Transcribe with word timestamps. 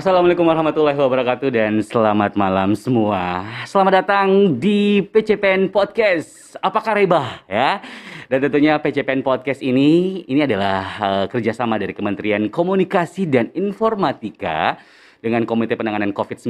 Assalamualaikum 0.00 0.48
warahmatullahi 0.48 0.96
wabarakatuh 0.96 1.52
dan 1.52 1.76
selamat 1.84 2.32
malam 2.32 2.72
semua. 2.72 3.44
Selamat 3.68 4.00
datang 4.00 4.56
di 4.56 5.04
PCPN 5.04 5.68
Podcast. 5.68 6.56
Apa 6.56 6.80
kabar 6.80 7.44
ya? 7.44 7.84
Dan 8.24 8.48
tentunya 8.48 8.80
PCPN 8.80 9.20
Podcast 9.20 9.60
ini 9.60 10.24
ini 10.24 10.40
adalah 10.40 10.80
uh, 11.04 11.24
kerjasama 11.28 11.76
dari 11.76 11.92
Kementerian 11.92 12.48
Komunikasi 12.48 13.28
dan 13.28 13.52
Informatika 13.52 14.80
dengan 15.20 15.44
Komite 15.44 15.76
Penanganan 15.76 16.16
COVID-19 16.16 16.48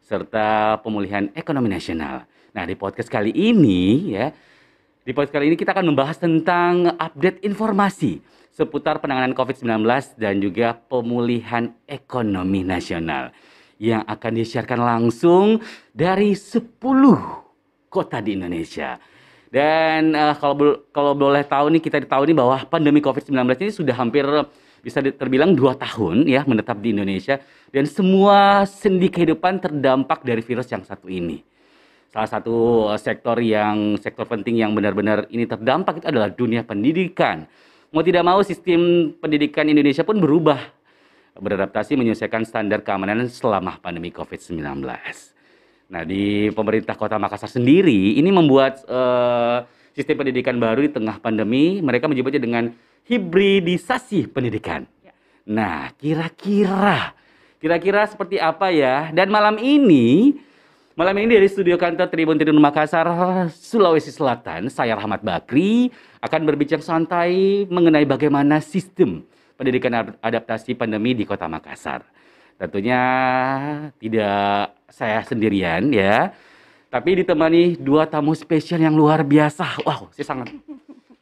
serta 0.00 0.80
Pemulihan 0.80 1.28
Ekonomi 1.36 1.68
Nasional. 1.68 2.24
Nah 2.56 2.64
di 2.64 2.72
podcast 2.80 3.12
kali 3.12 3.28
ini 3.28 4.16
ya, 4.16 4.32
di 5.04 5.12
podcast 5.12 5.36
kali 5.36 5.52
ini 5.52 5.60
kita 5.60 5.76
akan 5.76 5.92
membahas 5.92 6.16
tentang 6.16 6.96
update 6.96 7.44
informasi 7.44 8.24
seputar 8.54 9.02
penanganan 9.02 9.34
COVID-19 9.34 9.82
dan 10.14 10.38
juga 10.38 10.78
pemulihan 10.78 11.74
ekonomi 11.90 12.62
nasional 12.62 13.34
yang 13.82 14.06
akan 14.06 14.32
disiarkan 14.38 14.78
langsung 14.78 15.58
dari 15.90 16.38
10 16.38 16.78
kota 17.90 18.22
di 18.22 18.38
Indonesia. 18.38 18.96
Dan 19.50 20.14
uh, 20.14 20.34
kalau 20.38 20.82
kalau 20.90 21.12
boleh 21.14 21.42
tahu 21.46 21.70
nih 21.74 21.82
kita 21.82 22.02
tahu 22.06 22.26
nih 22.30 22.34
bahwa 22.38 22.62
pandemi 22.66 22.98
COVID-19 23.02 23.38
ini 23.58 23.72
sudah 23.74 23.94
hampir 23.94 24.26
bisa 24.82 24.98
terbilang 25.00 25.54
dua 25.54 25.78
tahun 25.78 26.26
ya 26.26 26.42
menetap 26.44 26.82
di 26.82 26.90
Indonesia 26.90 27.38
dan 27.70 27.86
semua 27.86 28.66
sendi 28.66 29.08
kehidupan 29.08 29.62
terdampak 29.62 30.26
dari 30.26 30.42
virus 30.42 30.66
yang 30.74 30.82
satu 30.82 31.06
ini. 31.06 31.40
Salah 32.10 32.30
satu 32.30 32.86
eh, 32.90 32.98
sektor 32.98 33.38
yang 33.42 33.98
sektor 33.98 34.26
penting 34.26 34.58
yang 34.58 34.74
benar-benar 34.74 35.30
ini 35.30 35.46
terdampak 35.46 36.02
itu 36.02 36.06
adalah 36.10 36.30
dunia 36.30 36.66
pendidikan 36.66 37.46
Mau 37.94 38.02
tidak 38.02 38.26
mau 38.26 38.42
sistem 38.42 39.14
pendidikan 39.22 39.70
Indonesia 39.70 40.02
pun 40.02 40.18
berubah 40.18 40.58
beradaptasi 41.38 41.94
menyesuaikan 41.94 42.42
standar 42.42 42.82
keamanan 42.82 43.30
selama 43.30 43.78
pandemi 43.78 44.10
COVID-19. 44.10 44.82
Nah, 45.94 46.02
di 46.02 46.50
pemerintah 46.50 46.98
Kota 46.98 47.22
Makassar 47.22 47.54
sendiri 47.54 48.18
ini 48.18 48.34
membuat 48.34 48.82
uh, 48.90 49.62
sistem 49.94 50.26
pendidikan 50.26 50.58
baru 50.58 50.82
di 50.82 50.90
tengah 50.90 51.22
pandemi, 51.22 51.78
mereka 51.78 52.10
menyebutnya 52.10 52.42
dengan 52.42 52.74
hibridisasi 53.06 54.26
pendidikan. 54.26 54.90
Ya. 55.06 55.14
Nah, 55.46 55.94
kira-kira 55.94 57.14
kira-kira 57.62 58.10
seperti 58.10 58.42
apa 58.42 58.74
ya? 58.74 59.14
Dan 59.14 59.30
malam 59.30 59.54
ini 59.62 60.34
Malam 60.94 61.26
ini 61.26 61.34
dari 61.34 61.50
studio 61.50 61.74
kantor 61.74 62.06
Tribun 62.06 62.38
Tribun 62.38 62.62
Makassar, 62.62 63.02
Sulawesi 63.50 64.14
Selatan, 64.14 64.70
saya 64.70 64.94
Rahmat 64.94 65.26
Bakri 65.26 65.90
akan 66.22 66.46
berbincang 66.46 66.78
santai 66.78 67.66
mengenai 67.66 68.06
bagaimana 68.06 68.62
sistem 68.62 69.26
pendidikan 69.58 70.14
adaptasi 70.22 70.78
pandemi 70.78 71.10
di 71.10 71.26
Kota 71.26 71.50
Makassar. 71.50 72.06
Tentunya 72.62 73.02
tidak 73.98 74.70
saya 74.86 75.18
sendirian 75.26 75.90
ya, 75.90 76.30
tapi 76.94 77.26
ditemani 77.26 77.74
dua 77.74 78.06
tamu 78.06 78.30
spesial 78.38 78.78
yang 78.78 78.94
luar 78.94 79.26
biasa. 79.26 79.82
Wow, 79.82 80.14
saya 80.14 80.30
sangat 80.30 80.54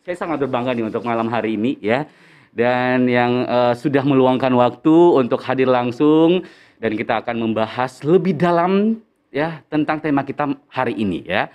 saya 0.04 0.16
sangat 0.20 0.36
berbangga 0.44 0.76
nih 0.76 0.84
untuk 0.84 1.00
malam 1.00 1.32
hari 1.32 1.56
ini 1.56 1.80
ya. 1.80 2.04
Dan 2.52 3.08
yang 3.08 3.48
uh, 3.48 3.72
sudah 3.72 4.04
meluangkan 4.04 4.52
waktu 4.52 5.16
untuk 5.16 5.40
hadir 5.48 5.72
langsung 5.72 6.44
dan 6.76 6.92
kita 6.92 7.24
akan 7.24 7.40
membahas 7.40 8.04
lebih 8.04 8.36
dalam 8.36 9.00
ya 9.32 9.64
tentang 9.66 9.98
tema 9.98 10.22
kita 10.22 10.52
hari 10.68 10.94
ini 11.00 11.24
ya. 11.24 11.48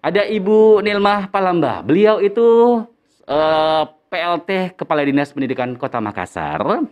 Ada 0.00 0.22
Ibu 0.30 0.80
Nilma 0.86 1.26
Palamba. 1.26 1.82
Beliau 1.82 2.22
itu 2.22 2.46
uh, 3.26 3.34
eh, 3.34 3.84
PLT 4.06 4.78
Kepala 4.78 5.02
Dinas 5.02 5.34
Pendidikan 5.34 5.74
Kota 5.74 5.98
Makassar 5.98 6.86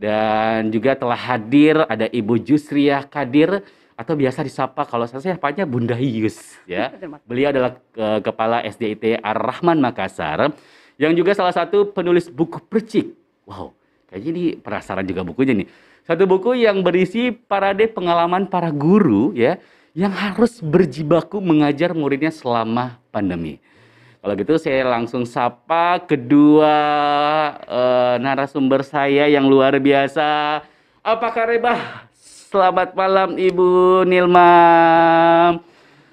dan 0.00 0.72
juga 0.72 0.96
telah 0.96 1.20
hadir 1.20 1.84
ada 1.84 2.08
Ibu 2.08 2.40
Jusriah 2.40 3.04
Kadir 3.04 3.60
atau 3.94 4.18
biasa 4.18 4.42
disapa 4.42 4.82
kalau 4.88 5.06
saya 5.06 5.22
siapanya 5.22 5.68
Bunda 5.68 5.94
Hius 5.94 6.56
ya. 6.64 6.88
Beliau 7.28 7.52
adalah 7.52 7.76
uh, 8.00 8.18
Kepala 8.24 8.64
SDIT 8.64 9.20
Ar-Rahman 9.20 9.78
Makassar 9.78 10.50
yang 10.96 11.12
juga 11.12 11.36
salah 11.36 11.52
satu 11.52 11.92
penulis 11.92 12.32
buku 12.32 12.64
percik. 12.64 13.12
Wow, 13.44 13.76
kayaknya 14.08 14.30
ini 14.32 14.44
penasaran 14.56 15.04
juga 15.04 15.20
bukunya 15.20 15.52
nih. 15.52 15.68
Satu 16.04 16.28
buku 16.28 16.52
yang 16.60 16.84
berisi 16.84 17.32
parade 17.32 17.88
pengalaman 17.88 18.44
para 18.44 18.68
guru 18.68 19.32
ya 19.32 19.56
yang 19.96 20.12
harus 20.12 20.60
berjibaku 20.60 21.40
mengajar 21.40 21.96
muridnya 21.96 22.28
selama 22.28 23.00
pandemi. 23.08 23.56
Kalau 24.20 24.36
gitu 24.36 24.60
saya 24.60 24.84
langsung 24.84 25.24
sapa 25.24 26.04
kedua 26.04 26.76
uh, 27.64 28.14
narasumber 28.20 28.84
saya 28.84 29.32
yang 29.32 29.48
luar 29.48 29.80
biasa. 29.80 30.60
Apa 31.00 31.28
kabar? 31.32 32.04
Selamat 32.52 32.92
malam 32.92 33.40
Ibu 33.40 34.04
Nilma. 34.04 34.52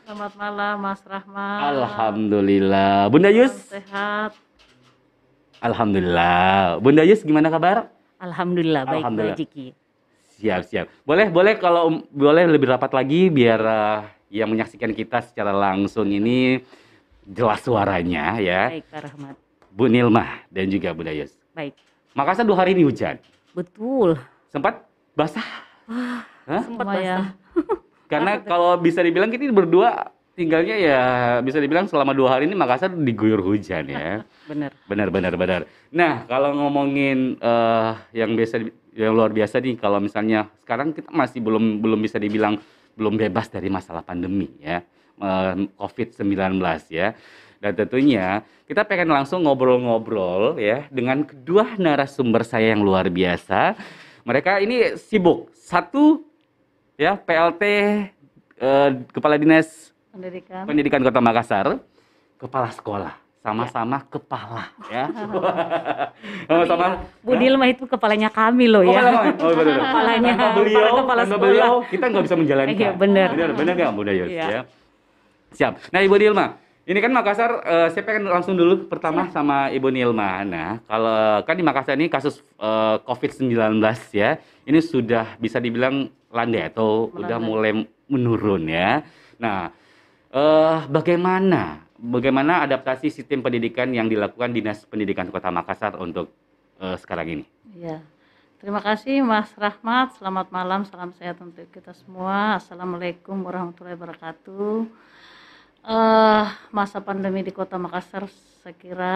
Selamat 0.08 0.34
malam 0.40 0.76
Mas 0.80 1.04
Rahmat. 1.04 1.60
Alhamdulillah. 1.68 3.12
Bunda 3.12 3.28
Yus? 3.28 3.52
Sehat. 3.68 4.40
Alhamdulillah. 5.60 6.80
Bunda 6.80 7.04
Yus 7.04 7.28
gimana 7.28 7.52
kabar? 7.52 7.92
Alhamdulillah, 8.24 8.88
baik 8.88 9.04
Alhamdulillah. 9.04 9.81
Siap, 10.42 10.62
siap. 10.66 10.86
Boleh, 11.06 11.30
boleh 11.30 11.54
kalau 11.62 12.02
boleh 12.10 12.50
lebih 12.50 12.74
rapat 12.74 12.90
lagi 12.98 13.30
biar 13.30 13.62
uh, 13.62 14.02
yang 14.34 14.50
menyaksikan 14.50 14.90
kita 14.90 15.22
secara 15.22 15.54
langsung 15.54 16.10
ini 16.10 16.58
jelas 17.30 17.62
suaranya 17.62 18.42
ya. 18.42 18.74
Baik, 18.74 18.86
Pak 18.90 19.02
Rahmat. 19.06 19.36
Bu 19.70 19.86
Nilma 19.86 20.42
dan 20.50 20.66
juga 20.74 20.98
Bu 20.98 21.06
Dayus. 21.06 21.38
Baik. 21.54 21.78
Makassar 22.18 22.42
dua 22.42 22.58
hari 22.58 22.74
ini 22.74 22.90
hujan. 22.90 23.22
Betul. 23.54 24.18
Sempat 24.50 24.82
basah? 25.14 25.46
Hah? 25.86 26.26
Sempat 26.66 26.86
basah. 26.90 27.38
Karena 28.12 28.42
kalau 28.42 28.76
bisa 28.82 29.06
dibilang 29.06 29.30
kita 29.30 29.46
berdua 29.54 30.10
tinggalnya 30.32 30.76
ya 30.80 31.02
bisa 31.44 31.60
dibilang 31.60 31.86
selama 31.86 32.16
dua 32.16 32.34
hari 32.34 32.50
ini 32.50 32.58
Makassar 32.58 32.90
diguyur 32.90 33.46
hujan 33.46 33.86
ya. 33.88 34.26
benar. 34.50 34.74
Benar, 34.90 35.08
benar, 35.14 35.34
benar. 35.38 35.62
Nah, 35.94 36.26
kalau 36.26 36.58
ngomongin 36.58 37.38
uh, 37.40 37.94
yang 38.12 38.34
biasa 38.34 38.66
yang 38.92 39.16
luar 39.16 39.32
biasa 39.32 39.64
nih 39.64 39.80
kalau 39.80 40.04
misalnya 40.04 40.52
sekarang 40.64 40.92
kita 40.92 41.10
masih 41.12 41.40
belum 41.40 41.80
belum 41.80 42.00
bisa 42.04 42.20
dibilang 42.20 42.60
belum 42.96 43.16
bebas 43.16 43.48
dari 43.48 43.72
masalah 43.72 44.04
pandemi 44.04 44.52
ya 44.60 44.84
COVID-19 45.78 46.58
ya. 46.90 47.14
Dan 47.62 47.78
tentunya 47.78 48.42
kita 48.66 48.82
pengen 48.90 49.14
langsung 49.14 49.46
ngobrol-ngobrol 49.46 50.58
ya 50.58 50.90
dengan 50.90 51.22
kedua 51.22 51.78
narasumber 51.78 52.42
saya 52.42 52.74
yang 52.74 52.82
luar 52.82 53.06
biasa. 53.06 53.78
Mereka 54.26 54.66
ini 54.66 54.98
sibuk. 54.98 55.54
Satu 55.54 56.26
ya 56.98 57.14
PLT 57.18 57.64
eh, 58.58 58.90
Kepala 59.14 59.38
Dinas 59.38 59.94
Pendidikan. 60.10 60.68
Pendidikan 60.68 61.02
Kota 61.06 61.24
Makassar, 61.24 61.80
kepala 62.36 62.68
sekolah 62.68 63.16
sama-sama 63.42 63.98
kepala 64.06 64.70
ya. 64.86 65.10
Sama-sama. 66.50 67.02
Bu 67.26 67.34
Dilma 67.34 67.66
itu 67.74 67.90
kepalanya 67.90 68.30
kami 68.30 68.70
loh 68.70 68.86
ya. 68.86 69.02
Oh, 69.42 69.50
betul. 69.50 69.78
Kepalanya 69.82 70.32
tanpa 70.38 70.62
beliau, 70.62 70.94
kepala 71.02 71.22
tanpa 71.26 71.38
beliau 71.42 71.74
kita 71.90 72.06
nggak 72.06 72.24
bisa 72.30 72.36
menjalankan. 72.38 72.78
Iya, 72.78 72.92
benar. 72.94 73.30
Benar, 73.34 73.50
benar 73.58 73.74
nggak 73.74 73.92
Bu 73.98 74.02
Dayus 74.06 74.30
iya. 74.30 74.46
ya. 74.46 74.62
Siap. 75.52 75.92
Nah, 75.92 76.00
Ibu 76.06 76.16
Dilma, 76.16 76.56
ini 76.88 77.00
kan 77.02 77.12
Makassar, 77.14 77.52
uh, 77.62 77.88
saya 77.92 78.04
pengen 78.08 78.30
langsung 78.30 78.58
dulu 78.58 78.88
pertama 78.88 79.28
Siap. 79.28 79.36
sama 79.36 79.58
Ibu 79.70 79.90
Nilma. 79.90 80.42
Nah, 80.48 80.72
kalau 80.90 81.44
kan 81.44 81.56
di 81.58 81.66
Makassar 81.66 81.94
ini 81.98 82.08
kasus 82.08 82.46
uh, 82.62 82.98
eh, 82.98 83.06
COVID-19 83.06 83.82
ya, 84.16 84.42
ini 84.70 84.80
sudah 84.80 85.36
bisa 85.42 85.62
dibilang 85.62 86.10
landai 86.32 86.72
atau 86.72 87.12
Melandai. 87.12 87.22
udah 87.22 87.38
mulai 87.38 87.72
menurun 88.10 88.64
ya. 88.66 89.06
Nah, 89.38 89.70
uh, 90.34 90.88
bagaimana 90.88 91.91
bagaimana 92.02 92.66
adaptasi 92.66 93.14
sistem 93.14 93.46
pendidikan 93.46 93.94
yang 93.94 94.10
dilakukan 94.10 94.50
Dinas 94.50 94.84
Pendidikan 94.90 95.30
Kota 95.30 95.54
Makassar 95.54 95.94
untuk 96.02 96.34
uh, 96.82 96.98
sekarang 96.98 97.40
ini? 97.40 97.46
Ya, 97.78 98.02
terima 98.58 98.82
kasih 98.82 99.22
Mas 99.22 99.54
Rahmat. 99.54 100.18
Selamat 100.18 100.50
malam, 100.50 100.82
salam 100.90 101.14
sehat 101.14 101.38
untuk 101.38 101.70
kita 101.70 101.94
semua. 101.94 102.58
Assalamualaikum 102.58 103.38
warahmatullahi 103.46 103.94
wabarakatuh. 103.94 104.90
Uh, 105.82 106.46
masa 106.74 106.98
pandemi 107.02 107.46
di 107.46 107.54
Kota 107.54 107.78
Makassar, 107.78 108.26
saya 108.62 108.74
kira 108.74 109.16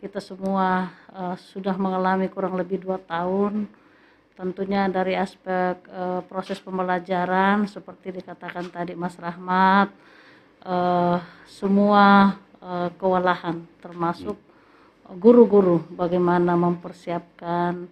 kita 0.00 0.20
semua 0.20 0.88
uh, 1.12 1.36
sudah 1.36 1.76
mengalami 1.76 2.32
kurang 2.32 2.56
lebih 2.56 2.80
dua 2.80 2.96
tahun. 2.96 3.68
Tentunya 4.32 4.88
dari 4.88 5.12
aspek 5.20 5.84
uh, 5.92 6.24
proses 6.24 6.56
pembelajaran, 6.64 7.68
seperti 7.68 8.24
dikatakan 8.24 8.72
tadi 8.72 8.96
Mas 8.96 9.20
Rahmat, 9.20 9.92
uh, 10.64 11.18
semua 11.46 12.36
uh, 12.60 12.88
kewalahan 12.96 13.64
termasuk 13.80 14.36
guru-guru 15.18 15.82
bagaimana 15.90 16.54
mempersiapkan 16.54 17.90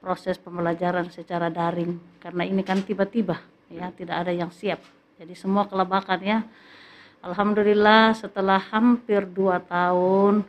proses 0.00 0.38
pembelajaran 0.38 1.10
secara 1.12 1.50
daring. 1.50 1.98
Karena 2.22 2.46
ini 2.46 2.62
kan 2.62 2.80
tiba-tiba 2.86 3.36
ya 3.68 3.92
tidak 3.92 4.26
ada 4.26 4.32
yang 4.32 4.50
siap. 4.50 4.80
Jadi 5.20 5.36
semua 5.36 5.68
kelebakan 5.68 6.20
ya. 6.24 6.38
Alhamdulillah 7.20 8.16
setelah 8.16 8.56
hampir 8.72 9.28
dua 9.28 9.60
tahun 9.60 10.40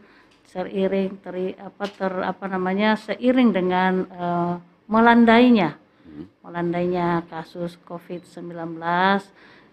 seiring 0.47 1.19
teri 1.19 1.51
apa 1.56 1.85
ter 1.88 2.12
apa 2.23 2.45
namanya 2.47 2.95
seiring 2.95 3.50
dengan 3.51 3.94
uh, 4.07 4.56
melandainya 4.88 5.75
melandainya 6.44 7.23
kasus 7.31 7.79
COVID-19 7.88 8.75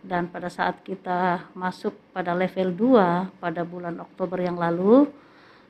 dan 0.02 0.30
pada 0.30 0.46
saat 0.46 0.78
kita 0.86 1.50
masuk 1.58 1.94
pada 2.14 2.34
level 2.34 2.70
2 2.74 3.42
pada 3.42 3.62
bulan 3.66 3.98
Oktober 3.98 4.38
yang 4.38 4.54
lalu 4.54 5.10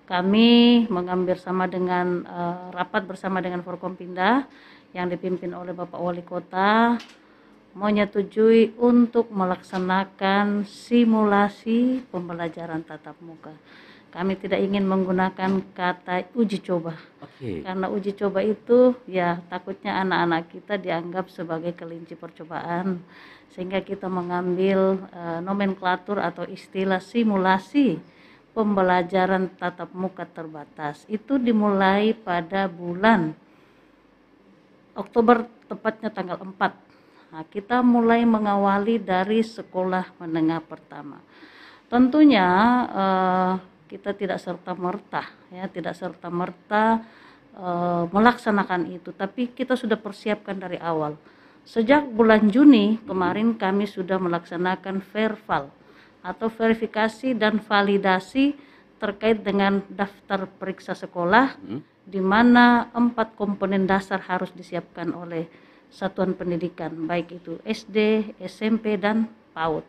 kami 0.09 0.85
mengambil 0.89 1.37
sama 1.37 1.69
dengan 1.69 2.25
eh, 2.25 2.67
rapat 2.73 3.05
bersama 3.05 3.45
dengan 3.45 3.61
Forkompinda 3.61 4.49
yang 4.97 5.13
dipimpin 5.13 5.53
oleh 5.53 5.77
Bapak 5.77 6.01
Wali 6.01 6.25
Kota 6.25 6.97
menyetujui 7.77 8.81
untuk 8.81 9.29
melaksanakan 9.29 10.65
simulasi 10.65 12.03
pembelajaran 12.09 12.81
tatap 12.83 13.15
muka. 13.21 13.53
Kami 14.09 14.41
tidak 14.41 14.65
ingin 14.65 14.89
menggunakan 14.89 15.61
kata 15.77 16.33
uji 16.33 16.65
coba 16.65 16.97
Oke. 17.21 17.61
karena 17.61 17.93
uji 17.93 18.17
coba 18.17 18.41
itu 18.41 18.97
ya 19.05 19.45
takutnya 19.53 20.01
anak-anak 20.01 20.49
kita 20.49 20.81
dianggap 20.81 21.29
sebagai 21.29 21.77
kelinci 21.77 22.17
percobaan 22.17 23.05
sehingga 23.53 23.81
kita 23.81 24.07
mengambil 24.07 25.09
eh, 25.09 25.41
nomenklatur 25.41 26.21
atau 26.21 26.45
istilah 26.45 27.01
simulasi 27.01 27.97
pembelajaran 28.53 29.55
tatap 29.57 29.95
muka 29.95 30.29
terbatas. 30.29 31.07
Itu 31.09 31.41
dimulai 31.41 32.13
pada 32.13 32.69
bulan 32.69 33.33
Oktober 34.99 35.47
tepatnya 35.71 36.11
tanggal 36.11 36.43
4 36.43 37.31
nah, 37.31 37.45
kita 37.47 37.87
mulai 37.87 38.27
mengawali 38.27 38.99
dari 38.99 39.47
sekolah 39.47 40.19
menengah 40.19 40.59
pertama. 40.65 41.23
Tentunya 41.89 42.49
eh, 42.93 43.53
kita 43.89 44.13
tidak 44.13 44.39
serta 44.43 44.77
merta 44.77 45.25
ya 45.49 45.65
tidak 45.73 45.97
serta 45.97 46.29
merta 46.29 47.01
eh, 47.57 48.05
melaksanakan 48.13 48.93
itu. 48.93 49.15
Tapi 49.17 49.57
kita 49.57 49.73
sudah 49.73 49.97
persiapkan 49.97 50.59
dari 50.61 50.77
awal 50.77 51.38
sejak 51.69 52.09
bulan 52.09 52.49
Juni 52.49 52.97
kemarin 53.05 53.53
kami 53.61 53.85
sudah 53.85 54.17
melaksanakan 54.17 55.05
verval 55.05 55.69
atau 56.25 56.49
verifikasi 56.49 57.37
dan 57.37 57.61
validasi 57.61 58.57
terkait 58.97 59.45
dengan 59.45 59.85
daftar 59.93 60.49
periksa 60.49 60.97
sekolah 60.97 61.61
Hmm. 61.61 61.85
di 62.09 62.25
mana 62.25 62.89
empat 62.97 63.37
komponen 63.37 63.85
dasar 63.85 64.25
harus 64.25 64.49
disiapkan 64.57 65.13
oleh 65.13 65.45
satuan 65.93 66.33
pendidikan 66.33 66.93
baik 67.05 67.45
itu 67.45 67.61
SD, 67.65 68.33
SMP 68.41 68.97
dan 68.97 69.29
PAUD. 69.53 69.85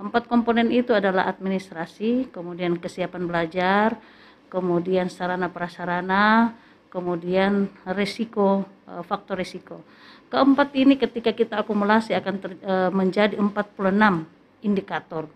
Empat 0.00 0.24
komponen 0.24 0.72
itu 0.72 0.96
adalah 0.96 1.28
administrasi, 1.28 2.32
kemudian 2.32 2.80
kesiapan 2.80 3.28
belajar, 3.28 4.00
kemudian 4.48 5.12
sarana 5.12 5.52
prasarana, 5.52 6.56
kemudian 6.88 7.68
resiko 7.84 8.64
eh, 8.88 9.04
faktor 9.04 9.38
resiko. 9.38 9.84
Keempat 10.30 10.78
ini 10.78 10.94
ketika 10.94 11.34
kita 11.34 11.66
akumulasi 11.66 12.14
akan 12.14 12.34
ter- 12.38 12.62
eh, 12.62 12.90
menjadi 12.94 13.34
46 13.34 14.30
indikator 14.62 15.26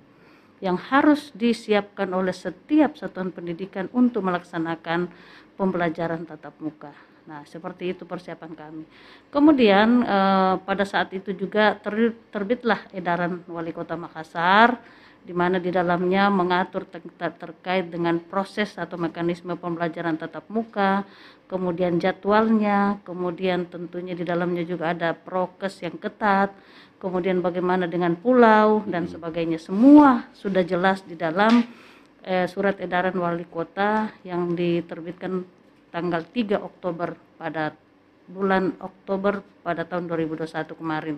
yang 0.62 0.78
harus 0.78 1.34
disiapkan 1.34 2.06
oleh 2.14 2.30
setiap 2.30 2.94
satuan 2.94 3.34
pendidikan 3.34 3.90
untuk 3.90 4.22
melaksanakan 4.22 5.10
pembelajaran 5.58 6.22
tatap 6.22 6.54
muka. 6.62 6.94
Nah, 7.26 7.42
seperti 7.42 7.90
itu 7.90 8.06
persiapan 8.06 8.54
kami. 8.54 8.84
Kemudian 9.34 10.06
eh, 10.06 10.54
pada 10.62 10.86
saat 10.86 11.10
itu 11.10 11.34
juga 11.34 11.74
ter- 11.74 12.14
terbitlah 12.30 12.86
edaran 12.94 13.42
Wali 13.50 13.74
Kota 13.74 13.98
Makassar 13.98 14.78
di 15.24 15.32
mana 15.32 15.56
di 15.56 15.72
dalamnya 15.72 16.28
mengatur 16.28 16.84
ter- 16.84 17.00
ter- 17.16 17.36
terkait 17.40 17.88
dengan 17.88 18.20
proses 18.20 18.76
atau 18.76 19.00
mekanisme 19.00 19.56
pembelajaran 19.56 20.20
tatap 20.20 20.44
muka, 20.52 21.08
kemudian 21.48 21.96
jadwalnya, 21.96 23.00
kemudian 23.08 23.64
tentunya 23.72 24.12
di 24.12 24.20
dalamnya 24.20 24.68
juga 24.68 24.92
ada 24.92 25.16
prokes 25.16 25.80
yang 25.80 25.96
ketat, 25.96 26.52
kemudian 27.00 27.40
bagaimana 27.40 27.88
dengan 27.88 28.12
pulau 28.20 28.84
dan 28.84 29.08
sebagainya. 29.08 29.56
Semua 29.56 30.28
sudah 30.36 30.60
jelas 30.60 31.00
di 31.08 31.16
dalam 31.16 31.64
eh, 32.20 32.44
surat 32.44 32.76
edaran 32.76 33.16
wali 33.16 33.48
kota 33.48 34.12
yang 34.28 34.52
diterbitkan 34.52 35.44
tanggal 35.88 36.20
3 36.20 36.60
Oktober 36.60 37.16
pada 37.40 37.72
bulan 38.28 38.76
Oktober 38.80 39.44
pada 39.64 39.84
tahun 39.84 40.08
2021 40.08 40.80
kemarin. 40.80 41.16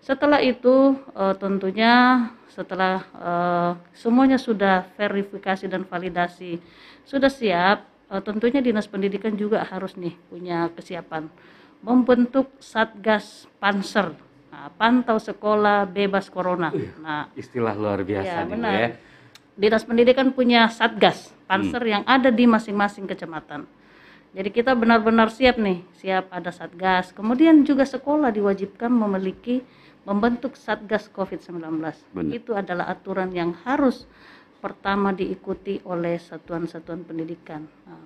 Setelah 0.00 0.40
itu 0.40 0.96
eh, 1.12 1.34
tentunya 1.36 2.26
setelah 2.50 3.04
eh, 3.14 3.72
semuanya 3.92 4.40
sudah 4.40 4.88
verifikasi 4.96 5.68
dan 5.68 5.84
validasi 5.84 6.56
sudah 7.04 7.28
siap, 7.28 7.84
eh, 8.08 8.22
tentunya 8.24 8.64
dinas 8.64 8.88
pendidikan 8.88 9.36
juga 9.36 9.62
harus 9.62 9.94
nih 10.00 10.16
punya 10.32 10.72
kesiapan 10.72 11.28
membentuk 11.80 12.52
satgas 12.60 13.48
panser, 13.56 14.12
nah, 14.52 14.68
pantau 14.76 15.16
sekolah 15.16 15.88
bebas 15.88 16.28
corona. 16.28 16.68
Nah, 17.00 17.32
Istilah 17.32 17.72
luar 17.72 18.04
biasa 18.04 18.28
Ya, 18.28 18.44
benar. 18.44 18.72
ya. 18.76 18.88
dinas 19.56 19.84
pendidikan 19.88 20.28
punya 20.32 20.68
satgas 20.68 21.32
panser 21.48 21.80
yang 21.84 22.04
ada 22.04 22.28
di 22.28 22.44
masing-masing 22.44 23.08
kecamatan. 23.08 23.64
Jadi 24.36 24.48
kita 24.52 24.76
benar-benar 24.76 25.32
siap 25.32 25.56
nih, 25.56 25.82
siap 25.96 26.28
ada 26.30 26.52
satgas. 26.52 27.10
Kemudian 27.16 27.64
juga 27.64 27.82
sekolah 27.82 28.28
diwajibkan 28.30 28.92
memiliki 28.92 29.64
membentuk 30.10 30.58
satgas 30.58 31.06
COVID-19. 31.14 31.62
Benar. 32.10 32.32
Itu 32.34 32.58
adalah 32.58 32.90
aturan 32.90 33.30
yang 33.30 33.54
harus 33.62 34.10
pertama 34.58 35.14
diikuti 35.14 35.78
oleh 35.86 36.18
satuan-satuan 36.18 37.06
pendidikan. 37.06 37.62
Nah, 37.86 38.02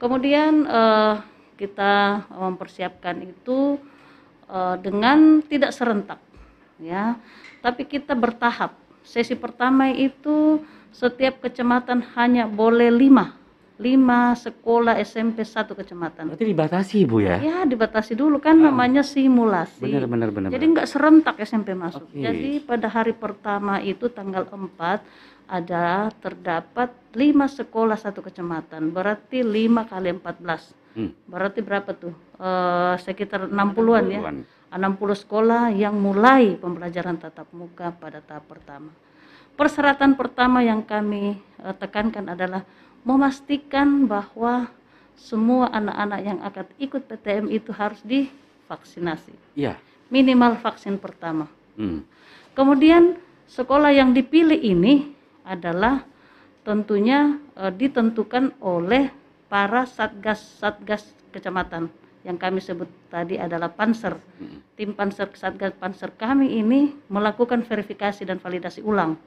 kemudian 0.00 0.64
eh, 0.64 1.14
kita 1.60 2.24
mempersiapkan 2.32 3.20
itu 3.20 3.76
eh, 4.48 4.76
dengan 4.80 5.44
tidak 5.44 5.76
serentak, 5.76 6.18
ya, 6.80 7.20
tapi 7.60 7.84
kita 7.84 8.16
bertahap. 8.16 8.72
Sesi 9.04 9.36
pertama 9.36 9.92
itu 9.92 10.64
setiap 10.88 11.44
kecamatan 11.44 12.00
hanya 12.16 12.48
boleh 12.48 12.88
lima, 12.88 13.36
lima 13.82 14.38
sekolah 14.38 15.02
SMP 15.02 15.42
satu 15.42 15.74
kecamatan. 15.74 16.30
Berarti 16.30 16.46
dibatasi, 16.46 16.98
Bu 17.02 17.18
ya? 17.18 17.42
Ya 17.42 17.66
dibatasi 17.66 18.14
dulu 18.14 18.38
kan 18.38 18.54
namanya 18.54 19.02
simulasi. 19.02 19.82
Benar, 19.82 20.06
benar, 20.06 20.30
benar. 20.30 20.48
Jadi 20.54 20.64
nggak 20.70 20.86
serentak 20.86 21.34
SMP 21.42 21.74
masuk. 21.74 22.06
Oke. 22.06 22.22
Jadi 22.22 22.62
pada 22.62 22.86
hari 22.86 23.10
pertama 23.10 23.82
itu 23.82 24.06
tanggal 24.06 24.46
4 24.46 25.50
ada 25.50 26.08
terdapat 26.22 26.94
lima 27.18 27.50
sekolah 27.50 27.98
satu 27.98 28.22
kecamatan. 28.22 28.94
Berarti 28.94 29.42
5 29.42 29.90
kali 29.90 30.08
14. 30.14 30.96
Hmm. 30.96 31.10
Berarti 31.26 31.60
berapa 31.60 31.90
tuh? 31.92 32.14
Eh, 32.38 32.94
sekitar 33.02 33.50
60-an 33.50 34.04
ya. 34.06 34.20
Puluhan. 34.22 34.38
60 34.72 35.24
sekolah 35.28 35.68
yang 35.68 35.92
mulai 36.00 36.56
pembelajaran 36.56 37.20
tatap 37.20 37.44
muka 37.52 37.92
pada 37.92 38.24
tahap 38.24 38.48
pertama. 38.48 38.88
Persyaratan 39.52 40.16
pertama 40.16 40.64
yang 40.64 40.80
kami 40.80 41.36
eh, 41.36 41.74
tekankan 41.76 42.32
adalah 42.32 42.64
memastikan 43.02 44.06
bahwa 44.06 44.70
semua 45.18 45.70
anak-anak 45.70 46.20
yang 46.22 46.38
akan 46.42 46.66
ikut 46.82 47.02
PTM 47.06 47.46
itu 47.50 47.70
harus 47.70 48.02
divaksinasi. 48.02 49.34
Iya. 49.54 49.78
Minimal 50.10 50.58
vaksin 50.58 50.98
pertama. 50.98 51.46
Hmm. 51.78 52.04
Kemudian 52.52 53.16
sekolah 53.48 53.94
yang 53.94 54.12
dipilih 54.12 54.58
ini 54.58 55.14
adalah 55.46 56.04
tentunya 56.62 57.38
eh, 57.58 57.72
ditentukan 57.72 58.58
oleh 58.62 59.10
para 59.46 59.84
satgas-satgas 59.84 61.12
kecamatan 61.32 61.88
yang 62.22 62.38
kami 62.38 62.62
sebut 62.62 62.86
tadi 63.10 63.34
adalah 63.34 63.66
panser. 63.66 64.14
Tim 64.78 64.94
panser 64.94 65.26
satgas 65.34 65.74
panser 65.74 66.14
kami 66.14 66.54
ini 66.54 66.94
melakukan 67.10 67.66
verifikasi 67.66 68.22
dan 68.22 68.38
validasi 68.38 68.78
ulang 68.82 69.18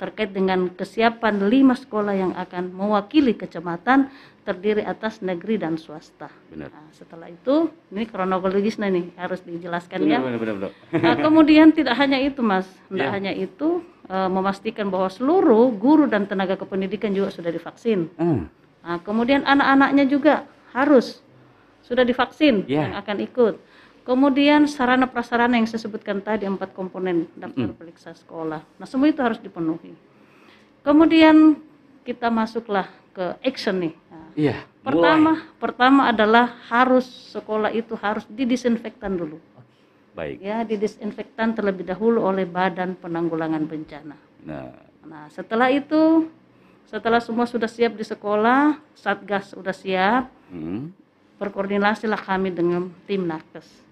terkait 0.00 0.32
dengan 0.32 0.72
kesiapan 0.72 1.44
lima 1.44 1.76
sekolah 1.76 2.16
yang 2.16 2.32
akan 2.32 2.72
mewakili 2.72 3.36
kecamatan 3.36 4.08
terdiri 4.40 4.80
atas 4.80 5.20
negeri 5.20 5.60
dan 5.60 5.76
swasta. 5.76 6.32
Benar. 6.48 6.72
Nah, 6.72 6.88
setelah 6.96 7.28
itu 7.28 7.68
ini 7.92 8.08
kronologisnya 8.08 8.88
nih 8.88 9.12
harus 9.20 9.44
dijelaskan 9.44 10.08
ya. 10.08 10.16
Benar, 10.24 10.40
benar, 10.40 10.40
benar, 10.40 10.54
benar. 10.56 11.00
Nah, 11.04 11.14
kemudian 11.28 11.76
tidak 11.76 12.00
hanya 12.00 12.16
itu, 12.16 12.40
Mas. 12.40 12.64
Tidak 12.88 13.04
Ya. 13.04 13.12
hanya 13.12 13.36
itu, 13.36 13.84
eh, 14.08 14.28
memastikan 14.32 14.88
bahwa 14.88 15.12
seluruh 15.12 15.68
guru 15.76 16.08
dan 16.08 16.24
tenaga 16.24 16.56
kependidikan 16.56 17.12
juga 17.12 17.28
sudah 17.28 17.52
divaksin. 17.52 18.08
Hmm. 18.16 18.48
Nah, 18.80 18.96
kemudian 19.04 19.44
anak-anaknya 19.44 20.08
juga 20.08 20.48
harus 20.72 21.20
sudah 21.84 22.08
divaksin 22.08 22.64
Ya. 22.64 22.88
yang 22.88 22.96
akan 22.96 23.16
ikut. 23.20 23.54
Kemudian 24.10 24.66
sarana 24.66 25.06
prasarana 25.06 25.54
yang 25.54 25.70
saya 25.70 25.86
sebutkan 25.86 26.18
tadi 26.18 26.42
empat 26.42 26.74
komponen 26.74 27.30
daftar 27.38 27.70
periksa 27.78 28.10
sekolah. 28.10 28.58
Nah, 28.58 28.86
semua 28.90 29.06
itu 29.06 29.22
harus 29.22 29.38
dipenuhi. 29.38 29.94
Kemudian 30.82 31.62
kita 32.02 32.26
masuklah 32.26 32.90
ke 33.14 33.38
action 33.46 33.78
nih. 33.78 33.94
Nah, 34.10 34.26
Iya. 34.34 34.56
pertama, 34.82 35.46
pertama 35.62 36.10
adalah 36.10 36.58
harus 36.66 37.06
sekolah 37.30 37.70
itu 37.70 37.94
harus 37.94 38.26
didisinfektan 38.26 39.14
dulu 39.14 39.38
mulai. 39.38 39.66
Baik. 40.10 40.36
ya 40.42 40.66
didisinfektan 40.66 41.54
terlebih 41.54 41.86
dahulu 41.86 42.26
oleh 42.26 42.42
Badan 42.50 42.98
Penanggulangan 42.98 43.62
Bencana. 43.62 44.18
Nah, 44.42 44.90
Nah, 45.06 45.26
setelah 45.32 45.70
itu 45.70 46.26
setelah 46.86 47.22
semua 47.22 47.46
sudah 47.46 47.70
siap 47.70 47.94
di 47.94 48.02
sekolah, 48.02 48.78
Satgas 48.98 49.54
sudah 49.54 49.70
siap, 49.70 50.26
hmm. 50.50 50.90
berkoordinasilah 51.38 52.18
kami 52.18 52.50
dengan 52.50 52.90
tim 53.06 53.22
Nakes. 53.26 53.89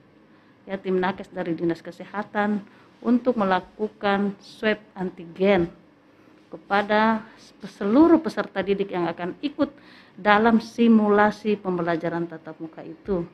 Ya 0.68 0.76
tim 0.76 1.00
nakes 1.00 1.32
dari 1.32 1.56
dinas 1.56 1.80
kesehatan 1.80 2.60
untuk 3.00 3.40
melakukan 3.40 4.36
swab 4.44 4.76
antigen 4.92 5.72
kepada 6.52 7.24
seluruh 7.64 8.20
peserta 8.20 8.60
didik 8.60 8.92
yang 8.92 9.08
akan 9.08 9.32
ikut 9.40 9.72
dalam 10.12 10.60
simulasi 10.60 11.56
pembelajaran 11.56 12.28
tatap 12.28 12.60
muka 12.60 12.84
itu 12.84 13.24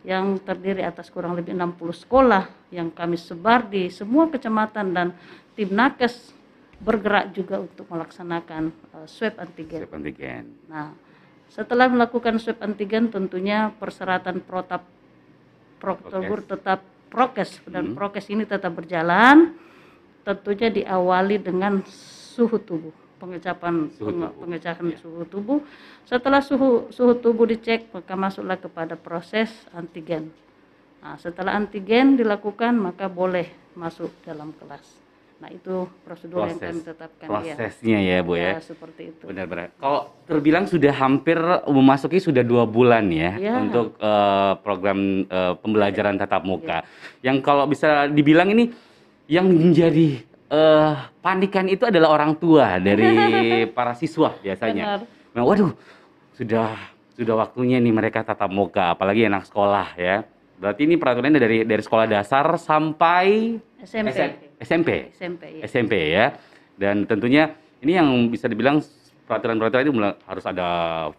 yang 0.00 0.40
terdiri 0.40 0.80
atas 0.80 1.12
kurang 1.12 1.36
lebih 1.36 1.52
60 1.52 1.76
sekolah 1.92 2.72
yang 2.72 2.88
kami 2.88 3.20
sebar 3.20 3.68
di 3.68 3.92
semua 3.92 4.32
kecamatan 4.32 4.96
dan 4.96 5.12
tim 5.52 5.68
nakes 5.76 6.32
bergerak 6.80 7.36
juga 7.36 7.60
untuk 7.60 7.84
melaksanakan 7.92 8.72
uh, 8.96 9.04
swab 9.04 9.36
antigen. 9.36 9.84
Swab 9.84 10.00
antigen. 10.00 10.44
Nah, 10.72 10.96
setelah 11.52 11.92
melakukan 11.92 12.40
swab 12.40 12.56
antigen 12.64 13.12
tentunya 13.12 13.68
persyaratan 13.76 14.40
protap 14.40 14.88
protokol 15.80 16.44
tetap 16.44 16.84
prokes 17.10 17.58
dan 17.66 17.92
hmm. 17.92 17.96
prokes 17.96 18.28
ini 18.28 18.44
tetap 18.46 18.76
berjalan 18.76 19.56
tentunya 20.22 20.68
diawali 20.70 21.40
dengan 21.40 21.82
suhu 21.88 22.60
tubuh 22.60 22.94
pengecapan 23.18 23.88
suhu 23.96 24.12
tubuh. 24.12 24.30
pengecapan 24.44 24.84
ya. 24.92 24.98
suhu 25.00 25.22
tubuh 25.26 25.58
setelah 26.04 26.44
suhu 26.44 26.92
suhu 26.92 27.16
tubuh 27.18 27.48
dicek 27.48 27.88
maka 27.90 28.14
masuklah 28.14 28.60
kepada 28.60 28.94
proses 28.94 29.48
antigen 29.72 30.30
nah, 31.00 31.16
setelah 31.16 31.56
antigen 31.56 32.20
dilakukan 32.20 32.76
maka 32.76 33.08
boleh 33.08 33.48
masuk 33.74 34.12
dalam 34.22 34.52
kelas 34.60 34.99
Nah 35.40 35.48
itu 35.48 35.88
prosedur 36.04 36.44
Proses, 36.44 36.60
yang 36.60 36.60
kami 36.60 36.80
tetapkan. 36.84 37.26
Iya. 37.26 37.54
Prosesnya 37.56 37.98
ya, 38.04 38.16
ya 38.20 38.26
Bu 38.28 38.32
ya. 38.36 38.52
ya. 38.52 38.60
Seperti 38.60 39.02
itu. 39.08 39.24
Benar-benar. 39.24 39.72
Kalau 39.80 40.00
terbilang 40.28 40.64
sudah 40.68 40.92
hampir 40.92 41.38
memasuki 41.64 42.20
sudah 42.20 42.44
dua 42.44 42.68
bulan 42.68 43.08
ya, 43.08 43.40
ya. 43.40 43.54
untuk 43.56 43.96
uh, 43.96 44.60
program 44.60 45.24
uh, 45.32 45.56
pembelajaran 45.56 46.20
tatap 46.20 46.44
muka. 46.44 46.84
Ya. 47.24 47.32
Yang 47.32 47.36
kalau 47.40 47.64
bisa 47.64 48.12
dibilang 48.12 48.52
ini 48.52 48.68
yang 49.32 49.48
menjadi 49.48 50.20
uh, 50.52 51.08
panikan 51.24 51.64
itu 51.72 51.88
adalah 51.88 52.12
orang 52.12 52.36
tua 52.36 52.76
dari 52.76 53.08
para 53.76 53.96
siswa 53.96 54.36
biasanya. 54.44 55.08
Nah, 55.32 55.42
waduh, 55.46 55.72
sudah 56.36 56.76
sudah 57.16 57.34
waktunya 57.36 57.80
nih 57.80 57.92
mereka 57.96 58.20
tatap 58.24 58.52
muka, 58.52 58.92
apalagi 58.92 59.24
anak 59.24 59.48
sekolah 59.48 59.96
ya. 59.96 60.28
Berarti 60.60 60.84
ini 60.84 61.00
peraturannya 61.00 61.40
dari 61.40 61.58
dari 61.64 61.80
sekolah 61.80 62.04
dasar 62.04 62.44
sampai 62.60 63.56
SMP. 63.80 64.12
SMP. 64.12 64.49
SMP. 64.60 65.10
Ya. 65.58 65.64
SMP 65.64 65.94
ya. 66.12 66.26
Dan 66.76 67.08
tentunya 67.08 67.56
ini 67.80 67.96
yang 67.96 68.08
bisa 68.28 68.46
dibilang 68.46 68.84
peraturan-peraturan 69.30 69.86
itu 69.86 69.94
harus 70.26 70.44
ada 70.50 70.68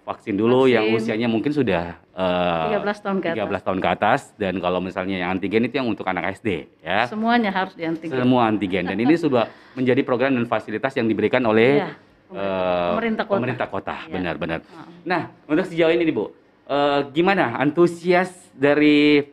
vaksin 0.04 0.36
dulu 0.36 0.68
vaksin. 0.68 0.76
yang 0.76 0.86
usianya 0.92 1.28
mungkin 1.32 1.56
sudah 1.56 1.96
uh, 2.12 2.68
13 2.84 3.06
tahun 3.08 3.18
ke 3.24 3.28
atas. 3.32 3.48
13 3.48 3.68
tahun 3.72 3.80
ke 3.80 3.88
atas 3.88 4.20
dan 4.36 4.54
kalau 4.60 4.84
misalnya 4.84 5.16
yang 5.24 5.40
antigen 5.40 5.64
itu 5.64 5.80
yang 5.80 5.88
untuk 5.88 6.04
anak 6.04 6.36
SD 6.36 6.68
ya. 6.84 7.08
Semuanya 7.08 7.56
harus 7.56 7.72
di 7.72 7.88
antigen. 7.88 8.20
Semua 8.20 8.52
antigen 8.52 8.84
dan 8.84 9.00
ini 9.00 9.16
sudah 9.16 9.48
menjadi 9.80 10.04
program 10.04 10.36
dan 10.36 10.44
fasilitas 10.44 10.92
yang 11.00 11.08
diberikan 11.08 11.40
oleh 11.48 11.88
ya, 11.88 11.96
pemerintah, 12.92 13.24
uh, 13.24 13.28
kota. 13.32 13.40
Pemerintah 13.40 13.68
kota, 13.72 13.96
benar-benar. 14.12 14.60
Ya. 14.60 14.84
Nah, 15.08 15.22
untuk 15.48 15.66
sejauh 15.72 15.96
ini 15.96 16.04
nih 16.04 16.16
Bu, 16.16 16.28
uh, 16.68 17.08
gimana 17.16 17.56
antusias 17.64 18.52
dari 18.52 19.24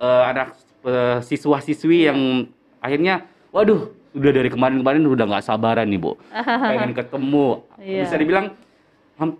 uh, 0.00 0.24
anak 0.32 0.56
uh, 0.80 1.20
siswa-siswi 1.20 2.08
ya. 2.08 2.16
yang 2.16 2.48
akhirnya 2.80 3.28
waduh 3.54 3.86
udah 4.14 4.30
dari 4.34 4.50
kemarin-kemarin 4.50 5.06
udah 5.06 5.26
nggak 5.30 5.44
sabaran 5.46 5.86
nih 5.86 6.02
bu 6.02 6.18
pengen 6.74 6.90
ketemu 6.90 7.62
yeah. 7.78 8.02
bisa 8.02 8.18
dibilang 8.18 8.46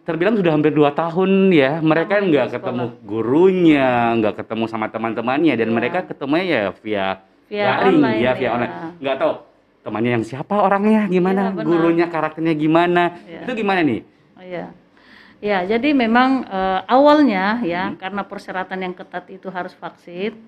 terbilang 0.07 0.39
sudah 0.39 0.55
hampir 0.55 0.71
dua 0.71 0.95
tahun 0.95 1.51
ya 1.51 1.83
mereka 1.83 2.23
nggak 2.23 2.55
ketemu 2.55 2.85
gurunya 3.03 4.15
nggak 4.23 4.47
ketemu 4.47 4.65
sama 4.71 4.87
teman-temannya 4.87 5.59
dan 5.59 5.67
yeah. 5.67 5.75
mereka 5.75 6.07
ketemunya 6.07 6.47
ya 6.47 6.63
via 6.79 7.07
via 7.51 7.65
daring 7.67 7.99
online, 7.99 8.23
ya 8.23 8.31
via 8.39 8.47
ya. 8.47 8.51
online 8.55 8.73
nggak 9.03 9.17
tahu 9.19 9.33
temannya 9.83 10.11
yang 10.15 10.25
siapa 10.25 10.55
orangnya 10.63 11.11
gimana 11.11 11.51
yeah, 11.51 11.67
gurunya 11.67 12.07
karakternya 12.07 12.55
gimana 12.55 13.19
yeah. 13.27 13.43
itu 13.43 13.53
gimana 13.59 13.83
nih 13.83 14.01
oh, 14.39 14.47
yeah. 14.47 14.71
Ya, 15.45 15.61
jadi 15.61 15.93
memang 15.93 16.49
uh, 16.49 16.81
awalnya 16.89 17.61
ya 17.69 17.93
hmm. 17.93 18.01
karena 18.01 18.25
persyaratan 18.25 18.81
yang 18.81 18.95
ketat 18.97 19.29
itu 19.29 19.53
harus 19.53 19.77
vaksin. 19.77 20.41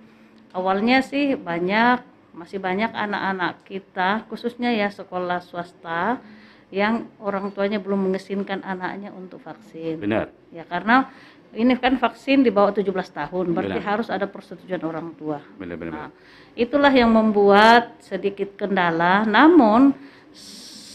Awalnya 0.57 1.05
sih 1.05 1.37
banyak 1.37 2.01
masih 2.37 2.61
banyak 2.61 2.93
anak-anak 2.93 3.65
kita 3.65 4.29
khususnya 4.29 4.69
ya 4.69 4.93
sekolah 4.93 5.41
swasta 5.41 6.21
yang 6.69 7.09
orang 7.23 7.55
tuanya 7.55 7.81
belum 7.81 8.11
mengizinkan 8.11 8.61
anaknya 8.61 9.15
untuk 9.15 9.41
vaksin. 9.41 10.03
Benar. 10.03 10.29
Ya 10.51 10.67
karena 10.67 11.09
ini 11.57 11.73
kan 11.79 11.97
vaksin 11.97 12.45
di 12.45 12.53
bawah 12.53 12.75
17 12.75 12.91
tahun, 12.91 13.55
berarti 13.57 13.81
benar. 13.81 13.89
harus 13.89 14.09
ada 14.13 14.27
persetujuan 14.29 14.83
orang 14.85 15.15
tua. 15.17 15.39
Benar, 15.57 15.77
benar. 15.79 15.93
Nah, 15.95 16.11
itulah 16.59 16.91
yang 16.91 17.09
membuat 17.15 17.97
sedikit 18.03 18.59
kendala. 18.59 19.25
Namun 19.25 19.95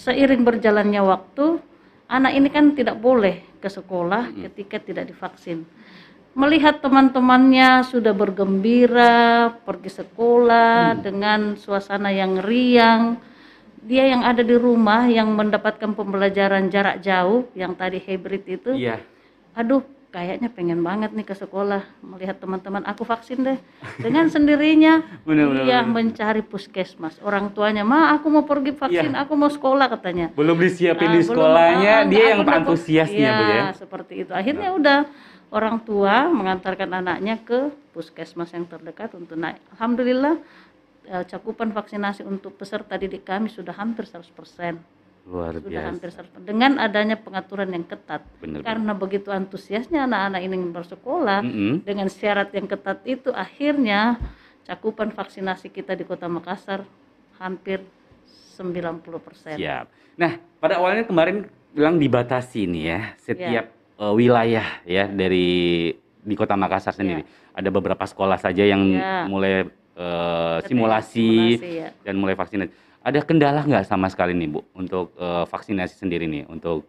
seiring 0.06 0.44
berjalannya 0.44 1.02
waktu, 1.02 1.58
anak 2.12 2.32
ini 2.36 2.50
kan 2.52 2.76
tidak 2.76 3.00
boleh 3.00 3.42
ke 3.58 3.72
sekolah 3.72 4.30
hmm. 4.30 4.42
ketika 4.52 4.78
tidak 4.84 5.10
divaksin 5.10 5.64
melihat 6.32 6.80
teman-temannya 6.80 7.84
sudah 7.84 8.16
bergembira 8.16 9.52
pergi 9.68 9.92
sekolah 10.00 10.96
hmm. 10.96 11.00
dengan 11.04 11.40
suasana 11.60 12.10
yang 12.12 12.40
riang 12.40 13.20
dia 13.82 14.08
yang 14.08 14.22
ada 14.22 14.46
di 14.46 14.54
rumah 14.56 15.10
yang 15.10 15.34
mendapatkan 15.34 15.92
pembelajaran 15.98 16.70
jarak 16.70 17.02
jauh 17.02 17.50
yang 17.58 17.74
tadi 17.74 17.98
hybrid 17.98 18.46
itu 18.48 18.72
iya. 18.78 19.02
aduh 19.58 19.82
kayaknya 20.12 20.52
pengen 20.52 20.84
banget 20.84 21.16
nih 21.16 21.24
ke 21.24 21.32
sekolah 21.32 21.88
melihat 22.04 22.38
teman-teman 22.38 22.84
aku 22.84 23.08
vaksin 23.08 23.48
deh 23.48 23.60
dengan 23.98 24.28
sendirinya 24.28 25.02
bener, 25.28 25.64
dia 25.64 25.82
bener. 25.82 25.90
mencari 25.90 26.44
puskesmas 26.44 27.16
orang 27.24 27.50
tuanya 27.56 27.88
ma 27.88 28.12
aku 28.12 28.28
mau 28.28 28.44
pergi 28.44 28.76
vaksin 28.76 29.16
ya. 29.16 29.24
aku 29.24 29.34
mau 29.40 29.48
sekolah 29.48 29.88
katanya 29.88 30.30
belum 30.36 30.60
disiapin 30.60 31.08
nah, 31.10 31.16
di 31.16 31.22
sekolahnya 31.24 31.96
belum, 32.04 32.12
dia 32.12 32.24
yang 32.36 32.40
antusiasnya 32.44 33.32
ya, 33.32 33.48
ya 33.48 33.66
seperti 33.72 34.28
itu 34.28 34.32
akhirnya 34.36 34.76
nah. 34.76 34.80
udah 34.80 35.00
orang 35.52 35.84
tua 35.84 36.32
mengantarkan 36.32 36.90
anaknya 37.04 37.36
ke 37.44 37.72
puskesmas 37.92 38.56
yang 38.56 38.66
terdekat 38.66 39.12
untuk 39.14 39.36
naik. 39.36 39.60
Alhamdulillah 39.76 40.40
eh, 41.12 41.24
cakupan 41.28 41.76
vaksinasi 41.76 42.24
untuk 42.24 42.56
peserta 42.56 42.96
didik 42.96 43.28
kami 43.28 43.52
sudah 43.52 43.76
hampir 43.76 44.08
100%. 44.08 45.01
Luar 45.30 45.54
sudah 45.58 45.70
biasa. 45.70 45.90
hampir 45.94 46.10
100%. 46.10 46.50
Dengan 46.50 46.72
adanya 46.82 47.18
pengaturan 47.18 47.70
yang 47.70 47.86
ketat. 47.86 48.26
Benar, 48.42 48.66
Karena 48.66 48.92
begitu 48.98 49.30
antusiasnya 49.30 50.10
anak-anak 50.10 50.42
ini 50.42 50.56
bersekolah 50.74 51.40
mm 51.46 51.52
-hmm. 51.52 51.74
dengan 51.86 52.08
syarat 52.10 52.50
yang 52.58 52.66
ketat 52.66 53.06
itu 53.06 53.30
akhirnya 53.30 54.18
cakupan 54.66 55.14
vaksinasi 55.14 55.70
kita 55.70 55.94
di 55.94 56.04
Kota 56.06 56.26
Makassar 56.26 56.86
hampir 57.38 57.86
90%. 58.58 59.58
Siap. 59.58 59.86
Nah, 60.18 60.32
pada 60.62 60.78
awalnya 60.78 61.06
kemarin 61.06 61.50
bilang 61.72 61.98
dibatasi 61.98 62.68
nih 62.68 62.84
ya, 62.84 63.00
setiap 63.18 63.66
ya 63.66 63.80
uh, 64.02 64.14
wilayah 64.14 64.82
ya 64.84 65.06
dari 65.08 65.90
di 66.22 66.36
Kota 66.38 66.58
Makassar 66.58 66.94
sendiri. 66.94 67.22
Ya. 67.26 67.30
Ada 67.58 67.70
beberapa 67.70 68.06
sekolah 68.06 68.38
saja 68.38 68.64
yang 68.66 68.82
ya. 68.96 69.26
mulai 69.26 69.66
uh, 69.98 70.58
simulasi, 70.66 71.58
simulasi 71.58 71.72
ya. 71.86 71.90
dan 72.06 72.16
mulai 72.18 72.34
vaksinasi. 72.38 72.72
Ada 73.02 73.26
kendala 73.26 73.66
nggak 73.66 73.90
sama 73.90 74.06
sekali 74.14 74.38
nih 74.38 74.50
Bu 74.50 74.62
untuk 74.78 75.18
uh, 75.18 75.50
vaksinasi 75.50 75.98
sendiri 75.98 76.30
nih 76.30 76.46
untuk 76.46 76.86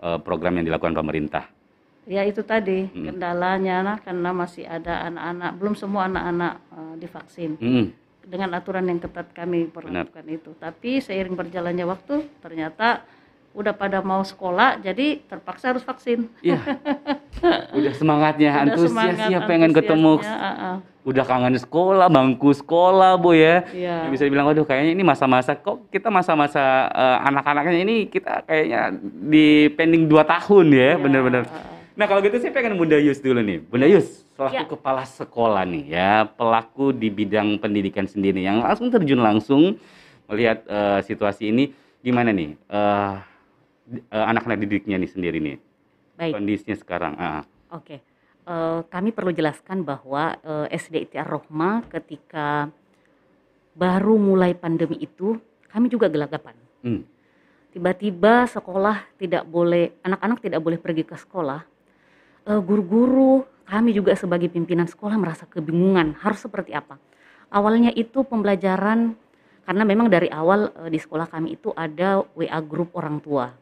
uh, 0.00 0.16
program 0.16 0.56
yang 0.56 0.72
dilakukan 0.72 0.96
pemerintah? 0.96 1.44
Ya 2.08 2.24
itu 2.24 2.40
tadi 2.40 2.88
hmm. 2.88 3.12
kendalanya 3.12 3.76
nah, 3.84 3.98
karena 4.00 4.32
masih 4.32 4.64
ada 4.64 5.04
anak-anak 5.04 5.50
belum 5.60 5.74
semua 5.76 6.08
anak-anak 6.08 6.54
uh, 6.72 6.94
divaksin. 6.96 7.60
Hmm. 7.60 7.86
Dengan 8.24 8.56
aturan 8.56 8.88
yang 8.88 9.04
ketat 9.04 9.36
kami 9.36 9.68
perlakukan 9.68 10.24
itu. 10.32 10.56
Tapi 10.56 11.04
seiring 11.04 11.36
berjalannya 11.36 11.84
waktu 11.84 12.24
ternyata 12.40 13.04
udah 13.50 13.74
pada 13.74 13.98
mau 14.00 14.22
sekolah 14.22 14.80
jadi 14.80 15.20
terpaksa 15.28 15.76
harus 15.76 15.84
vaksin. 15.84 16.30
Iya. 16.40 16.56
udah 17.78 17.92
semangatnya, 17.92 18.50
udah 18.56 18.62
antusias 18.64 18.92
semangat, 18.96 19.28
ya 19.28 19.38
pengen 19.44 19.72
ketemu. 19.76 20.24
Uh, 20.24 20.32
uh. 20.32 20.76
Udah 21.00 21.24
kangen 21.24 21.56
sekolah, 21.56 22.12
bangku 22.12 22.52
sekolah, 22.52 23.16
Bu 23.16 23.32
ya. 23.32 23.64
Iya. 23.72 24.12
Bisa 24.12 24.28
dibilang 24.28 24.52
waduh 24.52 24.68
kayaknya 24.68 24.92
ini 24.92 25.04
masa-masa 25.04 25.56
kok 25.56 25.88
kita 25.88 26.12
masa-masa 26.12 26.92
uh, 26.92 27.24
anak-anaknya 27.24 27.80
ini 27.80 27.96
kita 28.12 28.44
kayaknya 28.44 28.94
di 29.02 29.72
pending 29.72 30.12
2 30.12 30.20
tahun 30.28 30.66
ya, 30.70 30.78
iya. 30.78 30.92
bener-bener. 31.00 31.44
Uh, 31.48 31.80
Nah 32.00 32.08
kalau 32.08 32.24
gitu 32.24 32.40
saya 32.40 32.56
pengen 32.56 32.80
Bunda 32.80 32.96
Yus 32.96 33.20
dulu 33.20 33.44
nih. 33.44 33.60
Bunda 33.60 33.84
Yus, 33.84 34.24
selaku 34.32 34.56
ya. 34.56 34.64
kepala 34.64 35.04
sekolah 35.04 35.68
nih 35.68 35.84
ya, 35.92 36.12
pelaku 36.32 36.96
di 36.96 37.12
bidang 37.12 37.60
pendidikan 37.60 38.08
sendiri 38.08 38.40
yang 38.40 38.64
langsung 38.64 38.88
terjun 38.88 39.20
langsung 39.20 39.76
melihat 40.24 40.64
uh, 40.64 41.04
situasi 41.04 41.52
ini 41.52 41.76
gimana 42.00 42.32
nih? 42.32 42.56
Uh, 42.72 43.20
uh, 44.08 44.26
anak-anak 44.32 44.64
didiknya 44.64 44.96
nih 44.96 45.10
sendiri 45.12 45.38
nih? 45.44 45.56
Baik. 46.16 46.32
Kondisinya 46.40 46.76
sekarang. 46.80 47.12
Uh. 47.20 47.44
Oke. 47.76 47.84
Okay. 47.84 47.98
Eh, 48.48 48.80
kami 48.88 49.12
perlu 49.12 49.30
jelaskan 49.36 49.84
bahwa 49.84 50.34
uh, 50.42 50.66
SD 50.72 51.06
Itiar 51.06 51.28
Rohma 51.28 51.86
ketika 51.92 52.72
baru 53.78 54.16
mulai 54.18 54.56
pandemi 54.58 54.98
itu 54.98 55.38
kami 55.70 55.86
juga 55.86 56.10
gelagapan. 56.10 56.58
Hmm. 56.82 57.06
Tiba-tiba 57.70 58.50
sekolah 58.50 59.06
tidak 59.22 59.46
boleh, 59.46 59.94
anak-anak 60.02 60.42
tidak 60.42 60.60
boleh 60.66 60.80
pergi 60.82 61.06
ke 61.06 61.14
sekolah. 61.14 61.62
Guru-guru, 62.50 63.38
uh, 63.38 63.46
kami 63.70 63.94
juga 63.94 64.18
sebagai 64.18 64.50
pimpinan 64.50 64.90
sekolah 64.90 65.14
merasa 65.14 65.46
kebingungan 65.46 66.18
harus 66.18 66.42
seperti 66.42 66.74
apa. 66.74 66.98
Awalnya 67.54 67.94
itu 67.94 68.26
pembelajaran 68.26 69.14
karena 69.62 69.84
memang 69.86 70.10
dari 70.10 70.26
awal 70.26 70.74
uh, 70.74 70.90
di 70.90 70.98
sekolah 70.98 71.30
kami 71.30 71.54
itu 71.54 71.70
ada 71.78 72.26
WA 72.34 72.58
grup 72.66 72.98
orang 72.98 73.22
tua. 73.22 73.54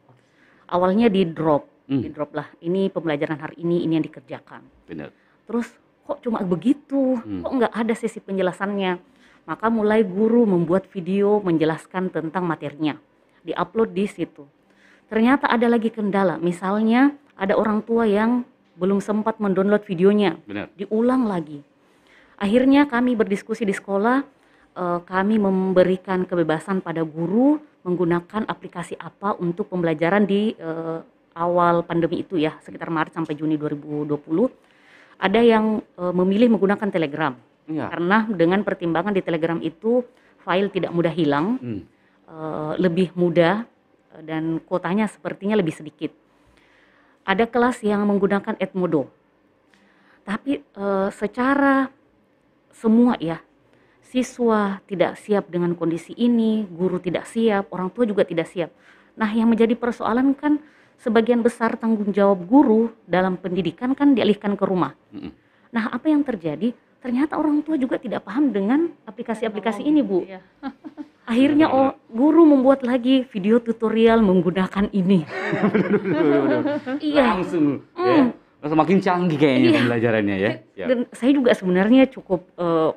Awalnya 0.65 1.13
di 1.13 1.29
drop, 1.29 1.68
Hmm. 1.89 2.05
di 2.05 2.09
drop 2.13 2.37
lah. 2.37 2.45
Ini 2.61 2.93
pembelajaran 2.93 3.41
hari 3.41 3.65
ini, 3.65 3.81
ini 3.81 3.97
yang 3.97 4.05
dikerjakan. 4.05 4.61
Benar. 4.85 5.09
Terus 5.49 5.65
kok 6.05 6.21
cuma 6.21 6.45
begitu? 6.45 7.17
Hmm. 7.17 7.41
Kok 7.41 7.51
nggak 7.57 7.73
ada 7.73 7.93
sesi 7.97 8.21
penjelasannya? 8.21 9.01
Maka 9.49 9.73
mulai 9.73 10.05
guru 10.05 10.45
membuat 10.45 10.85
video 10.93 11.41
menjelaskan 11.41 12.13
tentang 12.13 12.45
materinya. 12.45 12.93
Diupload 13.41 13.89
di 13.97 14.05
situ. 14.05 14.45
Ternyata 15.09 15.49
ada 15.49 15.65
lagi 15.65 15.89
kendala. 15.89 16.37
Misalnya 16.37 17.17
ada 17.33 17.57
orang 17.57 17.81
tua 17.81 18.05
yang 18.05 18.45
belum 18.77 19.01
sempat 19.01 19.41
mendownload 19.41 19.81
videonya. 19.89 20.37
Benar. 20.45 20.69
Diulang 20.77 21.25
lagi. 21.25 21.65
Akhirnya 22.37 22.85
kami 22.85 23.17
berdiskusi 23.17 23.65
di 23.65 23.73
sekolah, 23.73 24.21
eh, 24.77 24.99
kami 25.01 25.41
memberikan 25.41 26.29
kebebasan 26.29 26.85
pada 26.85 27.01
guru 27.01 27.57
menggunakan 27.81 28.45
aplikasi 28.45 28.93
apa 29.01 29.33
untuk 29.41 29.73
pembelajaran 29.73 30.29
di 30.29 30.53
eh, 30.53 30.99
awal 31.39 31.87
pandemi 31.87 32.19
itu 32.19 32.35
ya, 32.35 32.59
sekitar 32.59 32.91
Maret 32.91 33.15
sampai 33.15 33.39
Juni 33.39 33.55
2020. 33.55 34.11
Ada 35.19 35.39
yang 35.39 35.79
eh, 35.79 36.13
memilih 36.13 36.51
menggunakan 36.51 36.91
Telegram. 36.91 37.33
Iya. 37.69 37.87
Karena 37.87 38.27
dengan 38.27 38.59
pertimbangan 38.67 39.15
di 39.15 39.23
Telegram 39.23 39.59
itu 39.63 40.03
file 40.43 40.67
tidak 40.71 40.91
mudah 40.91 41.13
hilang, 41.15 41.55
Hmm. 41.59 41.81
eh, 42.27 42.73
lebih 42.77 43.15
mudah 43.15 43.63
eh, 44.15 44.21
dan 44.27 44.59
kuotanya 44.63 45.07
sepertinya 45.07 45.55
lebih 45.55 45.71
sedikit. 45.75 46.11
Ada 47.23 47.45
kelas 47.47 47.85
yang 47.85 48.03
menggunakan 48.03 48.59
Edmodo. 48.59 49.07
Tapi 50.27 50.59
eh, 50.59 51.09
secara 51.13 51.87
semua 52.73 53.19
ya, 53.21 53.41
siswa 54.01 54.81
tidak 54.89 55.19
siap 55.21 55.51
dengan 55.51 55.75
kondisi 55.77 56.15
ini, 56.17 56.65
guru 56.65 56.97
tidak 56.97 57.29
siap, 57.29 57.69
orang 57.69 57.93
tua 57.93 58.07
juga 58.09 58.25
tidak 58.25 58.49
siap. 58.49 58.71
Nah, 59.19 59.29
yang 59.29 59.51
menjadi 59.51 59.75
persoalan 59.75 60.33
kan 60.33 60.57
sebagian 60.99 61.39
besar 61.39 61.79
tanggung 61.79 62.11
jawab 62.11 62.43
guru 62.45 62.91
dalam 63.07 63.39
pendidikan 63.39 63.95
kan 63.95 64.11
dialihkan 64.11 64.59
ke 64.59 64.63
rumah. 64.67 64.91
Mm-mm. 65.15 65.31
Nah, 65.71 65.89
apa 65.95 66.11
yang 66.11 66.21
terjadi? 66.27 66.75
Ternyata 66.99 67.39
orang 67.39 67.63
tua 67.63 67.79
juga 67.79 67.95
tidak 67.95 68.27
paham 68.27 68.51
dengan 68.51 68.91
aplikasi-aplikasi 69.07 69.87
ini, 69.87 70.03
Bu. 70.03 70.27
Iya. 70.27 70.43
Akhirnya 71.29 71.69
oh, 71.69 71.93
guru 72.09 72.41
membuat 72.43 72.81
lagi 72.81 73.23
video 73.29 73.61
tutorial 73.63 74.19
menggunakan 74.19 74.91
ini. 74.91 75.23
Iya. 76.99 77.37
Langsung 77.37 77.85
ya. 77.95 78.33
Langsung 78.59 78.79
makin 78.81 78.97
canggih 78.99 79.37
kayaknya 79.39 79.69
Iya. 79.71 79.77
pembelajarannya 79.79 80.35
ya. 80.35 80.51
Ya. 80.75 80.85
Dan 80.89 80.99
saya 81.15 81.31
juga 81.31 81.53
sebenarnya 81.53 82.09
cukup 82.09 82.49
eh, 82.57 82.91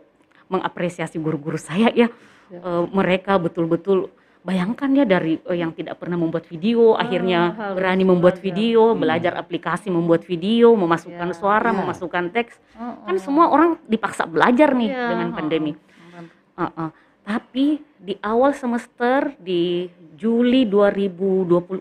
mengapresiasi 0.48 1.20
guru-guru 1.20 1.60
saya 1.60 1.92
ya. 1.92 2.08
Eh, 2.50 2.84
mereka 2.90 3.36
betul-betul 3.36 4.10
bayangkan 4.42 4.90
ya 4.92 5.04
dari 5.04 5.38
eh, 5.38 5.56
yang 5.56 5.70
tidak 5.70 5.96
pernah 5.96 6.18
membuat 6.18 6.44
video, 6.44 6.94
akhirnya 6.94 7.54
harus 7.54 7.76
berani 7.78 8.02
membuat 8.02 8.36
belajar. 8.36 8.46
video, 8.50 8.82
belajar 8.94 9.32
aplikasi 9.34 9.88
membuat 9.88 10.22
video, 10.22 10.74
memasukkan 10.74 11.28
Ya. 11.30 11.36
suara, 11.36 11.70
Ya. 11.70 11.78
memasukkan 11.78 12.24
teks. 12.30 12.58
Oh, 12.74 13.06
Kan 13.06 13.16
semua 13.18 13.48
orang 13.48 13.78
dipaksa 13.86 14.26
belajar 14.26 14.74
nih 14.74 14.90
Iya, 14.90 15.06
dengan 15.08 15.28
oh, 15.30 15.34
pandemi. 15.34 15.72
oh. 15.72 16.62
Uh-uh. 16.62 16.90
Tapi 17.22 17.66
di 17.96 18.18
awal 18.18 18.50
semester 18.52 19.30
di 19.38 19.86
Juli 20.18 20.66
2020 20.66 21.78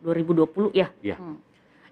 2020 0.00 0.68
ya, 0.72 0.92
Iya. 1.00 1.16
Hmm. 1.16 1.40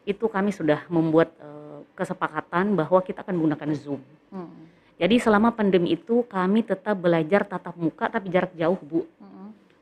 itu 0.03 0.27
kami 0.27 0.51
sudah 0.51 0.85
membuat 0.89 1.33
eh, 1.39 1.81
kesepakatan 1.95 2.75
bahwa 2.75 3.01
kita 3.01 3.23
akan 3.23 3.35
menggunakan 3.37 3.71
Zoom. 3.73 4.01
Hmm. 4.29 4.69
Jadi 4.99 5.17
selama 5.17 5.49
pandemi 5.49 5.95
itu 5.95 6.27
kami 6.27 6.61
tetap 6.61 6.93
belajar 6.95 7.47
tatap 7.47 7.73
muka 7.73 8.05
tapi 8.07 8.29
jarak 8.29 8.53
jauh, 8.53 8.77
Bu. 8.77 9.09
Hmm. 9.17 9.40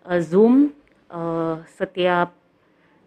Eh, 0.08 0.22
Zoom 0.24 0.72
eh, 1.12 1.56
setiap 1.76 2.32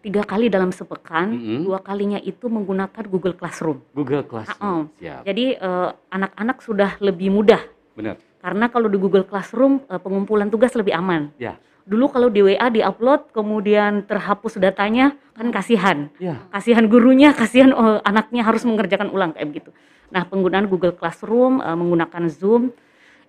tiga 0.02 0.26
kali 0.26 0.50
dalam 0.50 0.74
sepekan, 0.74 1.30
Mm-mm. 1.34 1.62
dua 1.66 1.78
kalinya 1.82 2.18
itu 2.18 2.50
menggunakan 2.50 3.06
Google 3.06 3.38
Classroom. 3.38 3.82
Google 3.94 4.26
Classroom. 4.26 4.90
Uh-uh. 4.90 5.02
Siap. 5.02 5.22
Jadi 5.26 5.46
eh, 5.58 5.90
anak-anak 6.14 6.58
sudah 6.62 6.92
lebih 7.02 7.34
mudah 7.34 7.62
Benar. 7.98 8.18
karena 8.42 8.66
kalau 8.70 8.90
di 8.90 8.98
Google 9.02 9.26
Classroom 9.26 9.82
eh, 9.90 9.98
pengumpulan 9.98 10.50
tugas 10.54 10.74
lebih 10.78 10.94
aman. 10.94 11.34
Ya. 11.42 11.58
Dulu 11.82 12.14
kalau 12.14 12.30
di 12.30 12.46
WA 12.46 12.70
diupload 12.70 13.34
kemudian 13.34 14.06
terhapus 14.06 14.62
datanya 14.62 15.18
kan 15.34 15.50
kasihan. 15.50 16.14
Ya. 16.22 16.38
Kasihan 16.54 16.86
gurunya, 16.86 17.34
kasihan 17.34 17.74
eh, 17.74 18.00
anaknya 18.06 18.46
harus 18.46 18.62
mengerjakan 18.62 19.10
ulang 19.10 19.34
kayak 19.34 19.50
begitu. 19.50 19.70
Nah, 20.14 20.26
penggunaan 20.30 20.70
Google 20.70 20.94
Classroom 20.94 21.62
eh, 21.62 21.74
menggunakan 21.78 22.30
Zoom 22.30 22.70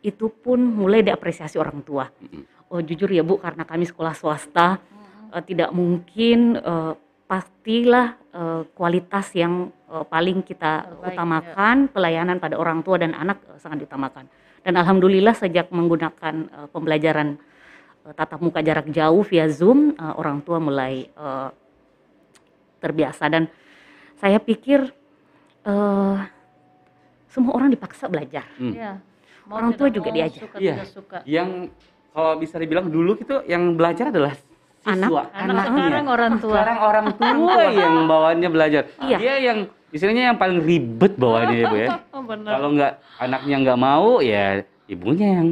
itu 0.03 0.29
pun 0.29 0.59
mulai 0.61 1.01
diapresiasi 1.01 1.57
orang 1.57 1.81
tua. 1.81 2.09
Mm-mm. 2.21 2.62
Oh, 2.73 2.81
jujur 2.81 3.13
ya 3.13 3.21
Bu, 3.21 3.37
karena 3.37 3.69
kami 3.69 3.85
sekolah 3.85 4.17
swasta 4.17 4.81
eh, 5.29 5.43
tidak 5.45 5.77
mungkin 5.77 6.57
eh, 6.57 6.93
pastilah 7.29 8.17
eh, 8.33 8.63
kualitas 8.73 9.29
yang 9.37 9.69
eh, 9.93 10.05
paling 10.09 10.41
kita 10.41 10.89
Terbaik, 10.89 11.05
utamakan, 11.13 11.77
pelayanan 11.93 12.41
pada 12.41 12.57
orang 12.57 12.81
tua 12.81 12.97
dan 12.97 13.13
anak 13.13 13.45
eh, 13.45 13.61
sangat 13.61 13.85
diutamakan. 13.85 14.25
Dan 14.65 14.81
alhamdulillah 14.81 15.37
sejak 15.37 15.69
menggunakan 15.69 16.35
eh, 16.49 16.69
pembelajaran 16.73 17.37
eh, 18.09 18.13
tatap 18.17 18.41
muka 18.41 18.65
jarak 18.65 18.89
jauh 18.89 19.21
via 19.21 19.53
Zoom, 19.53 19.93
eh, 19.93 20.15
orang 20.17 20.41
tua 20.41 20.57
mulai 20.57 21.13
eh, 21.13 21.51
terbiasa 22.81 23.29
dan 23.29 23.53
saya 24.17 24.41
pikir 24.41 24.81
eh, 25.69 26.19
semua 27.29 27.53
orang 27.53 27.69
dipaksa 27.69 28.09
belajar. 28.09 28.49
Hmm. 28.57 28.73
Iya. 28.73 28.93
Mau 29.45 29.59
Orang 29.59 29.77
tua 29.77 29.91
juga. 29.91 30.09
Suka 30.09 30.57
Iya. 30.57 30.75
tidak 30.79 30.89
suka. 30.89 31.19
Yang 31.29 31.51
kalau 32.12 32.33
bisa 32.37 32.61
dibilang 32.61 32.87
dulu 32.92 33.16
itu 33.16 33.40
yang 33.48 33.72
belajar 33.72 34.12
adalah 34.12 34.37
siswa, 34.85 34.92
Anak. 34.92 35.09
Anak 35.09 35.31
anaknya. 35.33 35.83
sekarang 35.83 36.07
orang 36.07 36.33
tua. 36.37 36.55
Sekarang 36.55 36.79
orang 36.85 37.07
tua 37.16 37.62
yang 37.81 37.94
bawaannya 38.05 38.48
belajar. 38.53 38.83
Iya. 39.01 39.16
Dia 39.16 39.35
yang 39.40 39.59
istilahnya 39.92 40.22
yang 40.33 40.38
paling 40.38 40.61
ribet 40.61 41.12
bawaannya 41.16 41.57
ya 41.57 41.66
Bu 41.68 41.77
ya. 41.77 41.88
Oh. 42.12 42.29
Kalau 42.29 42.68
nggak 42.79 42.92
anaknya 43.18 43.57
nggak 43.66 43.79
mau 43.83 44.22
ya 44.22 44.62
ibunya 44.87 45.42
yang 45.42 45.48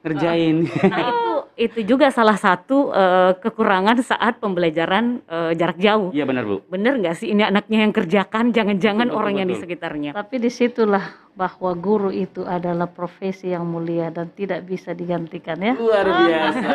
ngerjain. 0.00 0.64
Nah 0.64 1.00
itu 1.12 1.25
itu 1.56 1.80
juga 1.88 2.12
salah 2.12 2.36
satu 2.36 2.92
eh, 2.92 3.32
kekurangan 3.40 3.96
saat 4.04 4.36
pembelajaran 4.36 5.24
eh, 5.24 5.52
jarak 5.56 5.80
jauh. 5.80 6.12
Iya 6.12 6.28
benar 6.28 6.44
Bu. 6.44 6.60
Bener 6.68 7.00
nggak 7.00 7.16
sih 7.16 7.32
ini 7.32 7.48
anaknya 7.48 7.80
yang 7.80 7.96
kerjakan, 7.96 8.52
jangan-jangan 8.52 9.08
Betul, 9.08 9.16
orang 9.16 9.34
yang 9.40 9.48
di 9.48 9.56
betul. 9.56 9.64
sekitarnya. 9.64 10.10
Tapi 10.12 10.36
di 10.36 10.50
situlah 10.52 11.04
bahwa 11.32 11.72
guru 11.72 12.12
itu 12.12 12.44
adalah 12.44 12.88
profesi 12.88 13.52
yang 13.52 13.64
mulia 13.64 14.12
dan 14.12 14.28
tidak 14.36 14.68
bisa 14.68 14.92
digantikan 14.92 15.56
ya. 15.56 15.72
Luar 15.76 16.04
biasa. 16.04 16.68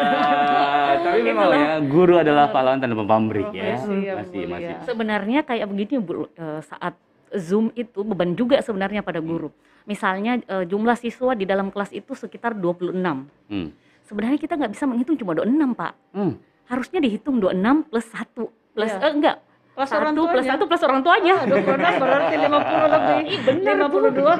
Tapi 1.01 1.19
memang 1.25 1.49
ya 1.53 1.71
guru 1.85 2.13
adalah 2.17 2.49
pahlawan 2.49 2.81
tanpa 2.81 3.05
pamrih 3.05 3.53
ya. 3.53 3.77
Profesi 3.77 3.95
yang 4.01 4.17
Masih 4.25 4.41
mulia. 4.49 4.49
masih. 4.49 4.73
Sebenarnya 4.89 5.39
kayak 5.45 5.65
begini 5.69 5.95
Bu, 6.01 6.25
eh, 6.25 6.61
saat 6.65 6.97
Zoom 7.31 7.69
itu 7.77 8.01
beban 8.01 8.33
juga 8.33 8.57
sebenarnya 8.65 9.05
pada 9.05 9.21
guru. 9.21 9.53
Misalnya 9.85 10.41
eh, 10.41 10.65
jumlah 10.65 10.97
siswa 10.97 11.37
di 11.37 11.45
dalam 11.45 11.69
kelas 11.69 11.93
itu 11.93 12.17
sekitar 12.17 12.57
26. 12.57 12.97
Hmm. 13.45 13.69
Sebenarnya 14.11 14.35
kita 14.37 14.53
nggak 14.53 14.71
bisa 14.71 14.83
menghitung 14.83 15.15
cuma 15.15 15.31
26 15.33 15.71
Pak. 15.71 15.93
Hmm. 16.11 16.33
Harusnya 16.67 16.99
dihitung 16.99 17.39
26 17.39 17.87
plus 17.87 18.05
1 18.05 18.43
plus 18.69 18.91
Iya. 18.91 18.99
eh, 19.01 19.11
enggak 19.13 19.37
Plus 19.71 19.87
satu 19.87 19.97
orang 19.97 20.13
plus 20.13 20.27
tuanya. 20.27 20.51
satu 20.51 20.63
plus 20.67 20.83
orang 20.83 20.99
tuanya. 21.01 21.33
Ah, 21.33 21.45
26 21.47 21.95
berarti 21.97 22.35
50 22.37 22.87
lebih. 22.91 23.19
Ih, 23.23 23.39
bener, 23.41 23.73
Bu. 23.81 23.97
52. 24.03 24.35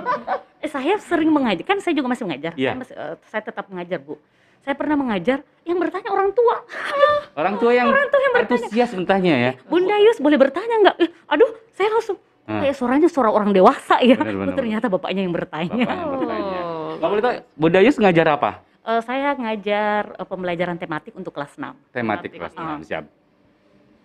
Eh, 0.59 0.69
saya 0.69 0.93
sering 0.99 1.31
mengajar, 1.31 1.63
kan 1.63 1.79
saya 1.79 1.93
juga 1.93 2.11
masih 2.11 2.27
mengajar. 2.27 2.51
Iya. 2.53 2.67
Saya, 2.67 2.77
masih- 2.77 2.97
eh, 2.99 3.15
saya 3.25 3.41
tetap 3.41 3.65
mengajar, 3.65 3.97
Bu. 3.97 4.19
Saya 4.61 4.75
pernah 4.75 4.93
mengajar, 4.93 5.41
yang 5.63 5.79
bertanya 5.79 6.11
orang 6.11 6.29
tua. 6.29 6.55
Orang 7.39 7.55
tua 7.57 7.71
yang 7.71 7.89
antusias 8.35 8.91
bertanya 8.91 9.33
ya. 9.33 9.51
Bunda 9.65 9.95
Yus 9.97 10.19
boleh 10.19 10.35
bertanya 10.35 10.75
nggak? 10.83 10.95
Eh, 10.99 11.09
aduh, 11.25 11.47
saya 11.71 11.89
langsung 11.89 12.19
Ah. 12.43 12.59
kayak 12.59 12.75
suaranya 12.75 13.07
suara 13.07 13.29
orang 13.29 13.49
dewasa 13.49 14.03
ya. 14.03 14.19
Benar, 14.19 14.35
benar, 14.35 14.53
Oh, 14.53 14.57
ternyata 14.57 14.85
bapaknya 14.85 15.21
yang 15.23 15.31
bertanya. 15.31 15.71
Bapak 15.79 15.95
yang 15.95 16.11
bertanya. 16.11 16.59
Oh. 16.61 16.91
Kalau 16.99 17.09
boleh 17.09 17.23
tahu, 17.23 17.33
Bunda 17.55 17.79
Yus 17.79 17.97
ngajar 17.97 18.27
apa? 18.29 18.51
Eh, 18.81 19.01
saya 19.05 19.37
ngajar 19.37 20.17
eh, 20.17 20.25
pembelajaran 20.25 20.73
tematik 20.75 21.13
untuk 21.13 21.29
kelas 21.31 21.53
6. 21.53 21.77
Tematik 21.93 22.33
Tematik. 22.33 22.37
kelas 22.41 22.53
Ah. 22.57 22.77
6, 22.77 22.81
siap. 22.81 23.05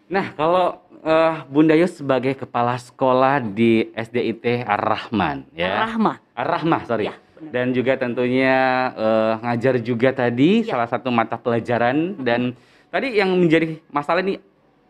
Nah, 0.06 0.26
kalau 0.32 0.66
eh, 1.00 1.34
Bunda 1.48 1.72
Yus 1.72 1.96
sebagai 1.96 2.36
kepala 2.36 2.76
sekolah 2.76 3.40
di 3.40 3.88
SDIT 3.90 4.62
Ar-Rahman 4.62 5.48
ya. 5.50 5.88
Rahmah. 5.88 6.16
Ar-Rahmah, 6.34 6.80
sorry. 6.84 7.08
Iya, 7.08 7.16
benar. 7.16 7.50
dan 7.52 7.66
juga 7.72 7.92
tentunya 7.96 8.56
eh, 8.92 9.32
ngajar 9.40 9.74
juga 9.80 10.08
tadi 10.10 10.60
Iya. 10.60 10.72
salah 10.72 10.88
satu 10.88 11.08
mata 11.08 11.36
pelajaran 11.36 12.20
dan 12.20 12.52
tadi 12.88 13.16
yang 13.16 13.32
menjadi 13.32 13.80
masalah 13.88 14.20
ini 14.20 14.36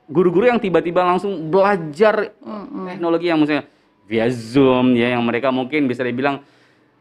guru-guru 0.07 0.47
yang 0.47 0.59
tiba-tiba 0.59 1.03
langsung 1.03 1.47
belajar 1.47 2.35
Mm-mm. 2.39 2.87
teknologi 2.87 3.27
yang 3.27 3.39
misalnya 3.39 3.67
via 4.07 4.27
Zoom 4.31 4.95
ya 4.95 5.15
yang 5.15 5.23
mereka 5.23 5.51
mungkin 5.51 5.87
bisa 5.87 6.03
dibilang 6.03 6.43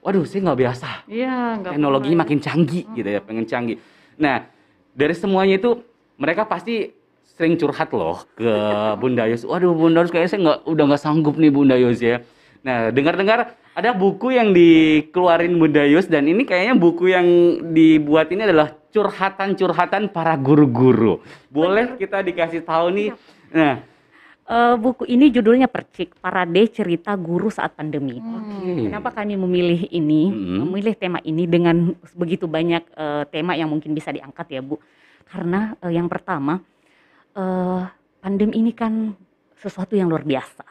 waduh 0.06 0.22
saya 0.22 0.46
nggak 0.46 0.60
biasa 0.62 0.90
Iya, 1.10 1.58
nggak 1.60 1.72
teknologinya 1.74 2.14
pernah. 2.14 2.30
makin 2.30 2.40
canggih 2.40 2.84
gitu 2.94 3.10
ya, 3.10 3.20
pengen 3.20 3.46
canggih. 3.50 3.78
Nah, 4.16 4.46
dari 4.94 5.16
semuanya 5.18 5.58
itu 5.58 5.82
mereka 6.16 6.46
pasti 6.46 6.94
sering 7.26 7.58
curhat 7.58 7.90
loh 7.90 8.22
ke 8.38 8.46
Bunda 9.02 9.26
Yus. 9.26 9.42
Waduh, 9.44 9.74
Bunda 9.74 10.06
Yus 10.06 10.14
kayaknya 10.14 10.30
saya 10.30 10.42
nggak 10.46 10.60
udah 10.70 10.84
nggak 10.94 11.02
sanggup 11.02 11.36
nih 11.36 11.50
Bunda 11.50 11.74
Yus 11.76 12.00
ya. 12.00 12.22
Nah, 12.62 12.90
dengar-dengar 12.90 13.58
ada 13.74 13.92
buku 13.92 14.32
yang 14.32 14.54
dikeluarin 14.54 15.58
Bunda 15.58 15.84
Yus 15.84 16.06
dan 16.06 16.26
ini 16.26 16.46
kayaknya 16.46 16.78
buku 16.78 17.10
yang 17.10 17.26
dibuat 17.74 18.30
ini 18.30 18.46
adalah 18.46 18.74
curhatan-curhatan 18.90 20.10
para 20.10 20.38
guru-guru. 20.38 21.20
Boleh 21.50 21.98
kita 21.98 22.22
dikasih 22.22 22.64
tahu 22.64 22.94
nih. 22.94 23.10
Nah, 23.52 23.82
Eh, 24.46 24.76
buku 24.78 25.10
ini 25.10 25.34
judulnya 25.34 25.66
Percik, 25.66 26.22
Parade 26.22 26.70
Cerita 26.70 27.18
Guru 27.18 27.50
Saat 27.50 27.74
Pandemi. 27.74 28.22
oke. 28.22 28.86
Kenapa 28.86 29.10
kami 29.12 29.34
memilih 29.34 29.90
ini, 29.90 30.30
Hmm. 30.30 30.70
memilih 30.70 30.94
tema 30.94 31.18
ini 31.26 31.50
dengan 31.50 31.90
begitu 32.14 32.46
banyak 32.46 32.86
eh, 32.88 33.24
tema 33.34 33.58
yang 33.58 33.74
mungkin 33.74 33.92
bisa 33.92 34.14
diangkat 34.14 34.46
ya 34.54 34.62
Bu? 34.62 34.78
Karena 35.26 35.74
eh, 35.82 35.90
yang 35.92 36.06
pertama, 36.06 36.62
eh, 37.34 37.82
pandemi 38.22 38.62
ini 38.62 38.70
kan 38.70 39.18
sesuatu 39.58 39.98
yang 39.98 40.06
luar 40.06 40.22
biasa 40.22 40.62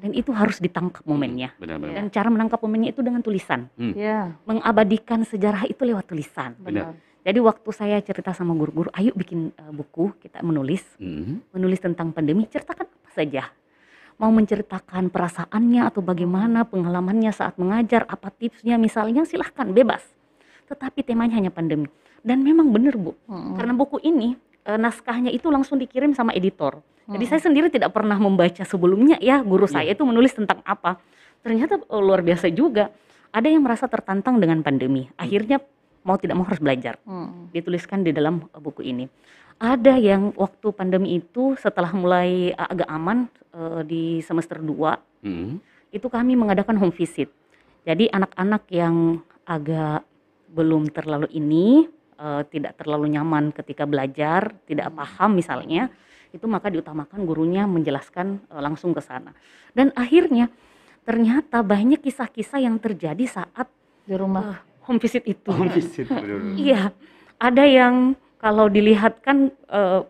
dan 0.00 0.16
itu 0.16 0.32
harus 0.32 0.56
ditangkap 0.56 1.04
momennya. 1.04 1.52
Benar-benar. 1.60 1.92
Dan 1.92 2.04
cara 2.08 2.32
menangkap 2.32 2.64
momennya 2.64 2.96
itu 2.96 3.04
dengan 3.04 3.20
tulisan, 3.20 3.68
Ya, 3.92 4.32
mengabadikan 4.42 5.20
sejarah 5.22 5.68
itu 5.68 5.84
lewat 5.84 6.08
tulisan. 6.08 6.56
benar. 6.56 6.96
Jadi 7.22 7.38
waktu 7.38 7.70
saya 7.70 8.00
cerita 8.00 8.32
sama 8.32 8.50
guru-guru, 8.50 8.88
ayo 8.90 9.12
bikin 9.12 9.52
eh, 9.52 9.68
buku, 9.70 10.16
kita 10.18 10.40
menulis, 10.40 10.80
Hmm. 10.96 11.44
menulis 11.52 11.78
tentang 11.78 12.10
pandemi, 12.10 12.48
ceritakan 12.48 12.88
saja. 13.12 13.52
Mau 14.20 14.30
menceritakan 14.30 15.10
perasaannya 15.10 15.82
atau 15.88 16.04
bagaimana 16.04 16.62
pengalamannya 16.68 17.32
saat 17.34 17.58
mengajar, 17.58 18.06
apa 18.06 18.30
tipsnya 18.30 18.78
misalnya 18.78 19.26
silahkan 19.26 19.66
bebas. 19.72 20.04
Tetapi 20.68 21.02
temanya 21.02 21.36
hanya 21.40 21.50
pandemi. 21.50 21.90
Dan 22.22 22.46
memang 22.46 22.70
benar 22.70 22.94
Bu, 22.94 23.18
Mm-mm. 23.26 23.58
karena 23.58 23.74
buku 23.74 23.98
ini 23.98 24.38
eh, 24.62 24.78
naskahnya 24.78 25.34
itu 25.34 25.50
langsung 25.50 25.74
dikirim 25.76 26.14
sama 26.14 26.30
editor. 26.38 26.78
Jadi 27.10 27.18
Mm-mm. 27.18 27.30
saya 27.34 27.40
sendiri 27.42 27.66
tidak 27.66 27.90
pernah 27.90 28.14
membaca 28.14 28.62
sebelumnya 28.62 29.18
ya 29.18 29.42
guru 29.42 29.66
Iya. 29.66 29.74
saya 29.74 29.90
itu 29.90 30.06
menulis 30.06 30.30
tentang 30.30 30.62
apa. 30.62 31.02
Ternyata 31.42 31.82
oh, 31.90 31.98
luar 31.98 32.22
biasa 32.22 32.46
juga. 32.54 32.94
Ada 33.32 33.48
yang 33.48 33.64
merasa 33.64 33.88
tertantang 33.88 34.38
dengan 34.38 34.60
pandemi. 34.62 35.08
Akhirnya 35.18 35.58
mau 36.02 36.18
tidak 36.18 36.34
mau 36.38 36.46
harus 36.46 36.62
belajar 36.62 36.98
Mm-mm. 37.06 37.54
dituliskan 37.54 38.02
di 38.02 38.10
dalam 38.10 38.46
uh, 38.50 38.60
buku 38.62 38.82
ini. 38.86 39.06
Ada 39.62 39.94
yang 39.98 40.34
waktu 40.34 40.74
pandemi 40.74 41.22
itu 41.22 41.54
setelah 41.54 41.94
mulai 41.94 42.50
uh, 42.54 42.68
agak 42.70 42.88
aman 42.90 43.30
uh, 43.54 43.80
di 43.86 44.18
semester 44.22 44.58
2 44.58 45.12
Hmm. 45.22 45.62
itu 45.94 46.06
kami 46.10 46.34
mengadakan 46.34 46.74
home 46.82 46.90
visit. 46.90 47.30
Jadi 47.86 48.10
anak-anak 48.10 48.66
yang 48.74 49.22
agak 49.46 50.02
belum 50.50 50.90
terlalu 50.90 51.30
ini 51.30 51.86
uh, 52.18 52.42
tidak 52.46 52.74
terlalu 52.78 53.14
nyaman 53.14 53.54
ketika 53.54 53.86
belajar, 53.86 54.50
tidak 54.66 54.90
paham 54.90 55.38
misalnya, 55.38 55.88
itu 56.34 56.42
maka 56.50 56.74
diutamakan 56.74 57.22
gurunya 57.22 57.70
menjelaskan 57.70 58.42
uh, 58.50 58.58
langsung 58.58 58.90
ke 58.90 59.02
sana. 59.02 59.30
Dan 59.70 59.94
akhirnya 59.94 60.50
ternyata 61.06 61.62
banyak 61.62 62.02
kisah-kisah 62.02 62.62
yang 62.62 62.78
terjadi 62.82 63.22
saat 63.26 63.70
Di 64.02 64.18
rumah. 64.18 64.71
Uh, 64.82 64.86
home 64.90 64.98
visit 64.98 65.22
itu. 65.30 65.48
Home 65.54 65.70
visit. 65.70 66.10
Iya, 66.58 66.90
ada 67.38 67.64
yang 67.64 68.18
kalau 68.42 68.66
dilihat 68.66 69.22
kan 69.22 69.54
eh, 69.70 70.00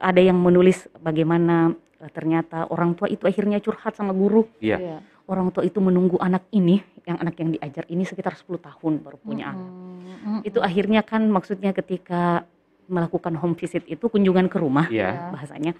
ada 0.00 0.20
yang 0.20 0.42
menulis 0.42 0.90
bagaimana 0.98 1.70
eh, 2.02 2.10
ternyata 2.10 2.66
orang 2.74 2.98
tua 2.98 3.06
itu 3.06 3.30
akhirnya 3.30 3.62
curhat 3.62 3.94
sama 3.94 4.10
guru. 4.10 4.50
Iya. 4.58 4.78
Iya. 4.78 4.98
Orang 5.30 5.54
tua 5.54 5.62
itu 5.62 5.78
menunggu 5.78 6.18
anak 6.18 6.50
ini, 6.50 6.82
yang 7.06 7.22
anak 7.22 7.38
yang 7.38 7.54
diajar 7.54 7.86
ini 7.86 8.02
sekitar 8.02 8.34
10 8.34 8.50
tahun 8.58 8.92
baru 8.98 9.14
punya 9.22 9.54
anak. 9.54 9.70
Mm-mm. 9.70 10.38
Itu 10.42 10.58
akhirnya 10.58 11.06
kan 11.06 11.30
maksudnya 11.30 11.70
ketika 11.70 12.42
melakukan 12.90 13.38
home 13.38 13.54
visit 13.54 13.86
itu 13.86 14.10
kunjungan 14.10 14.50
ke 14.50 14.58
rumah 14.58 14.90
Iya. 14.90 15.30
bahasanya 15.30 15.78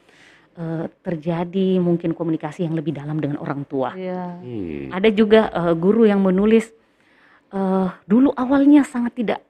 eh, 0.54 0.86
terjadi 1.02 1.82
mungkin 1.82 2.14
komunikasi 2.14 2.62
yang 2.62 2.78
lebih 2.78 2.94
dalam 2.94 3.18
dengan 3.18 3.42
orang 3.42 3.66
tua. 3.66 3.98
Iya. 3.98 4.38
Iya. 4.38 4.94
Ada 4.94 5.08
juga 5.10 5.50
eh, 5.50 5.74
guru 5.74 6.06
yang 6.06 6.22
menulis 6.22 6.70
eh, 7.50 7.88
dulu 8.04 8.30
awalnya 8.32 8.82
sangat 8.82 9.14
tidak 9.14 9.40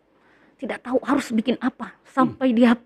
tidak 0.57 0.81
tahu 0.81 1.01
harus 1.01 1.29
bikin 1.31 1.57
apa 1.59 1.97
sampai 2.05 2.53
dia 2.53 2.77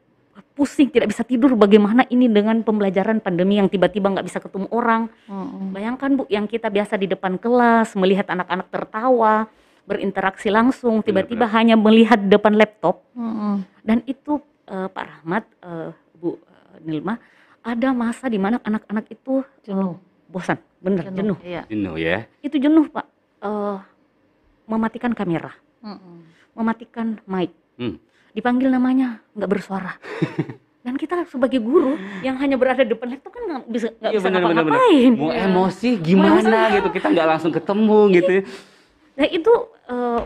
pusing 0.55 0.87
tidak 0.87 1.11
bisa 1.11 1.23
tidur 1.23 1.55
bagaimana 1.55 2.07
ini 2.09 2.27
dengan 2.27 2.63
pembelajaran 2.63 3.19
pandemi 3.19 3.59
yang 3.59 3.67
tiba-tiba 3.67 4.07
nggak 4.09 4.23
bisa 4.23 4.39
ketemu 4.39 4.71
orang 4.71 5.11
Mm-mm. 5.27 5.71
bayangkan 5.71 6.11
bu 6.15 6.23
yang 6.29 6.47
kita 6.47 6.71
biasa 6.71 6.95
di 6.95 7.07
depan 7.07 7.39
kelas 7.39 7.95
melihat 7.95 8.31
anak-anak 8.31 8.71
tertawa 8.71 9.51
berinteraksi 9.85 10.49
langsung 10.49 11.03
tiba-tiba 11.03 11.51
hanya 11.51 11.75
melihat 11.75 12.19
depan 12.19 12.55
laptop 12.55 13.03
Mm-mm. 13.15 13.67
dan 13.83 14.03
itu 14.05 14.39
eh, 14.67 14.87
Pak 14.87 15.05
Rahmat 15.05 15.43
eh, 15.61 15.91
Bu 16.15 16.39
Nilma 16.81 17.19
ada 17.59 17.91
masa 17.91 18.27
di 18.27 18.39
mana 18.39 18.59
anak-anak 18.61 19.07
itu 19.09 19.43
Jenuh. 19.63 19.99
bosan 20.27 20.59
bener 20.79 21.11
jenuh 21.11 21.39
Iya. 21.41 21.63
Jenuh 21.67 21.95
ya. 21.97 22.27
itu 22.41 22.59
jenuh 22.59 22.87
pak 22.89 23.07
Eh, 23.41 23.77
mematikan 24.65 25.11
kamera 25.11 25.53
Mm-mm. 25.81 26.25
mematikan 26.53 27.19
mic 27.25 27.51
Hmm. 27.75 27.99
dipanggil 28.31 28.71
namanya 28.71 29.19
nggak 29.33 29.51
bersuara 29.51 29.99
dan 30.85 30.95
kita 30.95 31.27
sebagai 31.27 31.59
guru 31.59 31.95
yang 32.21 32.37
hanya 32.37 32.55
berada 32.55 32.81
di 32.81 32.93
depan 32.93 33.11
laptop 33.11 33.33
kan 33.33 33.43
nggak 33.43 33.63
bisa 33.67 33.89
nggak 33.93 34.11
Iya, 34.11 34.17
bisa 34.17 34.29
benar. 34.29 34.41
ngapa-ngapain 34.47 35.13
Mau 35.13 35.31
emosi 35.33 35.89
gimana 35.99 36.59
gitu, 36.71 36.89
kita 36.89 37.07
nggak 37.09 37.27
langsung 37.27 37.51
ketemu 37.51 37.99
gitu. 38.13 38.31
nah 39.15 39.27
itu 39.27 39.53
eh, 39.85 40.21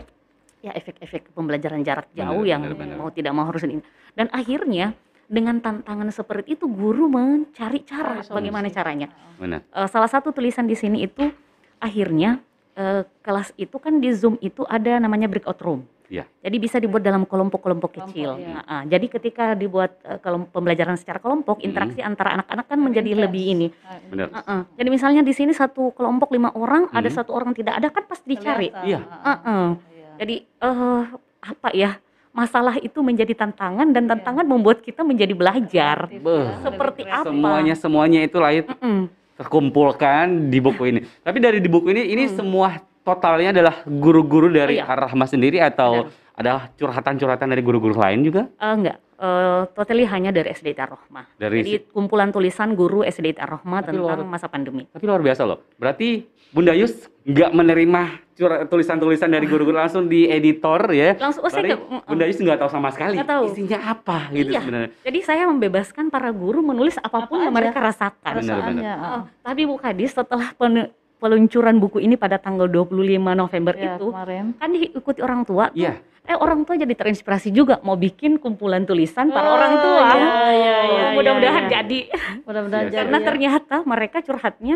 ya 0.59 0.71
efek-efek 0.73 1.31
pembelajaran 1.31 1.81
jarak 1.81 2.05
jauh 2.11 2.37
Benar, 2.37 2.51
yang 2.51 2.61
benar, 2.63 2.77
benar. 2.77 2.95
mau 2.97 3.09
tidak 3.09 3.31
mau 3.31 3.45
harus 3.45 3.63
ini 3.63 3.81
dan 4.11 4.29
akhirnya 4.29 4.93
dengan 5.25 5.57
tantangan 5.57 6.09
seperti 6.09 6.53
itu 6.53 6.65
guru 6.65 7.05
mencari 7.05 7.81
cara 7.81 8.19
solusi. 8.19 8.33
bagaimana 8.35 8.67
caranya 8.67 9.07
Benar. 9.37 9.65
Eh, 9.65 9.87
salah 9.87 10.05
satu 10.07 10.29
tulisan 10.29 10.65
di 10.65 10.75
sini 10.75 11.01
itu 11.01 11.33
akhirnya 11.77 12.45
eh, 12.73 13.01
kelas 13.19 13.53
itu 13.55 13.75
kan 13.75 13.97
di 13.97 14.11
Zoom 14.11 14.35
itu 14.39 14.61
ada 14.63 14.97
namanya 14.97 15.25
breakout 15.25 15.57
room. 15.59 15.81
Iya. 16.09 16.25
Jadi 16.41 16.57
bisa 16.57 16.77
dibuat 16.77 17.05
dalam 17.05 17.21
kelompok-kelompok 17.21 17.93
Kelompok, 17.93 18.09
kecil. 18.09 18.33
iya. 18.35 18.49
Nah, 18.51 18.63
ah, 18.65 18.81
jadi 18.83 19.05
ketika 19.07 19.53
dibuat 19.53 19.93
eh, 20.01 20.17
kelom- 20.17 20.49
pembelajaran 20.49 20.97
secara 20.97 21.17
kelompok, 21.17 21.61
interaksi 21.61 22.01
antara 22.01 22.33
anak-anak 22.33 22.65
kan 22.65 22.79
menjadi 22.79 23.09
Intens. 23.11 23.23
lebih 23.23 23.43
ini. 23.47 23.67
Nah, 23.69 23.99
Benar. 24.09 24.27
Ah, 24.31 24.41
ah. 24.43 24.61
Jadi 24.73 24.89
misalnya 24.89 25.21
di 25.21 25.29
sini 25.31 25.53
satu 25.53 25.93
kelompok 25.93 26.33
lima 26.33 26.49
orang, 26.51 26.89
ada 26.89 27.05
Hmm. 27.05 27.13
satu 27.13 27.29
orang 27.29 27.53
tidak 27.53 27.77
ada 27.77 27.87
kan 27.87 28.09
pasti 28.09 28.25
dicari. 28.27 28.73
Iya. 28.81 29.05
Ah, 29.05 29.21
Ah, 29.23 29.39
ah. 29.39 29.69
iya. 29.87 30.09
Jadi 30.17 30.35
eh, 30.41 31.03
apa 31.39 31.69
ya? 31.71 31.91
Masalah 32.29 32.77
itu 32.77 33.01
menjadi 33.01 33.33
tantangan 33.35 33.89
dan 33.89 34.05
tantangan 34.05 34.45
membuat 34.45 34.79
kita 34.79 35.01
menjadi 35.01 35.33
belajar. 35.33 36.07
Kreatif 36.07 36.21
ya, 36.23 36.61
Seperti 36.63 37.01
kreatif. 37.03 37.21
apa? 37.21 37.27
Semuanya 37.27 37.73
semuanya 37.75 38.19
itu 38.21 38.37
lahir 38.37 38.63
Mm-mm. 38.65 39.09
Terkumpulkan 39.39 40.51
di 40.51 40.59
buku 40.59 40.83
ini. 40.85 40.99
Tapi 41.23 41.37
dari 41.39 41.57
di 41.57 41.65
buku 41.65 41.89
ini 41.89 42.03
ini 42.05 42.27
Hmm. 42.27 42.35
semua 42.35 42.69
totalnya 43.01 43.49
adalah 43.51 43.75
guru-guru 43.83 44.51
dari 44.51 44.77
Oh, 44.77 44.83
iya. 44.83 44.85
Ar-Rahmah 44.85 45.25
sendiri 45.25 45.57
atau 45.57 46.05
ada 46.35 46.67
curhatan-curhatan 46.75 47.47
dari 47.47 47.63
guru-guru 47.63 47.95
lain 47.95 48.21
juga? 48.21 48.51
Eh, 48.53 48.73
enggak, 48.75 48.97
eh, 48.99 49.61
totally 49.73 50.03
hanya 50.03 50.29
dari 50.29 50.51
SDIT 50.51 50.77
Ar-Rahmah. 50.77 51.25
Dari 51.35 51.63
Jadi 51.63 51.71
kumpulan 51.89 52.29
tulisan 52.29 52.75
guru 52.75 53.01
Ar-Rahmah 53.39 53.79
Tapi 53.81 53.87
tentang 53.95 54.19
luar- 54.19 54.27
masa 54.29 54.45
pandemi. 54.45 54.83
Tapi 54.85 55.03
luar 55.03 55.23
biasa 55.23 55.41
loh. 55.43 55.63
Berarti 55.75 56.27
Bunda 56.49 56.75
Yus 56.75 57.07
nggak 57.23 57.51
menerima 57.51 58.01
tulisan-tulisan 58.39 59.27
dari 59.27 59.45
guru-guru 59.45 59.75
langsung 59.75 60.05
di 60.05 60.25
editor 60.25 60.87
ya? 60.89 61.13
Langsung, 61.13 61.43
oh, 61.43 61.51
saya 61.51 61.75
Bunda 62.01 62.23
Yus 62.23 62.37
nggak 62.37 62.57
tahu 62.57 62.69
sama 62.69 62.89
sekali 62.89 63.15
Nggak 63.15 63.29
tahu. 63.29 63.43
isinya 63.49 63.79
apa 63.85 64.31
gitu 64.31 64.49
Iya. 64.49 64.59
sebenarnya. 64.59 64.89
Jadi 65.01 65.19
saya 65.21 65.43
membebaskan 65.45 66.05
para 66.07 66.29
guru 66.29 66.61
menulis 66.61 66.95
apa 66.97 67.25
pun 67.25 67.37
Apa 67.37 67.43
yang 67.43 67.51
aja. 67.51 67.59
mereka 67.59 67.77
rasakan. 67.81 68.33
Benar, 68.33 68.55
Perasaannya, 68.55 68.79
benar. 68.87 68.97
ah. 68.97 69.11
Oh, 69.11 69.21
tapi 69.41 69.61
Bu 69.63 69.75
Kadis 69.75 70.11
setelah 70.11 70.49
pen- 70.53 70.89
peluncuran 71.17 71.75
buku 71.77 71.99
ini 71.99 72.15
pada 72.15 72.35
tanggal 72.35 72.65
25 72.65 72.95
November 73.33 73.73
Ya, 73.73 73.93
itu 73.93 74.07
kemarin. 74.07 74.55
kan 74.55 74.69
diikuti 74.69 75.19
orang 75.19 75.43
tua. 75.43 75.67
tuh. 75.67 75.75
Iya. 75.77 75.99
Eh 76.23 76.37
orang 76.37 76.61
tua 76.61 76.77
jadi 76.77 76.93
terinspirasi 76.93 77.49
juga 77.49 77.81
mau 77.81 77.95
bikin 77.95 78.37
kumpulan 78.37 78.85
tulisan 78.85 79.27
para 79.27 79.43
Oh, 79.45 79.57
orang 79.57 79.73
tua. 79.75 80.07
iya, 80.13 80.37
iya, 80.47 80.75
iya, 80.85 81.03
Oh, 81.03 81.11
Mudah-mudahan 81.17 81.43
iya, 81.59 81.67
iya. 81.67 81.75
jadi. 81.75 81.99
Mudah-mudahan 82.45 82.85
jadi 82.85 82.95
Karena 82.95 83.17
ya. 83.17 83.25
ternyata 83.25 83.75
mereka 83.83 84.17
curhatnya 84.21 84.75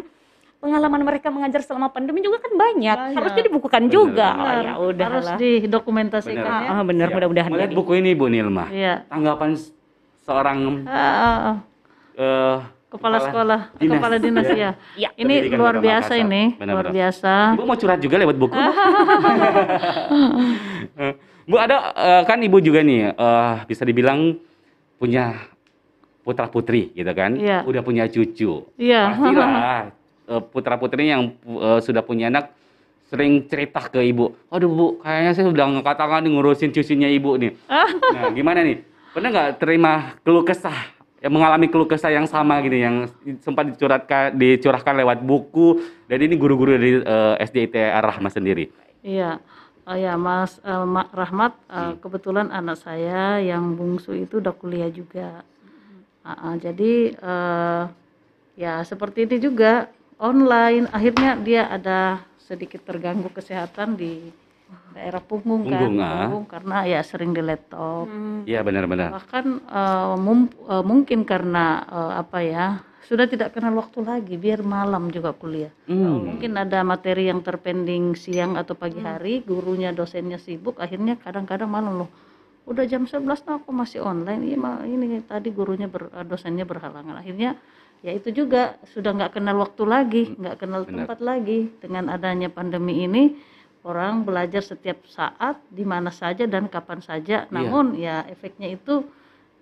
pengalaman 0.64 1.04
mereka 1.04 1.28
mengajar 1.28 1.60
selama 1.60 1.92
pandemi 1.92 2.24
juga 2.24 2.40
kan 2.40 2.56
banyak. 2.56 2.96
Banyak. 2.96 3.18
Harusnya 3.20 3.44
dibukukan 3.44 3.84
Benar, 3.84 3.92
juga. 3.92 4.28
benar. 4.32 4.48
Oh, 4.48 4.64
ya 4.64 4.74
udah 4.88 5.06
harus 5.12 5.26
lah. 5.28 5.36
didokumentasikan 5.36 6.40
Benar. 6.40 6.64
ya. 6.64 6.70
Ah, 6.72 6.74
ah, 6.74 6.84
benar 6.88 7.08
Siap. 7.12 7.16
mudah-mudahan 7.20 7.50
Melihat 7.52 7.68
jadi. 7.68 7.78
buku 7.78 7.92
ini 8.00 8.12
Bu 8.16 8.26
Nilma. 8.32 8.66
Iya. 8.72 9.04
Tanggapan 9.12 9.50
seorang 10.24 10.58
ah. 10.88 11.60
eh, 12.16 12.58
Kepala 12.88 13.18
sekolah, 13.18 13.62
dinas. 13.76 13.98
kepala 13.98 14.16
dinas 14.22 14.46
Iya. 14.46 14.56
ya. 14.56 14.72
Ya. 14.96 15.10
Ini 15.18 15.34
Pendidikan 15.34 15.58
luar 15.60 15.76
biasa 15.82 16.14
Makassar. 16.14 16.24
ini, 16.24 16.44
Benar, 16.56 16.74
luar 16.78 16.88
biasa. 16.94 17.34
Ibu 17.58 17.64
mau 17.66 17.74
curhat 17.76 18.00
juga 18.00 18.16
lewat 18.22 18.36
buku? 18.38 18.54
Bu 21.44 21.60
ada 21.60 21.92
eh, 21.92 22.22
kan 22.24 22.40
ibu 22.40 22.56
juga 22.62 22.80
nih 22.80 23.12
eh, 23.12 23.54
bisa 23.68 23.84
dibilang 23.84 24.40
punya 24.96 25.36
putra 26.24 26.48
putri 26.48 26.94
gitu 26.94 27.12
kan? 27.12 27.36
Iya. 27.36 27.68
Udah 27.68 27.82
punya 27.84 28.08
cucu. 28.08 28.64
Iya. 28.80 29.02
Pastilah 29.12 29.52
putra 30.42 30.80
putri 30.80 31.12
yang 31.12 31.36
eh, 31.46 31.80
sudah 31.84 32.02
punya 32.02 32.32
anak 32.32 32.56
sering 33.14 33.46
cerita 33.46 33.86
ke 33.94 34.02
ibu. 34.02 34.34
Aduh 34.50 34.72
bu, 34.74 34.88
kayaknya 35.06 35.32
saya 35.38 35.46
udah 35.54 35.66
ngangkat 35.70 35.96
tangan 36.02 36.22
nih 36.26 36.32
ngurusin 36.34 36.72
cucunya 36.74 37.10
ibu 37.14 37.38
nih. 37.38 37.52
nah 38.16 38.34
gimana 38.34 38.66
nih? 38.66 38.82
Pernah 39.14 39.30
nggak 39.30 39.52
terima 39.62 40.18
keluh 40.26 40.42
kesah 40.42 40.90
yang 41.22 41.32
mengalami 41.32 41.70
keluh 41.70 41.86
kesah 41.86 42.10
yang 42.10 42.26
sama 42.26 42.58
gini 42.60 42.84
yang 42.84 43.08
sempat 43.40 43.70
dicurahkan 43.70 44.34
dicurahkan 44.36 44.94
lewat 44.98 45.24
buku 45.24 45.80
dan 46.10 46.20
ini 46.20 46.36
guru-guru 46.36 46.76
dari 46.76 47.00
uh, 47.00 47.38
SD 47.38 47.70
ITR 47.70 48.02
Rahmat 48.02 48.34
sendiri. 48.34 48.68
Iya. 49.06 49.40
Oh 49.84 50.00
ya, 50.00 50.16
Mas 50.16 50.64
uh, 50.64 50.88
Rahmat, 51.12 51.60
uh, 51.68 52.00
kebetulan 52.00 52.48
anak 52.56 52.80
saya 52.80 53.44
yang 53.44 53.76
bungsu 53.76 54.16
itu 54.16 54.40
udah 54.40 54.56
kuliah 54.56 54.88
juga. 54.88 55.44
Uh, 56.24 56.32
uh, 56.32 56.54
jadi 56.56 57.12
uh, 57.20 57.84
ya 58.56 58.80
seperti 58.88 59.28
ini 59.28 59.44
juga 59.44 59.92
online. 60.20 60.90
Akhirnya 60.90 61.38
dia 61.40 61.70
ada 61.70 62.22
sedikit 62.38 62.84
terganggu 62.84 63.32
kesehatan 63.32 63.96
di 63.96 64.30
daerah 64.94 65.22
punggung, 65.22 65.66
Punggung, 65.66 65.98
kan, 65.98 66.06
ah. 66.06 66.14
punggung 66.30 66.46
karena 66.46 66.78
ya 66.86 67.00
sering 67.02 67.34
di 67.34 67.42
laptop. 67.42 68.06
Iya 68.46 68.62
benar-benar. 68.62 69.10
Bahkan 69.14 69.46
uh, 69.70 70.16
mum- 70.18 70.54
uh, 70.70 70.86
mungkin 70.86 71.26
karena 71.26 71.82
uh, 71.90 72.14
apa 72.22 72.40
ya 72.46 72.66
sudah 73.04 73.28
tidak 73.28 73.52
kenal 73.52 73.76
waktu 73.78 74.00
lagi, 74.00 74.40
biar 74.40 74.64
malam 74.64 75.12
juga 75.12 75.36
kuliah. 75.36 75.70
Hmm. 75.92 76.34
Mungkin 76.34 76.56
ada 76.56 76.82
materi 76.88 77.28
yang 77.28 77.44
terpending 77.44 78.16
siang 78.16 78.56
atau 78.56 78.80
pagi 78.80 79.04
hari, 79.04 79.44
gurunya 79.44 79.92
dosennya 79.92 80.40
sibuk, 80.40 80.80
akhirnya 80.80 81.20
kadang-kadang 81.20 81.68
malam 81.68 82.06
loh. 82.06 82.10
Udah 82.64 82.88
jam 82.88 83.04
11 83.04 83.44
nah 83.44 83.60
aku 83.60 83.76
masih 83.76 84.00
online. 84.00 84.48
Iya, 84.48 84.56
ma- 84.56 84.88
ini 84.88 85.20
tadi 85.28 85.52
gurunya 85.52 85.92
ber, 85.92 86.08
dosennya 86.24 86.64
berhalangan. 86.64 87.20
Akhirnya 87.20 87.60
ya 88.04 88.12
itu 88.12 88.30
juga 88.36 88.76
sudah 88.92 89.16
nggak 89.16 89.40
kenal 89.40 89.56
waktu 89.64 89.84
lagi, 89.88 90.24
nggak 90.36 90.60
kenal 90.60 90.84
Benar. 90.84 91.08
tempat 91.08 91.20
lagi. 91.24 91.72
Dengan 91.80 92.12
adanya 92.12 92.52
pandemi 92.52 93.08
ini, 93.08 93.40
orang 93.88 94.28
belajar 94.28 94.60
setiap 94.60 95.02
saat, 95.08 95.58
di 95.72 95.88
mana 95.88 96.12
saja 96.12 96.44
dan 96.44 96.68
kapan 96.68 97.00
saja. 97.00 97.48
Namun 97.50 97.96
ya 97.96 98.28
efeknya 98.28 98.68
itu 98.70 99.08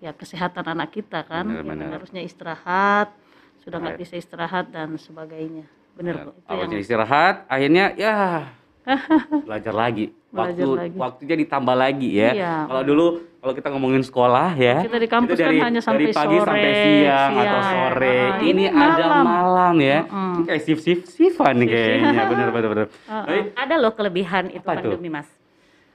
ya 0.02 0.10
kesehatan 0.10 0.66
anak 0.66 0.90
kita 0.90 1.22
kan, 1.22 1.46
Benar, 1.46 1.62
yang 1.62 1.78
benar. 1.78 1.90
harusnya 2.02 2.20
istirahat, 2.26 3.14
sudah 3.62 3.78
nggak 3.78 4.02
bisa 4.02 4.18
istirahat 4.18 4.74
dan 4.74 4.98
sebagainya. 4.98 5.62
Benar 5.94 6.34
itu 6.34 6.52
yang 6.58 6.72
istirahat, 6.74 7.46
akhirnya 7.46 7.94
ya 7.94 8.50
belajar 9.46 9.70
lagi. 9.70 10.10
Belajar 10.32 10.64
Waktu 10.64 10.80
lagi. 10.80 10.96
waktunya 10.98 11.36
ditambah 11.44 11.76
lagi 11.76 12.08
ya. 12.16 12.30
Iya. 12.32 12.54
Kalau 12.66 12.82
dulu 12.82 13.06
kalau 13.42 13.58
kita 13.58 13.68
ngomongin 13.68 14.00
sekolah 14.00 14.54
ya, 14.54 14.86
Kita 14.86 14.96
di 14.96 15.10
kampus 15.10 15.34
itu 15.34 15.42
kan 15.42 15.50
dari, 15.50 15.58
hanya 15.60 15.80
sampai 15.82 16.04
dari 16.04 16.14
pagi 16.14 16.36
sore, 16.36 16.46
sampai 16.46 16.70
siang, 16.78 17.30
atau 17.34 17.42
siang. 17.42 17.66
sore. 17.74 18.14
Ah, 18.14 18.30
ini 18.38 18.50
ini 18.52 18.64
ada 18.70 19.02
malam. 19.02 19.24
malam 19.26 19.74
ya. 19.76 19.98
Mm-mm. 20.04 20.32
Ini 20.32 20.42
kayak 20.46 20.62
shift 20.62 20.80
shift 20.80 21.04
shiftan 21.10 21.54
nih 21.58 21.68
kayaknya. 21.68 22.22
Bener 22.24 22.48
bener 22.48 22.68
bener. 22.70 22.86
Ah, 23.10 23.26
Tapi 23.26 23.50
Ada 23.52 23.74
loh 23.76 23.92
kelebihan 23.92 24.44
itu 24.48 24.62
tuh? 24.62 24.70
pandemi 24.70 25.10
mas. 25.10 25.26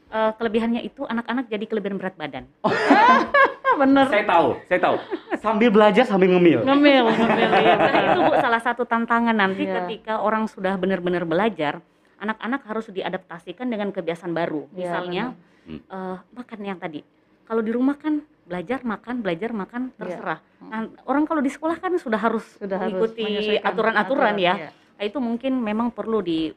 Eh, 0.08 0.32
kelebihannya 0.36 0.82
itu 0.82 1.02
anak-anak 1.02 1.48
jadi 1.48 1.66
kelebihan 1.66 1.96
berat 1.96 2.16
badan. 2.16 2.44
Ah, 2.62 3.76
bener 3.82 4.06
saya 4.08 4.24
tahu, 4.24 4.48
saya 4.68 4.80
tahu. 4.82 4.96
Sambil 5.38 5.70
belajar 5.70 6.04
sambil 6.04 6.28
ngemil. 6.30 6.60
ngemil 6.64 7.04
ngemil 7.08 7.50
Nah, 7.56 7.78
betul. 7.80 8.04
itu 8.04 8.20
bu 8.22 8.34
salah 8.38 8.60
satu 8.60 8.84
tantangan 8.84 9.32
nanti 9.34 9.64
Iya. 9.64 9.88
ketika 9.88 10.20
orang 10.20 10.48
sudah 10.48 10.76
benar-benar 10.76 11.24
belajar, 11.24 11.80
anak-anak 12.18 12.60
harus 12.66 12.88
diadaptasikan 12.90 13.68
dengan 13.68 13.88
kebiasaan 13.90 14.32
baru. 14.32 14.68
Iya, 14.68 14.76
Misalnya 14.76 15.24
benar. 15.64 15.96
eh, 15.96 16.18
makan 16.34 16.60
yang 16.62 16.76
tadi. 16.78 17.00
Kalau 17.48 17.62
di 17.64 17.72
rumah 17.72 17.96
kan 17.96 18.20
belajar 18.44 18.80
makan, 18.84 19.16
belajar 19.24 19.52
makan 19.52 19.82
Iya. 19.92 19.96
terserah. 19.96 20.40
Nah, 20.68 20.80
orang 21.08 21.24
kalau 21.24 21.40
di 21.40 21.52
sekolah 21.52 21.80
kan 21.80 21.92
sudah 21.96 22.20
harus 22.20 22.44
sudah 22.60 22.76
harus 22.80 22.92
mengikuti 22.96 23.24
menyesuaikan 23.24 23.72
aturan-aturan 23.72 24.34
aturan, 24.36 24.36
ya. 24.40 24.54
iya. 24.56 24.70
Nah, 24.72 25.04
itu 25.04 25.18
mungkin 25.20 25.54
memang 25.60 25.88
perlu 25.92 26.20
di 26.20 26.52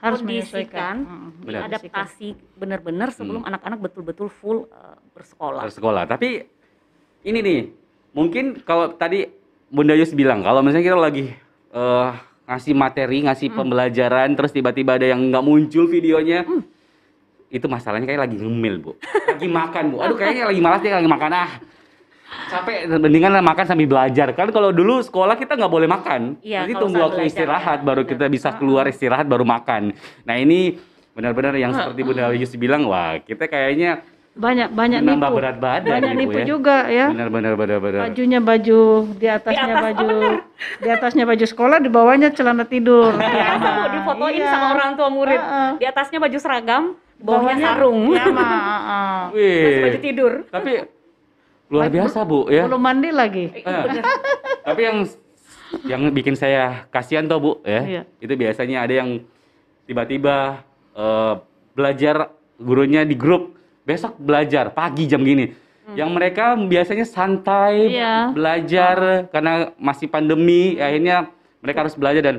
harus 0.00 0.24
kondisikan, 0.24 0.24
menyesuaikan 0.24 0.96
Mm, 1.04 1.30
Benar. 1.44 1.60
adaptasi 1.68 2.28
benar-benar 2.56 3.08
sebelum 3.12 3.42
anak-anak 3.44 3.78
betul-betul 3.78 4.32
full 4.32 4.64
eh, 4.66 4.96
bersekolah. 5.12 5.60
Harus 5.60 5.76
sekolah. 5.76 6.02
Tapi 6.08 6.46
ini 7.22 7.38
nih, 7.42 7.60
mungkin 8.10 8.64
kalau 8.64 8.94
tadi 8.94 9.28
Bunda 9.70 9.94
Yus 9.94 10.10
bilang 10.16 10.42
kalau 10.42 10.64
misalnya 10.64 10.86
kita 10.88 10.98
lagi 10.98 11.24
eh, 11.70 12.10
ngasih 12.50 12.74
materi, 12.74 13.22
ngasih 13.22 13.54
pembelajaran, 13.54 14.34
terus 14.34 14.50
tiba-tiba 14.50 14.98
ada 14.98 15.06
yang 15.06 15.30
nggak 15.30 15.44
muncul 15.44 15.86
videonya, 15.86 16.42
itu 17.50 17.66
masalahnya 17.66 18.06
kayak 18.06 18.30
lagi 18.30 18.36
ngemil 18.38 18.74
bu, 18.78 18.92
lagi 19.26 19.48
makan 19.50 19.84
bu. 19.90 19.96
Aduh 19.98 20.14
kayaknya 20.14 20.46
lagi 20.46 20.60
malas 20.62 20.80
dia 20.80 20.94
lagi 20.94 21.10
makan 21.10 21.32
ah. 21.34 21.50
Capek, 22.46 22.86
mendingan 22.86 23.34
lah 23.34 23.42
makan 23.42 23.66
sambil 23.66 23.90
belajar. 23.90 24.30
Kan 24.38 24.54
kalau 24.54 24.70
dulu 24.70 25.02
sekolah 25.02 25.34
kita 25.34 25.58
nggak 25.58 25.66
boleh 25.66 25.90
makan. 25.90 26.38
Iya, 26.46 26.62
kalau 26.62 26.86
tunggu 26.86 27.02
waktu 27.02 27.26
belajar, 27.26 27.30
istirahat 27.34 27.78
ya. 27.82 27.86
baru 27.90 28.02
kita 28.06 28.24
bisa 28.30 28.54
keluar 28.54 28.86
istirahat 28.86 29.26
baru 29.26 29.42
makan. 29.42 29.90
Nah 30.22 30.38
ini 30.38 30.78
benar-benar 31.10 31.58
yang 31.58 31.74
seperti 31.74 32.06
Bunda 32.06 32.30
Yus 32.30 32.54
bilang, 32.54 32.86
wah 32.86 33.18
kita 33.18 33.50
kayaknya 33.50 34.06
banyak 34.30 34.70
banyak 34.70 35.02
nipu 35.02 35.26
berat 35.26 35.58
badan 35.58 35.90
banyak 35.90 36.12
nipu 36.14 36.38
ya. 36.38 36.46
juga 36.46 36.86
ya 36.86 37.10
Benar 37.10 37.34
benar 37.34 37.52
benar 37.58 37.78
benar. 37.82 38.00
bajunya 38.06 38.38
baju 38.38 38.80
di 39.18 39.26
atasnya 39.26 39.66
Di 39.66 39.72
atas, 39.74 39.74
oh, 39.74 39.82
baju 39.90 40.08
di 40.78 40.88
atasnya 40.88 41.24
baju 41.26 41.44
sekolah 41.50 41.78
di 41.82 41.90
bawahnya 41.90 42.28
celana 42.30 42.62
tidur 42.62 43.10
Biasa 43.10 43.68
bu 43.74 43.82
difotoin 43.90 44.38
Iya. 44.38 44.48
sama 44.54 44.66
orang 44.78 44.90
tua 44.94 45.08
murid. 45.10 45.34
Heeh. 45.34 45.70
Di 45.82 45.84
atasnya 45.84 46.18
baju 46.22 46.38
seragam, 46.38 46.82
bawahnya 47.20 47.66
sarung. 47.76 48.00
sama 48.16 48.42
heeh. 48.50 49.20
Terus 49.30 49.76
baju 49.76 49.90
Wih, 49.92 50.02
tidur. 50.02 50.32
tapi 50.48 50.72
luar 51.70 51.86
biasa 51.88 52.18
bu 52.22 52.50
ya. 52.50 52.66
belum 52.66 52.82
mandi 52.82 53.10
lagi 53.10 53.44
Eh, 53.54 54.02
tapi 54.66 54.80
yang 54.82 54.98
yang 55.84 56.02
bikin 56.10 56.34
saya 56.34 56.82
kasihan 56.90 57.24
tuh 57.24 57.38
bu 57.38 57.52
ya, 57.62 57.82
Iya. 57.82 58.02
itu 58.18 58.32
biasanya 58.34 58.82
ada 58.82 58.94
yang 58.96 59.22
tiba-tiba 59.84 60.66
eh, 60.92 61.34
belajar 61.72 62.30
gurunya 62.56 63.02
di 63.02 63.14
grup 63.14 63.54
besok 63.82 64.18
belajar 64.18 64.70
pagi 64.70 65.06
jam 65.06 65.22
gini. 65.22 65.54
Yang 65.90 66.10
mereka 66.12 66.54
biasanya 66.54 67.02
santai 67.02 67.90
Iya. 67.92 68.30
belajar 68.30 68.96
karena 69.26 69.52
masih 69.74 70.06
pandemi, 70.06 70.74
akhirnya 70.76 71.26
mereka 71.58 71.82
harus 71.82 71.94
belajar 71.94 72.22
dan 72.22 72.36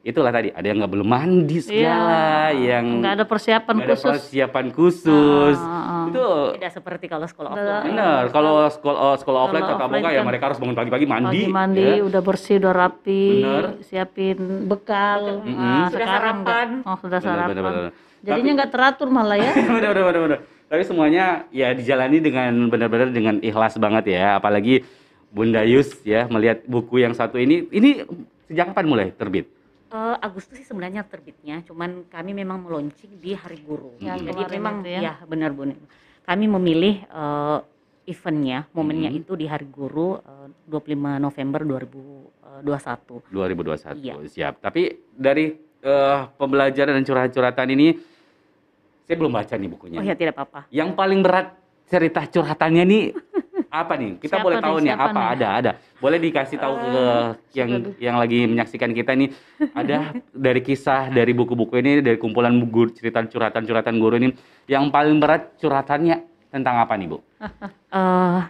itulah 0.00 0.32
tadi 0.32 0.48
ada 0.48 0.64
yang 0.64 0.80
nggak 0.80 0.92
belum 0.92 1.04
mandi 1.04 1.60
segala, 1.60 2.48
yang 2.50 3.04
nggak 3.04 3.14
ada 3.20 3.24
persiapan 3.24 3.74
ada 3.76 3.84
khusus 3.86 4.08
persiapan 4.16 4.66
khusus. 4.70 5.56
Ah, 5.56 5.68
ah, 5.68 5.84
ah. 5.84 6.04
Itu 6.08 6.24
Tidak 6.56 6.72
seperti 6.72 7.04
kalau 7.04 7.26
sekolah 7.26 7.50
offline. 7.52 7.84
benar. 7.86 8.22
Kalau 8.28 8.52
sekolah 8.66 8.98
oh, 8.98 9.16
sekolah 9.16 9.40
offline 9.44 9.64
tatap 9.66 9.88
muka 9.88 10.08
ya 10.08 10.18
kan 10.18 10.26
mereka 10.26 10.44
harus 10.48 10.58
bangun 10.58 10.72
pagi-pagi 10.74 11.04
mandi. 11.04 11.40
pagi 11.42 11.52
mandi 11.52 11.84
ya. 11.84 12.02
udah 12.02 12.20
bersih 12.20 12.56
udah 12.58 12.72
rapi 12.72 13.24
Bener. 13.40 13.64
siapin 13.82 14.38
bekal 14.66 15.44
Mm-mm. 15.44 15.52
Nah, 15.52 15.86
Sudah 15.86 15.98
sekarang 16.00 16.36
sarapan. 16.40 16.68
oh 16.80 16.96
sudah 16.96 17.18
Bener, 17.18 17.28
sarapan 17.28 17.48
bener, 17.52 17.64
bener. 17.64 17.92
jadinya 18.20 18.52
nggak 18.56 18.70
teratur 18.72 19.08
malah 19.08 19.36
ya 19.36 19.52
benar 19.76 19.90
benar 19.92 20.04
benar 20.08 20.22
benar. 20.24 20.40
Tapi 20.64 20.82
semuanya 20.86 21.24
ya 21.50 21.68
dijalani 21.70 22.18
dengan 22.18 22.52
benar-benar 22.68 23.08
dengan 23.10 23.36
ikhlas 23.40 23.76
banget 23.76 24.16
ya. 24.16 24.38
Apalagi 24.38 24.80
Bunda 25.28 25.60
Yus 25.62 25.92
ya 26.02 26.24
melihat 26.26 26.64
buku 26.64 26.98
yang 26.98 27.12
satu 27.12 27.36
ini 27.36 27.68
ini 27.68 28.00
sejak 28.48 28.72
kapan 28.72 28.86
mulai 28.86 29.06
terbit? 29.12 29.59
Eh, 29.90 30.16
Agustus 30.22 30.54
sih 30.54 30.62
sebenarnya 30.62 31.02
terbitnya, 31.02 31.66
cuman 31.66 32.06
kami 32.06 32.30
memang 32.30 32.62
meluncing 32.62 33.10
di 33.18 33.34
Hari 33.34 33.58
Guru. 33.58 33.98
Yang 33.98 34.22
Jadi 34.22 34.38
kemarin 34.38 34.54
memang 34.54 34.74
itu 34.80 34.90
ya. 34.94 35.00
ya 35.02 35.14
benar 35.26 35.50
Bu. 35.50 35.66
Kami 36.22 36.44
memilih 36.46 37.02
eh, 37.02 37.58
eventnya, 38.06 38.70
momennya 38.70 39.10
Mhm. 39.10 39.18
itu 39.18 39.32
di 39.34 39.50
Hari 39.50 39.66
Guru 39.66 40.14
eh, 40.14 40.46
25 40.70 41.18
November 41.18 41.66
2021. 41.66 43.34
2021. 43.34 43.98
Iya. 43.98 44.14
Siap. 44.22 44.54
Tapi 44.62 44.82
dari 45.10 45.58
eh, 45.58 46.18
pembelajaran 46.38 46.94
dan 46.94 47.02
curhat-curhatan 47.02 47.68
ini 47.72 47.88
saya 49.02 49.16
belum 49.18 49.32
baca 49.32 49.54
nih 49.58 49.70
bukunya. 49.74 49.98
Oh 49.98 50.06
ya 50.06 50.14
tidak 50.14 50.38
apa-apa. 50.38 50.70
Yang 50.70 50.94
paling 50.94 51.18
berat 51.18 51.46
cerita 51.90 52.22
curhatannya 52.22 52.84
nih 52.86 53.02
apa 53.70 53.94
nih? 53.94 54.18
Kita 54.18 54.36
Siapa 54.36 54.44
boleh 54.44 54.56
nih? 54.58 54.66
tahu 54.66 54.76
nih 54.78 54.92
apa 54.92 55.10
nih? 55.14 55.32
ada 55.32 55.46
ada. 55.54 55.70
Boleh 55.96 56.18
dikasih 56.18 56.58
tahu 56.58 56.74
ke 56.76 56.90
yang 57.54 57.70
yang 57.96 58.16
lagi 58.18 58.44
menyaksikan 58.44 58.90
kita 58.90 59.14
nih 59.14 59.30
ada 59.72 60.10
dari 60.46 60.60
kisah 60.60 61.08
dari 61.08 61.30
buku-buku 61.30 61.78
ini 61.78 62.02
dari 62.02 62.18
kumpulan 62.18 62.52
guru 62.66 62.90
cerita 62.90 63.22
curhatan-curhatan 63.22 63.96
guru 63.96 64.18
ini 64.18 64.28
yang 64.66 64.90
paling 64.90 65.16
berat 65.16 65.54
curhatannya 65.56 66.20
tentang 66.50 66.82
apa 66.82 66.98
nih, 66.98 67.06
Bu? 67.08 67.18
eh 67.94 68.42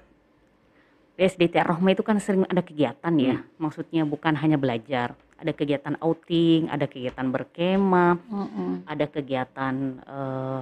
di 1.14 1.28
SDT 1.28 1.60
Rohma 1.60 1.92
itu 1.92 2.00
kan 2.00 2.16
sering 2.16 2.48
ada 2.48 2.64
kegiatan 2.64 3.12
ya, 3.14 3.36
Hmm. 3.36 3.44
maksudnya 3.60 4.08
bukan 4.08 4.32
hanya 4.34 4.56
belajar, 4.56 5.12
ada 5.36 5.52
kegiatan 5.52 6.00
outing, 6.00 6.72
ada 6.72 6.88
kegiatan 6.88 7.28
berkemah, 7.28 8.16
Mm-mm. 8.24 8.88
ada 8.88 9.04
kegiatan 9.04 9.74
eh, 10.00 10.60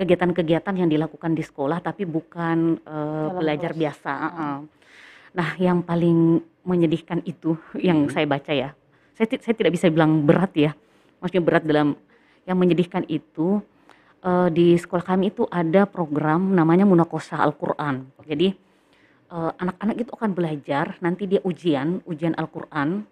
kegiatan-kegiatan 0.00 0.74
yang 0.80 0.88
dilakukan 0.88 1.36
di 1.36 1.44
sekolah 1.44 1.84
tapi 1.84 2.08
bukan 2.08 2.80
Dalam 2.80 3.36
belajar 3.36 3.76
kelas. 3.76 3.80
biasa. 4.00 4.12
uh-uh. 4.16 4.56
Nah, 5.30 5.50
yang 5.60 5.84
paling 5.84 6.40
menyedihkan 6.64 7.20
itu 7.22 7.54
yang 7.76 8.08
Hmm. 8.08 8.12
saya 8.12 8.26
baca 8.26 8.50
ya, 8.50 8.72
saya 9.14 9.28
saya 9.38 9.54
tidak 9.54 9.76
bisa 9.76 9.86
bilang 9.92 10.24
berat 10.24 10.50
ya, 10.56 10.72
maksudnya 11.20 11.44
berat 11.44 11.64
dalam 11.68 11.94
yang 12.48 12.56
menyedihkan 12.56 13.04
itu 13.06 13.60
eh, 14.20 14.48
di 14.50 14.74
sekolah 14.74 15.04
kami 15.04 15.30
itu 15.30 15.44
ada 15.48 15.84
program 15.86 16.52
namanya 16.52 16.88
Munakosa 16.88 17.38
Al-Quran. 17.40 18.10
Jadi 18.24 18.48
eh, 19.30 19.52
anak-anak 19.62 19.96
itu 20.02 20.10
akan 20.16 20.30
belajar, 20.34 20.98
nanti 20.98 21.30
dia 21.30 21.38
ujian, 21.46 22.02
ujian 22.04 22.34
Al-Quran, 22.34 23.06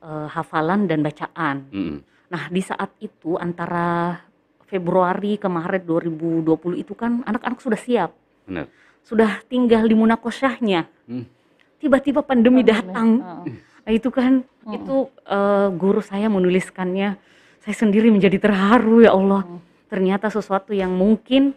eh, 0.00 0.28
hafalan 0.30 0.86
dan 0.86 1.02
bacaan. 1.02 1.66
Mm-mm. 1.74 1.98
Nah 2.30 2.42
di 2.48 2.62
saat 2.62 2.94
itu 3.02 3.34
antara 3.36 4.22
Februari 4.66 5.38
ke 5.38 5.46
Maret 5.46 5.86
2020 5.86 6.82
itu 6.82 6.92
kan 6.92 7.22
anak-anak 7.26 7.58
sudah 7.62 7.78
siap. 7.78 8.10
Benar. 8.46 8.70
sudah 9.06 9.38
tinggal 9.46 9.86
di 9.86 9.94
munakosyahnya. 9.94 10.90
Hmm. 11.06 11.26
Tiba-tiba 11.78 12.26
pandemi 12.26 12.66
Pandemi, 12.66 12.74
datang. 12.74 13.08
Nah, 13.86 13.92
itu 13.94 14.10
kan 14.10 14.42
itu 14.74 15.06
eh, 15.30 15.68
guru 15.70 16.02
saya 16.02 16.26
menuliskannya 16.26 17.14
saya 17.62 17.74
sendiri 17.74 18.10
menjadi 18.10 18.38
terharu 18.42 19.06
ya 19.06 19.14
Allah 19.14 19.46
ternyata 19.86 20.26
sesuatu 20.26 20.74
yang 20.74 20.90
mungkin 20.90 21.54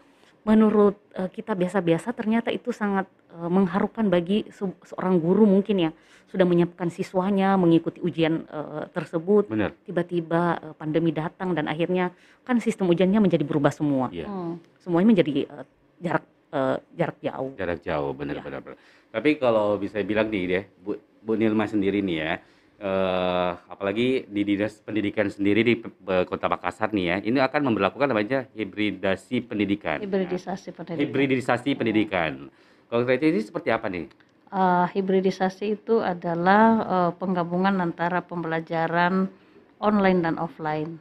menurut 0.50 0.98
eh, 1.14 1.30
kita 1.30 1.54
biasa-biasa 1.54 2.10
ternyata 2.12 2.50
itu 2.50 2.74
sangat 2.74 3.06
eh, 3.30 3.46
mengharukan 3.48 4.10
bagi 4.10 4.50
se- 4.50 4.80
seorang 4.84 5.18
guru 5.18 5.46
mungkin 5.46 5.78
ya 5.80 5.92
sudah 6.26 6.46
menyiapkan 6.46 6.90
siswanya 6.90 7.54
mengikuti 7.56 8.02
ujian 8.02 8.46
eh, 8.46 8.84
tersebut 8.90 9.46
tiba-tiba 9.84 10.42
eh, 10.60 10.74
pandemi 10.74 11.14
datang 11.14 11.54
dan 11.54 11.66
akhirnya 11.66 12.10
kan 12.42 12.58
sistem 12.58 12.90
ujiannya 12.90 13.22
menjadi 13.22 13.44
berubah 13.44 13.70
semua 13.70 14.10
Iya. 14.10 14.26
Hmm. 14.26 14.58
semuanya 14.80 15.08
menjadi 15.12 15.32
eh, 15.46 15.66
jarak 16.00 16.26
eh, 16.50 16.78
jarak 16.96 17.18
jauh 17.20 17.52
Jarak 17.56 17.80
jauh, 17.80 18.12
benar 18.12 18.36
Iya. 18.36 18.44
benar. 18.44 18.62
benar. 18.64 18.78
Tapi 19.10 19.30
kalau 19.38 19.74
bisa 19.76 20.02
bilang 20.02 20.30
nih 20.30 20.44
deh, 20.46 20.64
Bu, 20.80 20.94
Bu 21.20 21.34
Nilma 21.34 21.66
sendiri 21.66 22.00
nih 22.00 22.18
ya, 22.20 22.32
eh, 22.80 23.52
apalagi 23.68 24.26
di 24.26 24.42
dinas 24.48 24.80
pendidikan 24.80 25.28
sendiri 25.28 25.62
di 25.62 25.74
Kota 26.26 26.48
Makassar 26.48 26.96
nih 26.96 27.06
ya, 27.06 27.18
ini 27.22 27.38
akan 27.44 27.72
memperlakukan 27.72 28.08
namanya 28.08 28.48
hibridasi 28.56 29.44
pendidikan. 29.44 30.00
hibridisasi 30.00 30.72
pendidikan 30.72 31.04
Hibridisasi 31.04 31.70
pendidikan. 31.76 32.32
Konkretnya 32.90 33.30
ini 33.30 33.42
seperti 33.44 33.70
apa 33.70 33.92
nih? 33.92 34.08
Eh, 34.50 34.86
hibridisasi 34.98 35.78
itu 35.78 36.02
adalah 36.02 36.64
eh, 36.82 37.12
penggabungan 37.20 37.78
antara 37.84 38.24
pembelajaran 38.24 39.30
online 39.78 40.20
dan 40.26 40.36
offline. 40.42 40.98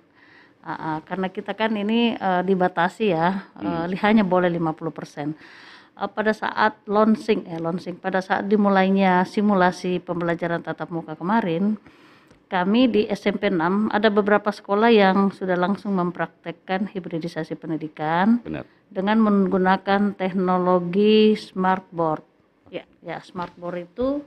Ah, 0.68 0.74
ah, 0.76 0.98
karena 1.06 1.32
kita 1.32 1.56
kan 1.56 1.72
ini 1.72 2.12
eh, 2.18 2.42
dibatasi 2.44 3.14
ya, 3.14 3.48
eh, 3.62 3.96
hanya 4.04 4.26
boleh 4.26 4.50
50%. 4.52 5.32
Eh, 5.98 6.10
pada 6.14 6.30
saat 6.30 6.78
launching 6.86 7.42
eh 7.50 7.58
launching 7.58 7.98
pada 7.98 8.22
saat 8.22 8.46
dimulainya 8.46 9.26
simulasi 9.26 9.98
pembelajaran 9.98 10.62
tatap 10.62 10.94
muka 10.94 11.18
kemarin, 11.18 11.74
kami 12.46 12.86
di 12.86 13.02
SMP 13.10 13.50
6 13.50 13.90
ada 13.90 14.06
beberapa 14.06 14.54
sekolah 14.54 14.94
yang 14.94 15.34
sudah 15.34 15.58
langsung 15.58 15.98
mempraktekkan 15.98 16.86
hibridisasi 16.86 17.58
pendidikan 17.58 18.38
Benar. 18.46 18.62
dengan 18.86 19.18
menggunakan 19.26 20.14
teknologi 20.14 21.34
smartboard. 21.34 22.22
Ya. 22.70 22.86
Ya, 23.02 23.18
smartboard 23.18 23.90
itu 23.90 24.22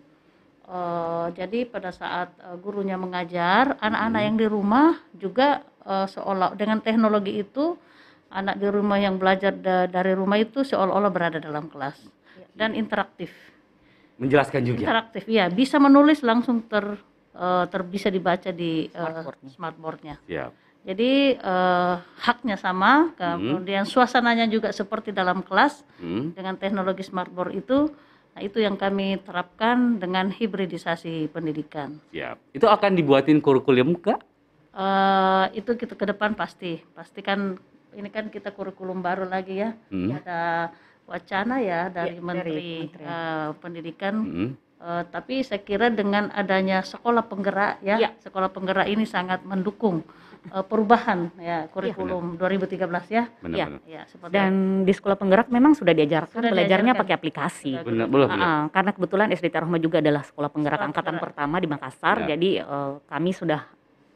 eh, 0.68 1.28
jadi 1.40 1.72
pada 1.72 1.96
saat 1.96 2.36
eh, 2.36 2.60
gurunya 2.60 3.00
mengajar, 3.00 3.80
anak-anak 3.80 4.22
yang 4.28 4.36
di 4.36 4.48
rumah 4.52 5.00
juga 5.16 5.64
eh, 5.88 6.08
seolah 6.12 6.52
dengan 6.60 6.84
teknologi 6.84 7.40
itu 7.40 7.80
anak 8.32 8.56
di 8.58 8.68
rumah 8.68 8.98
yang 8.98 9.16
belajar 9.16 9.52
da- 9.54 9.86
dari 9.86 10.16
rumah 10.16 10.36
itu 10.36 10.64
seolah-olah 10.64 11.12
berada 11.12 11.38
dalam 11.38 11.68
kelas 11.68 12.00
dan 12.52 12.74
interaktif. 12.74 13.30
Menjelaskan 14.18 14.62
juga. 14.64 14.80
Interaktif, 14.82 15.24
ya 15.26 15.48
bisa 15.48 15.78
menulis 15.78 16.22
langsung 16.22 16.64
ter, 16.64 16.96
eh, 17.34 17.66
ter 17.68 17.82
bisa 17.84 18.08
dibaca 18.08 18.50
di 18.50 18.88
eh, 18.88 19.24
Smartboard-nya. 19.50 20.16
Siap. 20.24 20.52
Jadi 20.82 21.12
eh, 21.36 21.96
haknya 22.20 22.56
sama, 22.56 23.14
kemudian 23.14 23.86
suasananya 23.86 24.48
juga 24.48 24.72
seperti 24.72 25.12
dalam 25.12 25.42
kelas 25.42 25.84
Hmm. 25.98 26.34
dengan 26.34 26.58
teknologi 26.58 27.06
smartboard 27.06 27.54
itu. 27.54 27.94
Nah, 28.32 28.42
itu 28.42 28.58
yang 28.58 28.74
kami 28.74 29.20
terapkan 29.20 30.00
dengan 30.00 30.32
hibridisasi 30.32 31.30
pendidikan. 31.30 32.00
Siap. 32.10 32.40
Itu 32.52 32.66
akan 32.66 32.96
dibuatin 32.96 33.38
kurikulum 33.38 34.00
kak? 34.00 34.24
Eh, 34.72 35.46
itu 35.54 35.76
kita 35.76 35.94
ke 35.94 36.06
depan 36.08 36.32
pasti, 36.32 36.80
pasti 36.96 37.20
kan 37.20 37.60
ini 37.94 38.08
kan 38.08 38.28
kita 38.28 38.52
kurikulum 38.52 39.00
baru 39.00 39.26
lagi 39.26 39.60
ya. 39.60 39.76
Hmm. 39.88 40.14
Ada 40.14 40.72
wacana 41.04 41.60
ya 41.60 41.88
dari 41.88 42.16
Ya, 42.16 42.16
dari 42.16 42.20
Menteri 42.20 42.72
eh, 42.90 43.50
Pendidikan 43.58 44.16
Hmm. 44.18 44.52
Eh, 44.82 45.04
tapi 45.08 45.46
saya 45.46 45.62
kira 45.62 45.94
dengan 45.94 46.34
adanya 46.34 46.82
sekolah 46.82 47.22
penggerak 47.24 47.86
ya, 47.86 48.02
Ya. 48.02 48.10
sekolah 48.18 48.50
penggerak 48.50 48.90
ini 48.90 49.06
sangat 49.06 49.46
mendukung 49.46 50.02
eh, 50.50 50.66
perubahan 50.66 51.30
ya 51.38 51.70
kurikulum 51.70 52.34
2013 52.34 53.06
ya. 53.08 53.30
Benar-benar. 53.38 53.86
Ya, 53.86 54.10
seperti 54.10 54.34
dan 54.34 54.52
di 54.82 54.90
sekolah 54.90 55.14
penggerak 55.14 55.54
memang 55.54 55.78
sudah 55.78 55.94
diajarkan 55.94 56.34
Sudah 56.34 56.50
belajarnya 56.50 56.98
diajarkan. 56.98 57.02
pakai 57.06 57.14
aplikasi. 57.14 57.74
Benar, 57.78 58.10
belum. 58.10 58.26
Ah, 58.28 58.42
ah, 58.42 58.62
karena 58.74 58.90
kebetulan 58.90 59.28
SDT 59.30 59.54
Rahma 59.54 59.78
juga 59.78 60.02
adalah 60.02 60.26
sekolah 60.26 60.50
penggerak 60.50 60.74
Sekolah 60.76 60.90
angkatan 60.90 61.14
penggerak. 61.14 61.26
pertama 61.30 61.56
di 61.58 61.68
Makassar, 61.70 62.16
Ya. 62.18 62.28
jadi 62.34 62.50
eh, 62.66 62.92
kami 63.06 63.32
sudah 63.32 63.62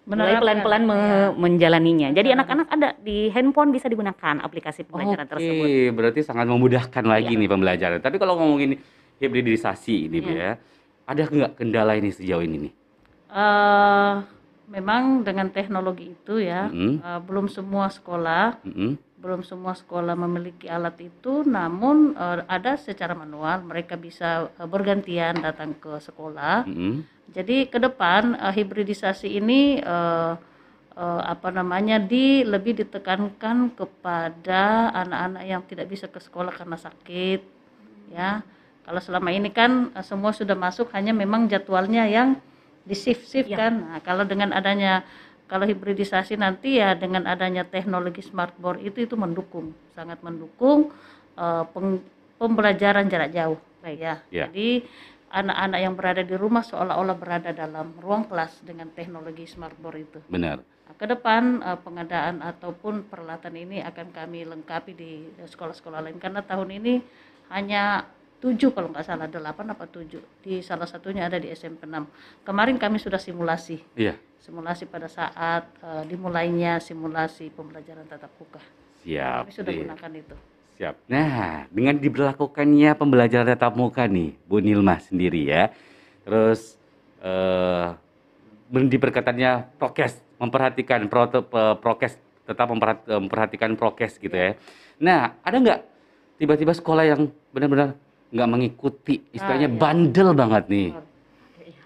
mulai 0.06 0.38
pelan-pelan 0.38 0.82
me- 0.86 0.96
ya. 0.96 1.22
menjalaninya. 1.34 2.08
Jadi 2.10 2.30
Menjalankan. 2.30 2.46
anak-anak 2.62 2.68
ada 2.72 2.90
di 3.02 3.18
handphone 3.30 3.70
bisa 3.70 3.90
digunakan 3.90 4.36
aplikasi 4.38 4.86
pembelajaran 4.86 5.26
Oke, 5.26 5.34
tersebut. 5.34 5.68
berarti 5.92 6.20
sangat 6.22 6.46
memudahkan 6.46 7.04
lagi 7.04 7.34
Iya. 7.34 7.42
nih 7.42 7.50
pembelajaran. 7.50 8.00
Tapi 8.00 8.16
kalau 8.16 8.38
ngomongin 8.38 8.78
hibridisasi 9.18 10.08
ini 10.08 10.18
Iya. 10.22 10.32
ya, 10.32 10.52
ada 11.06 11.22
nggak 11.26 11.52
kendala 11.58 11.98
ini 11.98 12.10
sejauh 12.10 12.42
ini 12.42 12.70
nih? 12.70 12.74
Eh, 13.28 14.14
memang 14.68 15.22
dengan 15.22 15.50
teknologi 15.50 16.14
itu 16.14 16.38
ya, 16.38 16.70
Mm-mm. 16.70 17.02
eh, 17.02 17.20
belum 17.20 17.50
semua 17.50 17.90
sekolah, 17.90 18.62
Mm-mm. 18.62 19.02
Belum 19.26 19.42
semua 19.42 19.74
sekolah 19.74 20.14
memiliki 20.14 20.70
alat 20.70 21.02
itu, 21.02 21.42
namun 21.42 22.14
eh, 22.14 22.46
ada 22.46 22.78
secara 22.78 23.18
manual 23.18 23.66
mereka 23.66 23.98
bisa 23.98 24.54
eh, 24.54 24.70
bergantian 24.70 25.42
datang 25.42 25.74
ke 25.74 25.98
sekolah. 25.98 26.70
Mm-mm. 26.70 27.02
Jadi 27.34 27.66
ke 27.66 27.82
depan 27.82 28.38
eh, 28.38 28.54
hibridisasi 28.54 29.34
ini 29.34 29.82
eh, 29.82 30.34
eh, 30.94 31.22
apa 31.26 31.50
namanya 31.50 31.98
di 31.98 32.46
lebih 32.46 32.86
ditekankan 32.86 33.74
kepada 33.74 34.94
anak-anak 34.94 35.44
yang 35.50 35.66
tidak 35.66 35.90
bisa 35.90 36.06
ke 36.06 36.22
sekolah 36.22 36.54
karena 36.54 36.78
sakit, 36.78 37.42
ya. 38.14 38.46
Kalau 38.86 39.02
selama 39.02 39.34
ini 39.34 39.50
kan 39.50 39.90
eh, 39.90 40.06
semua 40.06 40.38
sudah 40.38 40.54
masuk, 40.54 40.94
hanya 40.94 41.18
memang 41.18 41.50
jadwalnya 41.50 42.06
yang 42.06 42.38
di 42.86 42.94
shift 42.94 43.26
shift 43.26 43.50
Ya. 43.50 43.58
kan. 43.58 43.74
Nah, 43.90 44.00
kalau 44.06 44.22
dengan 44.30 44.54
adanya 44.54 45.02
kalau 45.46 45.66
hibridisasi 45.70 46.42
nanti 46.42 46.82
ya 46.82 46.98
dengan 46.98 47.30
adanya 47.30 47.62
teknologi 47.66 48.26
smartboard 48.26 48.82
itu 48.82 49.06
itu 49.06 49.14
mendukung, 49.14 49.78
sangat 49.94 50.22
mendukung 50.26 50.90
eh, 51.38 51.64
peng- 51.70 52.04
pembelajaran 52.42 53.06
jarak 53.06 53.32
jauh. 53.32 53.60
Baik. 53.86 54.00
Ya. 54.02 54.16
Ya. 54.34 54.46
Jadi 54.50 54.86
anak-anak 55.30 55.80
yang 55.82 55.94
berada 55.94 56.22
di 56.26 56.36
rumah 56.38 56.64
seolah-olah 56.66 57.18
berada 57.18 57.52
dalam 57.54 57.94
ruang 58.02 58.26
kelas 58.26 58.64
dengan 58.66 58.90
teknologi 58.94 59.46
smartboard 59.46 59.98
itu. 60.02 60.20
Benar. 60.32 60.66
Nah, 60.66 60.96
ke 60.98 61.06
depan 61.06 61.62
eh, 61.62 61.80
pengadaan 61.82 62.42
ataupun 62.42 63.06
peralatan 63.06 63.54
ini 63.54 63.86
akan 63.86 64.08
kami 64.10 64.50
lengkapi 64.50 64.92
di 64.98 65.12
sekolah-sekolah 65.46 66.10
lain 66.10 66.18
karena 66.18 66.42
tahun 66.42 66.70
ini 66.82 66.94
hanya 67.54 68.10
tujuh 68.46 68.70
kalau 68.78 68.94
nggak 68.94 69.02
salah 69.02 69.26
delapan 69.26 69.74
apa 69.74 69.90
tujuh 69.90 70.22
di 70.46 70.62
salah 70.62 70.86
satunya 70.86 71.26
ada 71.26 71.42
di 71.42 71.50
SMP 71.50 71.90
6 71.90 72.06
kemarin 72.46 72.78
kami 72.78 73.02
sudah 73.02 73.18
simulasi 73.18 73.82
Iya. 73.98 74.14
simulasi 74.38 74.86
pada 74.86 75.10
saat 75.10 75.66
eh, 75.82 76.04
dimulainya 76.06 76.78
simulasi 76.78 77.50
pembelajaran 77.50 78.06
tatap 78.06 78.30
muka 78.38 78.62
Siap. 79.02 79.50
kami 79.50 79.52
sudah 79.52 79.72
Iya. 79.74 79.82
gunakan 79.82 80.12
itu 80.14 80.36
Siap. 80.76 81.08
Nah, 81.08 81.72
dengan 81.72 81.96
diberlakukannya 81.96 83.00
pembelajaran 83.00 83.48
tatap 83.48 83.80
muka 83.80 84.12
nih, 84.12 84.36
Bu 84.44 84.60
Nilma 84.60 85.00
sendiri 85.00 85.48
ya. 85.48 85.72
Terus 86.28 86.76
eh 87.24 87.96
diperkataannya 88.68 89.80
prokes, 89.80 90.20
memperhatikan 90.36 91.08
pe- 91.08 91.80
prokes, 91.80 92.20
tetap 92.44 92.68
memperhat- 92.68 93.08
memperhatikan 93.08 93.72
prokes 93.80 94.20
gitu 94.20 94.36
ya. 94.36 94.60
Nah, 95.00 95.40
ada 95.48 95.56
nggak 95.56 95.80
tiba-tiba 96.36 96.76
sekolah 96.76 97.08
yang 97.08 97.32
benar-benar 97.56 97.96
nggak 98.36 98.50
mengikuti, 98.52 99.24
istilahnya 99.32 99.72
iya. 99.72 99.80
bandel 99.80 100.36
banget 100.36 100.64
nih. 100.68 100.90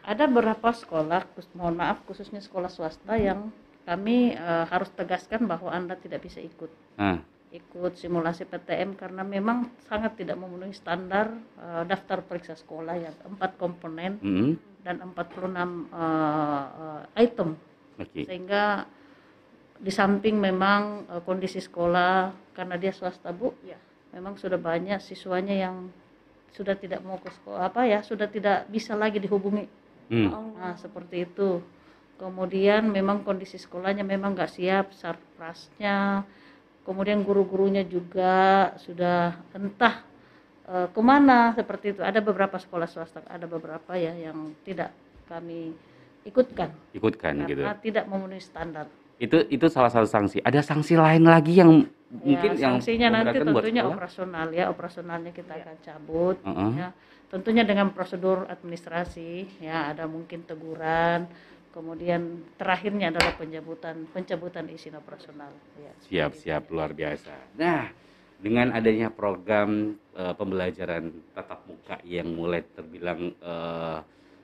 ada 0.02 0.26
beberapa 0.26 0.74
sekolah 0.74 1.22
mohon 1.54 1.78
maaf 1.78 2.02
khususnya 2.10 2.42
sekolah 2.42 2.66
swasta 2.74 3.14
yang 3.14 3.54
kami 3.86 4.34
eh, 4.34 4.66
harus 4.66 4.90
tegaskan 4.98 5.46
bahwa 5.46 5.70
anda 5.70 5.94
tidak 5.94 6.26
bisa 6.26 6.42
ikut 6.42 6.74
Nah, 6.98 7.22
ikut 7.50 7.98
simulasi 7.98 8.46
PTM 8.46 8.94
karena 8.94 9.22
memang 9.26 9.74
sangat 9.86 10.18
tidak 10.18 10.38
memenuhi 10.42 10.74
standar 10.74 11.30
eh, 11.62 11.84
daftar 11.86 12.26
periksa 12.26 12.58
sekolah 12.58 12.98
yang 12.98 13.14
empat 13.30 13.62
komponen 13.62 14.18
mm, 14.18 14.52
dan 14.82 14.98
46 15.06 15.14
eh, 15.14 15.54
eh, 15.54 17.26
item 17.26 17.50
oke. 18.02 18.22
sehingga 18.26 18.90
di 19.78 19.92
samping 19.94 20.42
memang 20.42 21.06
eh, 21.06 21.22
kondisi 21.22 21.62
sekolah 21.62 22.34
karena 22.58 22.82
dia 22.82 22.90
swasta 22.94 23.30
bu 23.30 23.54
Ya. 23.62 23.78
memang 24.14 24.38
sudah 24.42 24.58
banyak 24.58 24.98
siswanya 25.02 25.54
yang 25.54 25.94
sudah 26.54 26.76
tidak 26.78 27.02
mau 27.06 27.18
ke 27.22 27.30
sekolah 27.30 27.70
apa 27.70 27.86
ya 27.86 28.00
sudah 28.02 28.26
tidak 28.30 28.66
bisa 28.70 28.98
lagi 28.98 29.22
dihubungi 29.22 29.80
Hmm, 30.10 30.58
Nah, 30.58 30.74
seperti 30.76 31.24
itu. 31.30 31.62
Kemudian 32.20 32.90
memang 32.92 33.24
kondisi 33.24 33.56
sekolahnya 33.56 34.04
memang 34.04 34.36
nggak 34.36 34.52
siap, 34.52 34.92
sarprasnya. 34.92 36.26
Kemudian 36.84 37.22
guru-gurunya 37.22 37.86
juga 37.86 38.74
sudah 38.82 39.38
entah 39.54 40.02
eh, 40.68 40.88
ke 40.90 41.02
mana 41.06 41.54
seperti 41.54 41.96
itu. 41.96 42.02
Ada 42.02 42.20
beberapa 42.20 42.58
sekolah 42.58 42.90
swasta, 42.90 43.22
ada 43.30 43.46
beberapa 43.46 43.96
ya 43.96 44.12
yang 44.18 44.58
tidak 44.66 44.92
kami 45.30 45.78
ikutkan 46.26 46.74
ikutkan 46.92 47.48
gitu. 47.48 47.64
karena 47.64 47.78
tidak 47.80 48.06
memenuhi 48.10 48.44
standar. 48.44 48.90
Itu 49.22 49.46
itu 49.48 49.70
salah 49.72 49.94
satu 49.94 50.10
sanksi. 50.10 50.42
Ada 50.44 50.66
sanksi 50.66 50.98
lain 50.98 51.24
lagi 51.24 51.62
yang 51.62 51.86
mungkin 52.10 52.58
ya, 52.58 52.58
yang 52.58 52.82
sanksinya 52.82 53.08
nanti 53.14 53.38
buat 53.38 53.62
tentunya 53.62 53.82
sekolah? 53.86 53.96
operasional 53.96 54.48
ya 54.50 54.66
operasionalnya 54.74 55.32
kita 55.32 55.54
akan 55.62 55.78
cabut 55.86 56.38
Heeh. 56.42 56.72
ya. 56.82 56.90
Tentunya 57.30 57.62
dengan 57.62 57.94
prosedur 57.94 58.50
administrasi 58.50 59.62
ya 59.62 59.94
ada 59.94 60.10
mungkin 60.10 60.42
teguran. 60.50 61.30
Kemudian 61.70 62.50
terakhirnya 62.58 63.14
adalah 63.14 63.38
pencabutan 63.38 64.10
pencabutan 64.10 64.66
izin 64.74 64.98
operasional. 64.98 65.54
Ya 65.78 65.94
Siap, 66.10 66.32
siap, 66.34 66.64
luar 66.74 66.98
biasa. 66.98 67.30
Nah, 67.62 67.94
dengan 68.42 68.74
adanya 68.74 69.14
program 69.14 69.94
eh, 70.18 70.34
pembelajaran 70.34 71.14
tatap 71.38 71.70
muka 71.70 72.02
yang 72.02 72.34
mulai 72.34 72.66
terbilang 72.66 73.38
eh, 73.38 73.98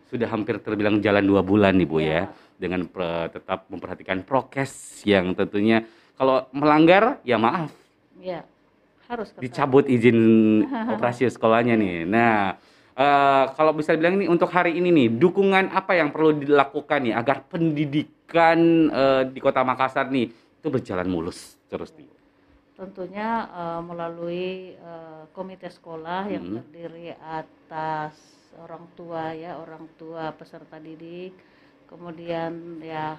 sudah 0.05 0.29
hampir 0.29 0.61
terbilang 0.61 1.01
jalan 1.01 1.25
dua 1.25 1.41
bulan 1.41 1.73
nih 1.81 1.87
Bu 1.89 1.97
ya, 1.97 2.29
dengan 2.61 2.85
pre- 2.85 3.33
tetap 3.33 3.65
memperhatikan 3.73 4.21
prokes 4.21 5.01
yang 5.01 5.33
tentunya 5.33 5.81
kalau 6.15 6.47
melanggar 6.51 7.19
ya 7.21 7.35
maaf 7.35 7.71
ya 8.17 8.41
harus 9.05 9.29
ketat. 9.29 9.41
dicabut 9.41 9.85
izin 9.85 10.17
operasi 10.93 11.29
sekolahnya 11.29 11.75
nih. 11.75 12.05
Nah, 12.05 12.57
eh, 12.95 13.43
kalau 13.53 13.71
bisa 13.71 13.93
bilang 13.93 14.15
ini 14.15 14.25
untuk 14.25 14.49
hari 14.49 14.73
ini 14.73 14.89
nih, 14.89 15.07
dukungan 15.13 15.69
apa 15.69 15.93
yang 15.93 16.09
perlu 16.09 16.33
dilakukan 16.33 16.99
nih 17.03 17.13
agar 17.13 17.45
pendidikan 17.45 18.59
eh, 18.89 19.23
di 19.29 19.39
Kota 19.39 19.61
Makassar 19.61 20.09
nih 20.09 20.27
itu 20.31 20.67
berjalan 20.67 21.05
mulus 21.05 21.59
terus 21.67 21.93
nih. 21.93 22.09
tentunya 22.75 23.29
eh, 23.47 23.81
melalui 23.81 24.47
eh, 24.73 25.23
komite 25.31 25.69
sekolah 25.69 26.27
yang 26.27 26.43
Hmm. 26.43 26.55
terdiri 26.59 27.15
atas 27.15 28.15
orang 28.57 28.83
tua 28.95 29.31
ya 29.31 29.55
orang 29.55 29.87
tua 29.95 30.31
peserta 30.31 30.75
didik 30.77 31.35
kemudian 31.85 32.51
ya 32.81 33.15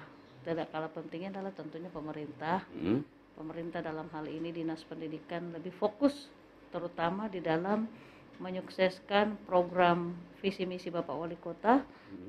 tidak 0.47 0.71
kalah 0.71 0.87
pentingnya 0.87 1.35
adalah 1.35 1.51
tentunya 1.51 1.89
pemerintah 1.89 2.63
Hmm. 2.71 3.03
pemerintah 3.35 3.79
dalam 3.79 4.07
hal 4.07 4.25
ini 4.25 4.49
dinas 4.49 4.81
pendidikan 4.81 5.51
lebih 5.51 5.69
fokus 5.73 6.31
terutama 6.69 7.27
di 7.27 7.37
dalam 7.37 7.85
menyukseskan 8.37 9.43
program 9.43 10.13
visi 10.37 10.63
misi 10.63 10.87
Bapak 10.87 11.11
Wali 11.11 11.35
Kota 11.35 11.81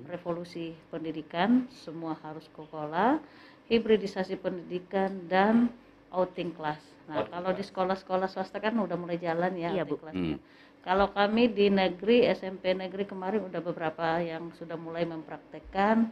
revolusi 0.05 0.73
pendidikan 0.89 1.69
semua 1.71 2.19
harus 2.19 2.49
ke 2.49 2.59
sekolah 2.59 3.21
hibridisasi 3.69 4.35
pendidikan 4.37 5.29
dan 5.29 5.69
outing 6.11 6.51
class 6.51 6.81
nah 7.05 7.23
Outing 7.23 7.31
kalau 7.31 7.51
di 7.53 7.63
sekolah-sekolah 7.63 8.27
swasta 8.27 8.59
kan 8.59 8.75
udah 8.75 8.97
mulai 8.97 9.17
jalan 9.17 9.53
ya 9.55 9.71
Iya, 9.71 9.85
outing 9.85 9.91
Bu. 9.91 9.97
classnya. 10.01 10.35
Hmm. 10.35 10.41
kalau 10.81 11.07
kami 11.09 11.43
di 11.49 11.69
negeri 11.69 12.25
SMP 12.27 12.73
negeri 12.73 13.05
kemarin 13.05 13.45
udah 13.45 13.61
beberapa 13.61 14.19
yang 14.19 14.49
sudah 14.57 14.75
mulai 14.75 15.05
mempraktekkan 15.05 16.09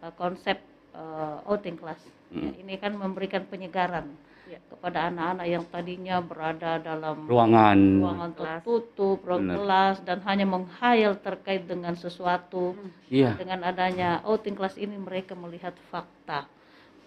uh, 0.00 0.12
konsep 0.14 0.60
uh, 0.92 1.44
outing 1.46 1.76
class 1.76 2.00
Ya, 2.28 2.44
Hmm. 2.44 2.60
ini 2.60 2.76
kan 2.76 2.92
memberikan 2.92 3.48
penyegaran 3.48 4.12
Ya. 4.44 4.60
kepada 4.68 5.08
anak-anak 5.08 5.46
yang 5.48 5.64
tadinya 5.64 6.20
berada 6.20 6.76
dalam 6.76 7.24
Ruangan. 7.24 7.80
ruangan 8.04 8.30
Kelas. 8.36 8.44
tertutup, 8.60 9.18
ruang 9.24 9.48
kelas 9.48 9.96
dan 10.04 10.20
hanya 10.28 10.44
menghayal 10.44 11.16
terkait 11.20 11.64
dengan 11.64 11.96
sesuatu. 11.96 12.76
Iya. 13.08 13.32
Dengan 13.32 13.64
adanya 13.64 14.20
outing 14.28 14.52
class 14.52 14.76
ini 14.76 14.96
mereka 14.96 15.32
melihat 15.32 15.72
fakta. 15.88 16.44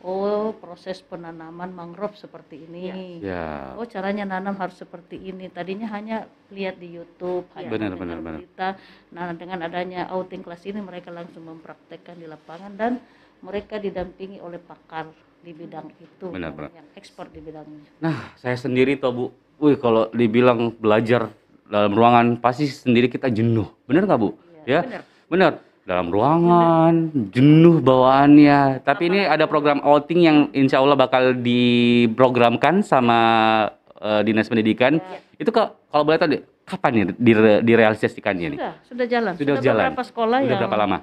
Oh, 0.01 0.57
proses 0.57 0.97
penanaman 1.05 1.69
mangrove 1.69 2.17
seperti 2.17 2.65
ini. 2.65 3.21
Ya. 3.21 3.77
Oh, 3.77 3.85
caranya 3.85 4.25
nanam 4.25 4.57
harus 4.57 4.73
seperti 4.73 5.21
ini. 5.21 5.45
Tadinya 5.45 5.85
hanya 5.93 6.25
lihat 6.49 6.81
di 6.81 6.97
YouTube, 6.97 7.45
hanya 7.53 7.69
Benar, 7.69 7.93
mendengar 7.93 8.17
benar, 8.17 8.17
benar. 8.25 8.39
berita. 8.41 8.67
Nah, 9.13 9.29
dengan 9.37 9.61
adanya 9.61 10.09
outing 10.09 10.41
class 10.41 10.65
ini 10.65 10.81
mereka 10.81 11.13
langsung 11.13 11.45
mempraktekkan 11.45 12.17
di 12.17 12.25
lapangan 12.25 12.73
dan 12.73 12.97
mereka 13.41 13.81
didampingi 13.81 14.37
oleh 14.39 14.61
pakar 14.61 15.09
di 15.41 15.51
bidang 15.51 15.89
itu 15.97 16.29
Benar, 16.29 16.53
benar. 16.53 16.69
yang 16.69 16.87
ekspor 16.93 17.25
di 17.33 17.41
bidangnya. 17.41 17.89
Nah, 17.97 18.37
saya 18.37 18.53
sendiri 18.53 18.93
toh 18.95 19.09
Bu, 19.09 19.25
wih 19.57 19.75
kalau 19.75 20.07
dibilang 20.13 20.69
belajar 20.77 21.33
dalam 21.65 21.91
ruangan 21.91 22.37
pasti 22.37 22.69
sendiri 22.69 23.09
kita 23.09 23.33
jenuh. 23.33 23.65
Bener 23.89 24.05
nggak 24.05 24.19
Bu? 24.21 24.37
ya, 24.69 24.85
bener. 24.85 25.01
bener. 25.27 25.53
Dalam 25.81 26.13
ruangan, 26.13 27.09
jenuh 27.33 27.81
bawaannya. 27.81 28.85
Tapi 28.85 29.09
ini 29.09 29.25
ada 29.25 29.49
program 29.49 29.81
outing 29.81 30.19
yang 30.21 30.37
insya 30.53 30.77
Allah 30.77 30.93
bakal 30.93 31.33
diprogramkan 31.33 32.85
sama 32.85 33.19
eh, 33.97 34.21
Dinas 34.21 34.45
Pendidikan. 34.45 35.01
Itu 35.41 35.49
kok 35.49 35.89
kalau 35.89 36.05
boleh 36.05 36.21
tahu 36.21 36.37
kapan 36.69 36.91
nih 36.93 37.05
dire- 37.17 37.61
direalisasikannya 37.65 38.47
nih? 38.55 38.59
Sudah, 38.61 38.73
sudah 38.85 39.05
jalan. 39.09 39.33
Sudah 39.33 39.55
jalan. 39.57 39.85
beberapa 39.89 40.03
sekolah 40.05 40.37
Udah 40.37 40.47
yang 40.53 40.59
berapa 40.61 40.77
lama? 40.77 40.97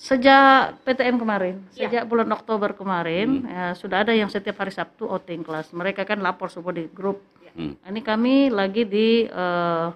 Sejak 0.00 0.80
PTM 0.80 1.20
kemarin, 1.20 1.60
Ya. 1.76 1.84
sejak 1.84 2.08
bulan 2.08 2.32
Oktober 2.32 2.72
kemarin, 2.72 3.44
Hmm. 3.44 3.52
ya, 3.52 3.64
sudah 3.76 4.00
ada 4.00 4.16
yang 4.16 4.32
setiap 4.32 4.56
hari 4.56 4.72
Sabtu 4.72 5.04
outing 5.04 5.44
kelas. 5.44 5.76
Mereka 5.76 6.08
kan 6.08 6.24
lapor 6.24 6.48
semua 6.48 6.72
di 6.72 6.88
grup. 6.88 7.20
Hmm. 7.52 7.76
Ini 7.76 8.00
kami 8.00 8.48
lagi 8.48 8.88
di 8.88 9.28
eh, 9.28 9.86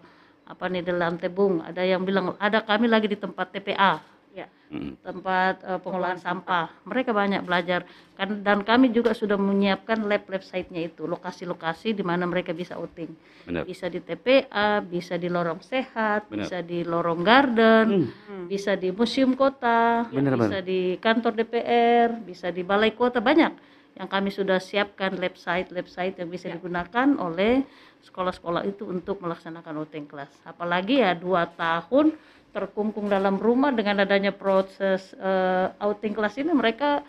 apa 0.44 0.64
nih 0.68 0.84
di 0.84 0.92
lantai 0.92 1.32
bung. 1.32 1.64
Ada 1.64 1.88
yang 1.88 2.05
bilang 2.05 2.36
ada 2.36 2.61
kami 2.61 2.84
lagi 2.84 3.09
di 3.09 3.16
tempat 3.16 3.48
TPA, 3.48 3.96
Ya. 4.35 4.51
Hmm. 4.74 4.99
tempat 4.99 5.62
eh, 5.62 5.78
pengolahan 5.78 6.18
sampah. 6.18 6.66
Mereka 6.82 7.14
banyak 7.14 7.47
belajar 7.47 7.87
kan 8.18 8.43
dan 8.43 8.66
kami 8.66 8.91
juga 8.91 9.14
sudah 9.14 9.39
menyiapkan 9.39 10.03
lab-lab 10.11 10.43
site-nya 10.43 10.91
itu, 10.91 11.07
lokasi-lokasi 11.07 11.95
di 11.95 12.03
mana 12.03 12.26
mereka 12.26 12.51
bisa 12.51 12.74
outing. 12.74 13.14
Benar. 13.47 13.62
Bisa 13.62 13.87
di 13.87 14.03
TPA, 14.03 14.82
bisa 14.82 15.14
di 15.14 15.30
lorong 15.30 15.62
sehat, 15.62 16.26
Benar. 16.26 16.51
bisa 16.51 16.59
di 16.66 16.82
lorong 16.82 17.22
garden, 17.22 18.11
Hmm. 18.11 18.51
bisa 18.51 18.74
di 18.74 18.91
museum 18.91 19.39
kota, 19.39 20.11
Benar, 20.11 20.35
bisa 20.35 20.59
di 20.59 20.99
kantor 20.99 21.32
DPR, 21.39 22.09
bisa 22.26 22.51
di 22.51 22.66
balai 22.66 22.91
kota 22.91 23.22
banyak 23.22 23.55
yang 23.95 24.11
kami 24.11 24.35
sudah 24.35 24.59
siapkan 24.59 25.14
website 25.14 25.70
website 25.70 26.18
yang 26.18 26.26
bisa 26.26 26.51
digunakan 26.51 27.14
oleh 27.14 27.62
sekolah-sekolah 28.03 28.66
itu 28.66 28.85
untuk 28.91 29.22
melaksanakan 29.22 29.87
outing 29.87 30.11
class. 30.11 30.35
Apalagi 30.43 30.99
ya 30.99 31.14
dua 31.14 31.47
tahun 31.55 32.11
terkungkung 32.55 33.11
dalam 33.11 33.34
rumah 33.36 33.68
dengan 33.68 33.98
adanya 34.00 34.30
proses 34.30 35.11
eh, 35.12 35.66
outing 35.76 36.14
class 36.14 36.38
ini 36.38 36.55
mereka 36.55 37.02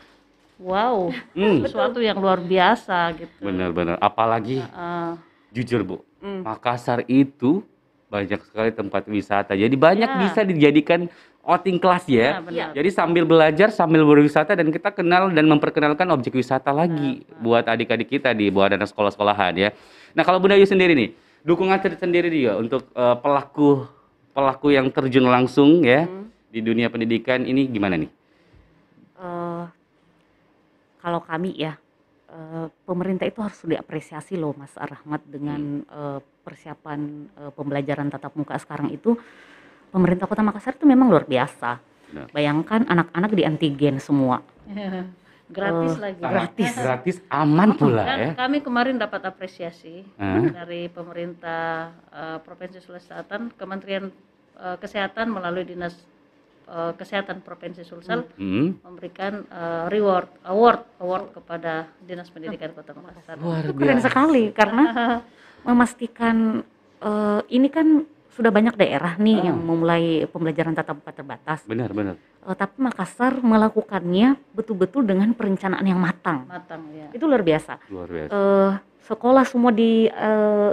wow 0.58 1.14
Hmm. 1.32 1.62
sesuatu 1.64 2.02
yang 2.02 2.18
luar 2.18 2.42
biasa 2.42 3.14
gitu. 3.16 3.38
Benar-benar. 3.40 4.02
Apalagi 4.02 4.60
Eh, 4.60 5.12
jujur 5.54 5.86
Bu, 5.86 5.98
Hmm. 6.18 6.42
Makassar 6.42 7.06
itu 7.06 7.62
banyak 8.08 8.42
sekali 8.42 8.72
tempat 8.72 9.06
wisata. 9.06 9.54
Jadi 9.54 9.76
banyak 9.76 10.08
Ya. 10.08 10.20
bisa 10.20 10.42
dijadikan 10.42 11.06
outing 11.44 11.78
kelas 11.78 12.10
ya. 12.10 12.18
Ya, 12.18 12.42
benar. 12.42 12.70
Jadi 12.74 12.90
sambil 12.90 13.24
belajar 13.24 13.70
sambil 13.70 14.02
berwisata 14.02 14.52
dan 14.52 14.68
kita 14.68 14.90
kenal 14.90 15.30
dan 15.30 15.46
memperkenalkan 15.46 16.10
objek 16.10 16.34
wisata 16.34 16.74
lagi 16.74 17.22
buat 17.38 17.62
adik-adik 17.64 18.10
kita 18.10 18.34
di 18.34 18.50
buat 18.50 18.74
anak 18.74 18.90
sekolah-sekolahan 18.90 19.54
ya. 19.56 19.70
Nah 20.12 20.24
kalau 20.24 20.42
Bunda 20.42 20.58
Ayu 20.58 20.66
sendiri 20.66 20.96
nih, 20.96 21.14
dukungan 21.44 21.78
tersendiri 21.78 22.32
juga 22.32 22.58
untuk 22.58 22.90
eh, 22.90 23.16
pelaku 23.20 23.86
pelaku 24.36 24.76
yang 24.76 24.92
terjun 24.92 25.26
langsung 25.26 25.80
ya 25.82 26.04
Hmm. 26.04 26.28
di 26.52 26.60
dunia 26.60 26.92
pendidikan 26.92 27.48
ini 27.48 27.72
gimana 27.72 27.96
nih? 27.96 28.12
Eh, 29.16 29.66
kalau 31.00 31.24
kami 31.24 31.56
ya 31.56 31.80
eh, 32.28 32.68
pemerintah 32.84 33.24
itu 33.24 33.40
harus 33.40 33.64
diapresiasi 33.64 34.36
loh 34.36 34.52
Mas 34.60 34.76
Rahmat 34.76 35.24
dengan 35.24 35.80
eh, 35.82 36.20
persiapan 36.44 37.00
eh, 37.32 37.52
pembelajaran 37.56 38.12
tatap 38.12 38.36
muka 38.36 38.60
sekarang 38.60 38.92
itu 38.92 39.16
pemerintah 39.90 40.28
Kota 40.28 40.44
Makassar 40.44 40.76
itu 40.76 40.84
memang 40.84 41.08
luar 41.08 41.24
biasa. 41.24 41.80
Benar. 42.12 42.28
Bayangkan 42.36 42.84
anak-anak 42.86 43.32
di 43.32 43.44
antigen 43.48 43.96
semua. 44.04 44.44
gratis 45.48 45.94
Eh, 45.94 46.02
lagi. 46.02 46.20
Gratis, 46.20 46.74
gratis, 46.86 47.16
aman 47.28 47.70
pula 47.74 48.02
Dan 48.04 48.20
ya. 48.20 48.32
kami 48.36 48.60
kemarin 48.60 48.96
dapat 48.96 49.22
apresiasi 49.24 50.02
Hah? 50.16 50.42
dari 50.42 50.88
pemerintah 50.88 51.64
eh, 52.10 52.38
Provinsi 52.40 52.80
Sulawesi 52.80 53.08
Selatan, 53.08 53.50
Kementerian 53.52 54.10
eh, 54.56 54.76
Kesehatan 54.76 55.30
melalui 55.30 55.64
Dinas 55.64 55.94
eh, 56.66 56.92
Kesehatan 56.92 57.40
Provinsi 57.40 57.82
Sulsel 57.82 58.26
Hmm. 58.34 58.82
memberikan 58.82 59.44
eh, 59.44 59.86
reward 59.88 60.34
award 60.44 60.82
award 60.98 61.26
kepada 61.32 61.74
Dinas 62.00 62.28
Pendidikan 62.28 62.72
Kota 62.72 62.94
Makassar. 62.94 63.38
Luar 63.38 63.62
Itu 63.62 63.74
keren 63.74 64.00
sekali 64.00 64.50
karena 64.50 64.84
memastikan 65.64 66.66
eh, 67.00 67.42
ini 67.50 67.68
kan 67.68 68.06
sudah 68.36 68.52
banyak 68.52 68.76
daerah 68.76 69.16
nih 69.16 69.48
yang 69.48 69.56
memulai 69.56 70.28
pembelajaran 70.28 70.76
tatap 70.76 71.00
muka 71.00 71.16
terbatas. 71.16 71.64
Benar, 71.64 71.96
benar. 71.96 72.16
Eh, 72.20 72.52
tapi 72.52 72.76
Makassar 72.78 73.40
melakukannya 73.40 74.36
betul-betul 74.52 75.08
dengan 75.08 75.32
perencanaan 75.32 75.82
yang 75.82 75.98
matang. 75.98 76.44
Matang 76.46 76.84
ya. 76.92 77.08
Itu 77.16 77.26
luar 77.26 77.42
biasa. 77.42 77.80
Luar 77.88 78.12
biasa. 78.12 78.32
Eh, 78.36 78.72
sekolah 79.08 79.44
semua 79.48 79.72
di 79.72 80.12
eh, 80.12 80.72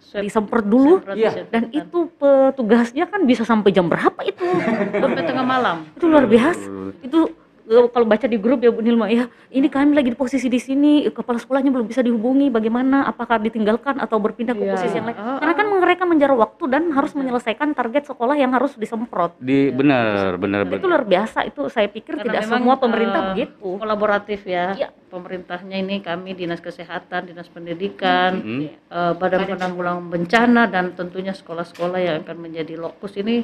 Swab- 0.00 0.22
disemprot 0.24 0.64
dulu 0.64 0.98
semprot 0.98 1.12
disinfektan. 1.14 1.50
dan 1.52 1.62
itu 1.70 1.98
petugasnya 2.16 3.04
kan 3.04 3.20
bisa 3.26 3.42
sampai 3.42 3.70
jam 3.70 3.90
berapa 3.90 4.20
itu? 4.22 4.46
sampai 5.02 5.22
tengah 5.26 5.44
malam. 5.44 5.76
itu 5.90 6.06
luar 6.06 6.24
biasa. 6.24 6.66
Itu 7.02 7.30
kalau 7.70 8.02
baca 8.02 8.26
di 8.26 8.34
grup 8.34 8.58
ya 8.58 8.74
Bu 8.74 8.82
Nilma 8.82 9.06
ya. 9.06 9.30
Ini 9.46 9.70
kami 9.70 9.94
lagi 9.94 10.10
di 10.10 10.18
posisi 10.18 10.50
di 10.50 10.58
sini 10.58 11.06
kepala 11.06 11.38
sekolahnya 11.38 11.70
belum 11.70 11.86
bisa 11.86 12.02
dihubungi 12.02 12.50
bagaimana? 12.50 13.06
Apakah 13.06 13.38
ditinggalkan 13.38 14.02
atau 14.02 14.18
berpindah 14.18 14.58
ke 14.58 14.66
Iya. 14.66 14.74
posisi 14.74 14.94
yang 14.98 15.06
lain? 15.06 15.16
Oh, 15.16 15.38
karena 15.38 15.54
kan 15.54 15.66
mereka 15.70 16.02
menjaga 16.02 16.34
waktu 16.34 16.64
dan 16.66 16.82
harus 16.90 17.14
menyelesaikan 17.14 17.70
target 17.70 18.10
sekolah 18.10 18.34
yang 18.34 18.50
harus 18.50 18.74
disemprot. 18.74 19.38
Di 19.38 19.70
benar, 19.70 20.34
benar, 20.34 20.66
itu 20.66 20.82
luar 20.82 21.06
biasa 21.06 21.46
itu 21.46 21.70
saya 21.70 21.86
pikir 21.86 22.18
Karena 22.18 22.26
tidak 22.26 22.42
memang, 22.42 22.58
semua 22.58 22.74
pemerintah 22.74 23.20
eh, 23.22 23.28
begitu. 23.32 23.68
kolaboratif 23.78 24.40
ya. 24.44 24.66
Iya. 24.74 24.88
Pemerintahnya 25.10 25.76
ini 25.78 26.02
kami 26.02 26.34
dinas 26.34 26.58
kesehatan, 26.58 27.30
dinas 27.30 27.46
pendidikan, 27.46 28.42
Mm-mm. 28.42 28.60
eh, 28.90 29.12
badan 29.14 29.46
penanggulangan 29.46 30.06
bencana 30.06 30.66
dan 30.66 30.94
tentunya 30.94 31.30
sekolah-sekolah 31.30 31.98
yang 31.98 32.16
akan 32.22 32.36
menjadi 32.40 32.74
lokus 32.74 33.14
ini 33.14 33.42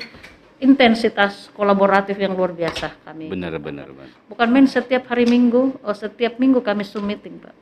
intensitas 0.57 1.53
kolaboratif 1.53 2.17
yang 2.17 2.33
luar 2.33 2.53
biasa 2.53 2.97
kami. 3.05 3.29
Benar, 3.29 3.61
benar, 3.61 3.93
benar. 3.93 4.09
Bukan 4.27 4.49
main 4.49 4.65
setiap 4.65 5.05
hari 5.09 5.29
Minggu, 5.29 5.77
oh 5.85 5.97
setiap 5.97 6.41
minggu 6.41 6.65
kami 6.65 6.83
Zoom 6.83 7.07
meeting, 7.07 7.37
Pak. 7.37 7.53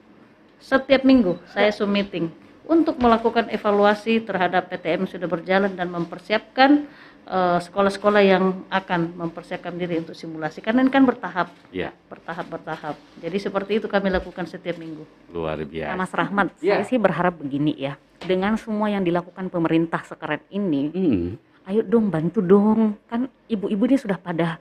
Setiap 0.62 1.02
minggu 1.02 1.36
saya 1.50 1.74
Zoom 1.74 1.92
meeting 1.92 2.30
untuk 2.64 2.96
melakukan 2.96 3.52
evaluasi 3.52 4.24
terhadap 4.24 4.72
PTM 4.72 5.04
sudah 5.04 5.28
berjalan 5.28 5.76
dan 5.76 5.92
mempersiapkan 5.92 6.88
eh, 7.24 7.58
sekolah-sekolah 7.60 8.22
yang 8.24 8.64
akan 8.70 9.12
mempersiapkan 9.18 9.74
diri 9.76 10.00
untuk 10.00 10.16
simulasi. 10.16 10.64
Karena 10.64 10.80
ini 10.80 10.88
kan 10.88 11.04
bertahap, 11.04 11.52
Ya, 11.68 11.92
bertahap, 12.08 12.46
bertahap. 12.48 12.96
Jadi 13.20 13.36
seperti 13.36 13.72
itu 13.82 13.86
kami 13.90 14.08
lakukan 14.08 14.46
setiap 14.46 14.78
minggu. 14.78 15.04
luar 15.34 15.60
Nah, 15.60 15.66
biasa. 15.66 15.98
Mas 15.98 16.12
Rahmat 16.14 16.46
Iya. 16.62 16.80
saya 16.80 16.84
sih 16.86 16.96
berharap 16.96 17.36
begini 17.42 17.74
ya 17.76 17.98
dengan 18.24 18.56
semua 18.56 18.88
yang 18.88 19.04
dilakukan 19.04 19.52
pemerintah 19.52 20.00
sekarang 20.06 20.40
ini 20.48 20.82
Hmm. 20.94 21.28
Ayo 21.68 21.80
dong 21.84 22.12
bantu 22.12 22.40
dong. 22.44 22.96
Kan 23.08 23.28
ibu-ibu 23.48 23.82
ini 23.88 23.96
sudah 23.96 24.18
pada 24.20 24.60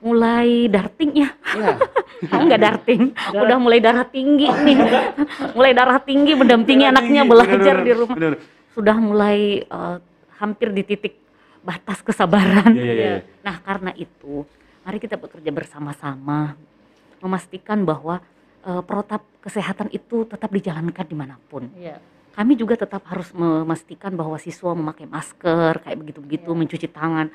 mulai 0.00 0.66
darting 0.68 1.12
ya. 1.26 1.30
Ya. 2.20 2.36
Nggak 2.36 2.60
darting? 2.60 3.16
Udah 3.32 3.56
mulai 3.56 3.80
darah 3.80 4.04
tinggi 4.04 4.44
nih. 4.44 4.76
Mulai 5.56 5.72
darah 5.72 5.96
tinggi 6.04 6.36
mendampingi 6.36 6.84
anaknya 6.84 7.24
belajar 7.24 7.80
di 7.80 7.96
rumah. 7.96 8.12
Benar. 8.12 8.36
sudah 8.76 8.96
mulai 9.00 9.64
eh, 9.64 9.96
hampir 10.36 10.68
di 10.68 10.84
titik 10.84 11.16
batas 11.64 12.04
kesabaran. 12.04 12.76
Iya, 12.76 12.84
iya, 12.84 12.92
iya. 12.92 13.16
nah 13.40 13.56
karena 13.64 13.96
itu 13.96 14.44
mari 14.84 15.00
kita 15.00 15.16
bekerja 15.16 15.48
bersama-sama 15.48 16.60
memastikan 17.24 17.88
bahwa 17.88 18.20
eh, 18.68 18.82
protap 18.84 19.24
kesehatan 19.40 19.88
itu 19.88 20.28
tetap 20.28 20.52
dijalankan 20.52 21.06
di 21.08 21.16
mana 21.16 21.40
pun. 21.48 21.72
Iya. 21.72 22.04
Kami 22.40 22.56
juga 22.56 22.72
tetap 22.74 23.04
harus 23.04 23.28
memastikan 23.32 24.16
bahwa 24.16 24.40
siswa 24.40 24.72
memakai 24.72 25.04
masker 25.04 25.76
kayak 25.78 25.98
begitu-begitu 25.98 26.48
Iya. 26.48 26.56
mencuci 26.56 26.88
tangan 26.88 27.28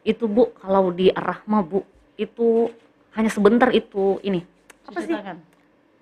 itu 0.00 0.24
bu 0.24 0.54
kalau 0.54 0.94
di 0.94 1.10
Arahma 1.10 1.58
bu 1.60 1.82
itu 2.14 2.70
hanya 3.12 3.26
sebentar 3.26 3.66
itu 3.68 4.22
ini 4.22 4.46
apa 4.84 4.94
Cuci 4.94 5.02
sih 5.02 5.10
tangan. 5.12 5.36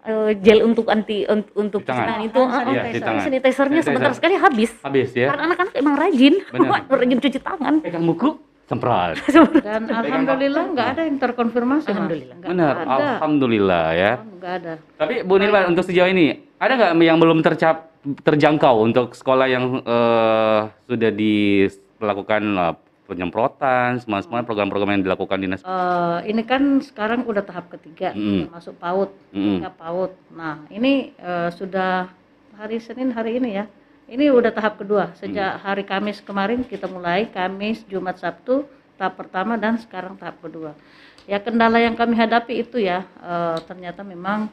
Eh, 0.02 0.30
gel 0.36 0.66
untuk 0.66 0.84
anti 0.86 1.24
un- 1.24 1.48
untuk 1.54 1.80
cuci 1.80 1.94
tangan. 1.94 2.20
itu 2.20 2.40
Iya, 2.42 2.60
eh, 2.82 2.92
di 2.92 3.00
tangan. 3.00 3.22
sanitizernya 3.22 3.56
Sanitizer. 3.80 3.88
sebentar 3.88 4.12
sekali 4.12 4.34
habis 4.36 4.70
Habis 4.82 5.08
ya. 5.14 5.26
karena 5.30 5.42
anak-anak 5.48 5.72
emang 5.74 5.94
rajin 5.96 6.34
Benar. 6.44 6.68
rajin 7.00 7.18
cuci 7.22 7.38
tangan 7.40 7.74
Pegang 7.80 8.04
buku, 8.04 8.28
semprot. 8.66 9.16
Dan 9.64 9.82
alhamdulillah 9.86 10.64
nggak 10.68 10.88
ada 10.90 11.02
yang 11.06 11.16
terkonfirmasi. 11.16 11.86
Mas. 11.86 11.88
Alhamdulillah. 11.88 12.36
Nggak 12.36 12.50
Benar, 12.50 12.74
ada. 12.76 12.92
alhamdulillah 13.16 13.86
ya. 13.94 14.12
Nggak 14.20 14.52
ada. 14.52 14.72
Tapi 14.98 15.14
Bu 15.22 15.34
Nirwan 15.38 15.64
untuk 15.70 15.84
sejauh 15.86 16.10
ini 16.10 16.51
ada 16.62 16.78
nggak 16.78 16.94
yang 17.02 17.18
belum 17.18 17.42
tercap 17.42 17.90
terjangkau 18.22 18.86
untuk 18.86 19.18
sekolah 19.18 19.46
yang 19.50 19.82
eh, 19.82 20.60
sudah 20.86 21.10
dilakukan 21.10 22.42
eh, 22.54 22.74
penyemprotan, 23.02 23.98
semua 23.98 24.22
semua 24.22 24.46
program-program 24.46 24.94
yang 24.94 25.04
dilakukan 25.04 25.42
dinas. 25.42 25.60
Eh, 25.66 26.18
ini 26.30 26.46
kan 26.46 26.78
sekarang 26.78 27.26
udah 27.26 27.42
tahap 27.42 27.66
ketiga, 27.74 28.14
Mm. 28.14 28.46
termasuk 28.46 28.78
PAUD, 28.78 29.10
Mm. 29.34 29.58
tingkat 29.58 29.74
PAUD. 29.74 30.12
Nah, 30.38 30.62
ini 30.70 31.10
eh, 31.18 31.50
sudah 31.50 32.06
hari 32.54 32.78
Senin 32.78 33.10
hari 33.10 33.42
ini 33.42 33.58
ya. 33.58 33.66
Ini 34.06 34.30
udah 34.30 34.52
tahap 34.54 34.76
kedua. 34.78 35.14
Sejak 35.18 35.62
hari 35.62 35.82
Kamis 35.88 36.20
kemarin 36.22 36.62
kita 36.62 36.84
mulai 36.86 37.26
Kamis, 37.32 37.82
Jumat, 37.90 38.22
Sabtu 38.22 38.68
tahap 39.00 39.18
pertama 39.18 39.58
dan 39.58 39.82
sekarang 39.82 40.14
tahap 40.14 40.38
kedua. 40.38 40.78
Ya 41.26 41.38
kendala 41.42 41.78
yang 41.78 41.94
kami 41.98 42.14
hadapi 42.14 42.62
itu 42.62 42.78
ya 42.78 43.02
eh, 43.18 43.58
ternyata 43.66 44.06
memang 44.06 44.46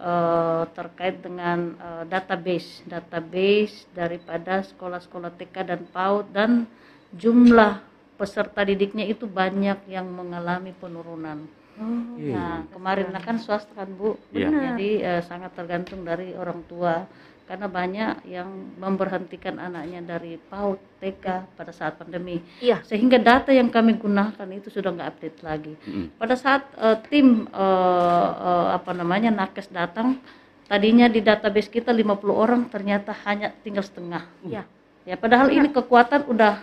eh, 0.00 0.62
terkait 0.72 1.20
dengan 1.20 1.76
eh, 1.76 2.04
database, 2.08 2.82
database 2.88 3.84
daripada 3.92 4.64
sekolah-sekolah 4.64 5.36
TK 5.36 5.56
dan 5.68 5.80
PAUD 5.92 6.24
dan 6.32 6.50
jumlah 7.12 7.84
peserta 8.16 8.64
didiknya 8.64 9.04
itu 9.08 9.24
banyak 9.28 9.88
yang 9.88 10.08
mengalami 10.08 10.72
penurunan. 10.76 11.44
Iya. 12.20 12.36
Nah, 12.36 12.56
kemarin 12.76 13.08
kan 13.24 13.40
swasta 13.40 13.72
kan 13.72 13.88
Bu, 13.96 14.20
Iya. 14.36 14.52
jadi 14.52 14.90
eh, 15.00 15.22
sangat 15.24 15.56
tergantung 15.56 16.04
dari 16.04 16.36
orang 16.36 16.60
tua 16.68 17.08
karena 17.50 17.66
banyak 17.66 18.30
yang 18.30 18.46
memberhentikan 18.78 19.58
anaknya 19.58 19.98
dari 20.06 20.38
PAUD 20.38 21.02
TK 21.02 21.50
pada 21.58 21.74
saat 21.74 21.98
pandemi. 21.98 22.38
iya 22.62 22.78
Sehingga 22.86 23.18
data 23.18 23.50
yang 23.50 23.66
kami 23.74 23.98
gunakan 23.98 24.46
itu 24.54 24.70
sudah 24.70 24.94
nggak 24.94 25.08
update 25.18 25.38
lagi. 25.42 25.74
Mm-mm. 25.82 26.14
Pada 26.14 26.38
saat 26.38 26.70
eh, 26.78 26.94
tim 27.10 27.50
eh, 27.50 28.30
eh, 28.38 28.66
apa 28.78 28.94
namanya 28.94 29.34
nakes 29.34 29.66
datang, 29.66 30.22
tadinya 30.70 31.10
di 31.10 31.18
database 31.26 31.66
kita 31.66 31.90
50 31.90 32.22
orang 32.30 32.70
ternyata 32.70 33.10
hanya 33.26 33.50
tinggal 33.66 33.82
setengah. 33.82 34.30
iya 34.46 34.62
Ya 35.02 35.18
padahal 35.18 35.50
ini 35.50 35.74
kekuatan 35.74 36.30
udah 36.30 36.54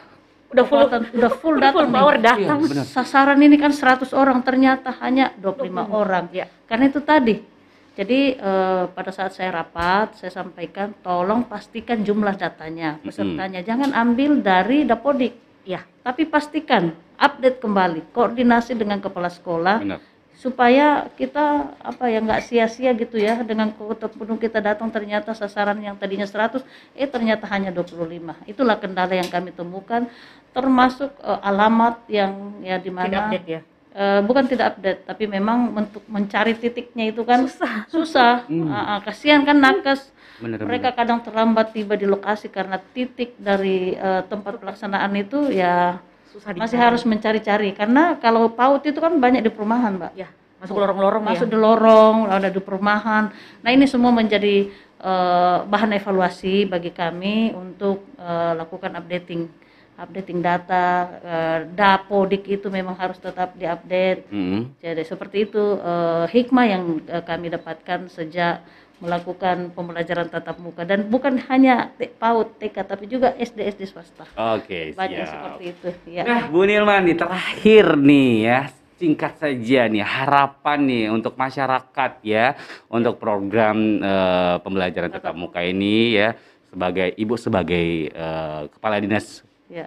udah 0.56 0.64
full 0.64 0.88
kekuatan 0.88 1.02
udah 1.20 1.32
full 1.36 1.56
udah 1.60 1.64
datang 1.68 1.76
full 1.76 1.88
nih. 1.92 1.96
power 2.00 2.16
datang 2.24 2.58
Iya, 2.64 2.70
benar. 2.72 2.86
Sasaran 2.88 3.40
ini 3.44 3.60
kan 3.60 3.76
100 3.76 4.08
orang 4.16 4.40
ternyata 4.40 4.96
hanya 5.04 5.36
25 5.36 5.68
orang. 5.92 6.32
ya 6.32 6.48
Karena 6.64 6.88
itu 6.88 7.04
tadi. 7.04 7.57
Jadi 7.98 8.38
eh, 8.38 8.84
pada 8.94 9.10
saat 9.10 9.34
saya 9.34 9.66
rapat, 9.66 10.14
saya 10.22 10.30
sampaikan 10.30 10.94
tolong 11.02 11.50
pastikan 11.50 12.06
jumlah 12.06 12.38
datanya, 12.38 13.02
pesertanya. 13.02 13.66
Jangan 13.66 13.90
ambil 13.90 14.38
dari 14.46 14.86
Dapodik, 14.86 15.34
ya 15.66 15.82
tapi 16.08 16.24
pastikan 16.24 16.96
update 17.20 17.60
kembali, 17.60 18.16
koordinasi 18.16 18.72
dengan 18.80 19.04
kepala 19.04 19.28
sekolah 19.28 19.84
Benar. 19.84 20.00
supaya 20.40 21.12
kita 21.20 21.76
apa 21.84 22.08
ya 22.08 22.24
nggak 22.24 22.48
sia-sia 22.48 22.96
gitu 22.96 23.20
ya 23.20 23.44
dengan 23.44 23.76
kota 23.76 24.08
penuh 24.08 24.40
kita 24.40 24.64
datang 24.64 24.88
ternyata 24.88 25.36
sasaran 25.36 25.76
yang 25.84 26.00
tadinya 26.00 26.24
100 26.24 26.64
eh 26.96 27.10
ternyata 27.12 27.44
hanya 27.52 27.76
25 27.76 28.48
itulah 28.48 28.80
kendala 28.80 29.20
yang 29.20 29.28
kami 29.28 29.52
temukan 29.52 30.08
termasuk 30.56 31.12
eh, 31.20 31.40
alamat 31.44 32.00
yang 32.08 32.64
ya 32.64 32.80
di 32.80 32.92
mana 32.94 33.34
ya 33.44 33.60
Eh, 33.98 34.22
bukan 34.22 34.46
tidak 34.46 34.78
update 34.78 35.10
tapi 35.10 35.26
memang 35.26 35.74
untuk 35.74 36.06
mencari 36.06 36.54
titiknya 36.54 37.10
itu 37.10 37.26
kan 37.26 37.50
susah. 37.50 37.90
susah. 37.90 38.34
Hmm. 38.54 38.70
Ah, 38.70 39.02
kasihan 39.02 39.42
kan 39.42 39.58
nakes. 39.58 40.14
Benar. 40.38 40.70
mereka 40.70 40.94
kadang 40.94 41.26
terlambat 41.26 41.74
tiba 41.74 41.98
di 41.98 42.06
lokasi 42.06 42.54
karena 42.54 42.78
titik 42.78 43.34
dari 43.42 43.98
eh, 43.98 44.22
tempat 44.30 44.62
pelaksanaan 44.62 45.10
itu 45.18 45.50
ya 45.50 45.98
susah 46.30 46.54
masih 46.54 46.78
dicari. 46.78 46.86
harus 46.86 47.04
mencari-cari. 47.10 47.70
Karena 47.74 48.22
kalau 48.22 48.54
PAUD 48.54 48.86
itu 48.86 49.02
kan 49.02 49.18
banyak 49.18 49.42
di 49.42 49.50
perumahan 49.50 49.98
mbak. 49.98 50.14
Ya 50.14 50.30
masuk 50.62 50.78
lorong-lorong 50.78 51.26
ya. 51.26 51.28
masuk 51.34 51.48
di 51.50 51.58
lorong 51.58 52.16
ada 52.30 52.50
di 52.54 52.62
perumahan. 52.62 53.34
Nah 53.66 53.70
ini 53.74 53.90
semua 53.90 54.14
menjadi 54.14 54.70
eh, 55.02 55.58
bahan 55.66 55.98
evaluasi 55.98 56.70
bagi 56.70 56.94
kami 56.94 57.58
untuk 57.58 58.06
eh, 58.22 58.54
lakukan 58.54 58.94
updating 58.94 59.50
updating 59.98 60.40
data 60.40 60.86
eh, 61.20 61.60
dapodik 61.74 62.46
itu 62.46 62.70
memang 62.70 62.94
harus 62.96 63.18
tetap 63.18 63.58
diupdate 63.58 64.30
Mm-mm. 64.30 64.78
jadi 64.80 65.02
seperti 65.02 65.50
itu 65.50 65.82
eh, 65.82 66.26
hikmah 66.30 66.66
yang 66.70 66.84
eh, 67.10 67.24
kami 67.26 67.50
dapatkan 67.50 68.08
sejak 68.08 68.62
melakukan 68.98 69.70
pembelajaran 69.78 70.26
tatap 70.26 70.58
muka 70.58 70.82
dan 70.82 71.06
bukan 71.06 71.38
hanya 71.50 71.94
PAUD 72.18 72.58
TK 72.58 72.78
tapi 72.82 73.06
juga 73.06 73.30
SD 73.38 73.78
SD 73.78 73.82
swasta 73.86 74.26
Oke, 74.58 74.98
banyak 74.98 75.22
siap. 75.22 75.34
seperti 75.38 75.64
itu 75.70 75.88
ya 76.10 76.26
Nah, 76.26 76.50
Bu 76.50 76.66
Nilman 76.66 77.06
nih 77.06 77.14
terakhir 77.14 77.94
nih 77.94 78.32
ya, 78.42 78.60
singkat 78.98 79.38
saja 79.38 79.86
nih 79.86 80.02
harapan 80.02 80.80
nih 80.90 81.06
untuk 81.14 81.38
masyarakat 81.38 82.12
ya 82.26 82.58
untuk 82.90 83.22
program 83.22 84.02
eh, 84.02 84.56
pembelajaran 84.66 85.14
tatap 85.14 85.38
muka 85.38 85.62
ini 85.62 86.18
ya 86.18 86.34
sebagai 86.66 87.14
ibu 87.22 87.38
sebagai 87.38 88.10
eh, 88.10 88.62
kepala 88.74 88.98
dinas 88.98 89.46
ya 89.68 89.86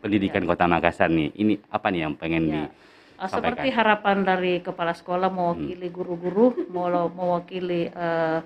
pendidikan 0.00 0.44
Kota 0.44 0.64
Makassar 0.64 1.08
nih. 1.08 1.28
Ini 1.34 1.60
apa 1.68 1.86
nih 1.88 2.00
yang 2.02 2.14
pengen 2.14 2.44
Ya. 2.44 2.52
di 2.52 2.60
Uh, 3.20 3.28
Sampaikan. 3.28 3.52
seperti 3.52 3.68
harapan 3.68 4.16
dari 4.24 4.52
kepala 4.58 4.96
sekolah 4.96 5.28
mewakili 5.28 5.92
guru-guru, 5.92 6.56
mau 6.72 6.88
mewakili 7.06 7.92
eh, 7.92 8.40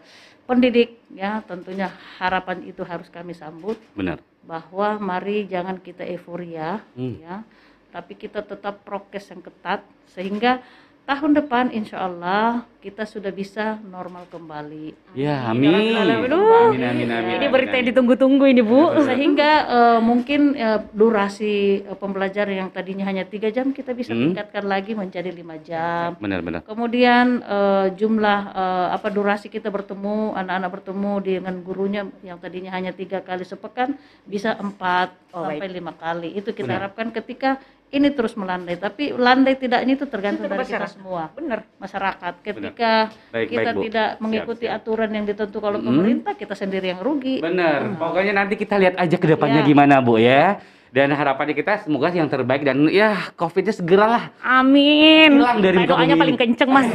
pendidik, 0.44 0.98
ya 1.14 1.46
tentunya 1.46 1.94
harapan 2.18 2.66
itu 2.66 2.82
harus 2.82 3.06
kami 3.06 3.32
sambut 3.32 3.78
benar. 3.94 4.18
bahwa 4.42 4.98
mari 4.98 5.46
jangan 5.46 5.78
kita 5.78 6.02
euforia, 6.02 6.82
Hmm. 6.98 7.22
ya, 7.22 7.46
tapi 7.94 8.18
kita 8.18 8.42
tetap 8.42 8.82
prokes 8.82 9.30
yang 9.30 9.40
ketat 9.40 9.86
sehingga 10.10 10.58
tahun 11.04 11.36
depan 11.36 11.68
insya 11.68 12.08
Allah 12.08 12.64
kita 12.80 13.08
sudah 13.08 13.32
bisa 13.32 13.80
normal 13.80 14.28
kembali. 14.28 15.16
Ya, 15.16 15.48
amin. 15.48 15.72
Aduh. 15.72 16.68
Amin, 16.68 16.84
amin, 16.84 17.08
amin. 17.08 17.34
Ini 17.40 17.48
amin, 17.48 17.48
berita 17.48 17.72
yang 17.72 17.80
amin. 17.80 17.90
ditunggu-tunggu 17.96 18.44
ini 18.44 18.60
Bu. 18.60 18.92
Sehingga 19.00 19.50
eh, 19.64 20.00
mungkin 20.04 20.52
eh, 20.52 20.84
durasi 20.92 21.80
eh, 21.80 21.96
pembelajaran 21.96 22.52
yang 22.52 22.68
tadinya 22.68 23.08
hanya 23.08 23.24
tiga 23.24 23.48
jam 23.48 23.72
kita 23.72 23.96
bisa 23.96 24.12
Hmm. 24.12 24.36
tingkatkan 24.36 24.68
lagi 24.68 24.92
menjadi 24.92 25.32
lima 25.32 25.56
jam. 25.64 26.12
Benar-benar. 26.20 26.60
Kemudian 26.68 27.40
eh, 27.40 27.86
jumlah 27.96 28.40
eh, 28.52 28.88
apa 28.92 29.08
durasi 29.08 29.48
kita 29.48 29.72
bertemu 29.72 30.36
anak-anak 30.36 30.70
bertemu 30.76 31.12
dengan 31.24 31.54
gurunya 31.64 32.02
yang 32.20 32.36
tadinya 32.36 32.68
hanya 32.76 32.92
tiga 32.92 33.24
kali 33.24 33.48
sepekan 33.48 33.96
bisa 34.28 34.56
empat 34.60 35.24
Oh, 35.34 35.42
sampai 35.50 35.66
lima 35.66 35.90
kali. 35.90 36.30
Itu 36.30 36.54
kita 36.54 36.70
Benar. 36.70 36.78
harapkan 36.86 37.10
ketika 37.10 37.58
ini 37.94 38.10
terus 38.10 38.34
melandai. 38.34 38.74
Tapi 38.74 39.10
landai 39.10 39.54
tidaknya 39.54 39.94
itu 39.94 40.04
tergantung 40.04 40.44
Itu 40.44 40.52
dari 40.52 40.66
kita 40.66 40.86
semua 40.86 41.30
Bener. 41.30 41.62
masyarakat. 41.76 42.32
Ketika 42.40 42.90
Baik, 43.30 43.46
kita 43.48 43.60
baik, 43.64 43.74
Bu. 43.74 43.82
tidak 43.86 44.08
Siap, 44.10 44.20
mengikuti 44.20 44.66
siap. 44.66 44.76
aturan 44.76 45.10
yang 45.10 45.24
ditentukan 45.24 45.68
oleh 45.70 45.80
Mm. 45.80 45.88
pemerintah, 45.88 46.32
kita 46.34 46.54
sendiri 46.54 46.86
yang 46.88 47.00
rugi. 47.00 47.38
Benar. 47.38 47.94
Pokoknya 47.94 48.32
nanti 48.34 48.54
kita 48.54 48.74
lihat 48.76 48.94
aja 48.96 49.14
ke 49.14 49.26
depannya 49.26 49.62
Ya. 49.62 49.66
gimana, 49.66 49.94
Bu 49.98 50.18
ya. 50.18 50.58
Dan 50.90 51.10
harapannya 51.10 51.52
kita 51.52 51.82
semoga 51.82 52.06
yang 52.08 52.26
terbaik 52.26 52.62
dan 52.62 52.86
ya 52.86 53.34
COVID-nya 53.34 53.74
segeralah 53.74 54.30
Amin. 54.38 55.42
Hilang 55.42 55.58
dari 55.58 55.74
muka 55.76 55.98
bumi 55.98 56.14
paling 56.14 56.38
kenceng 56.38 56.70
Mas. 56.70 56.86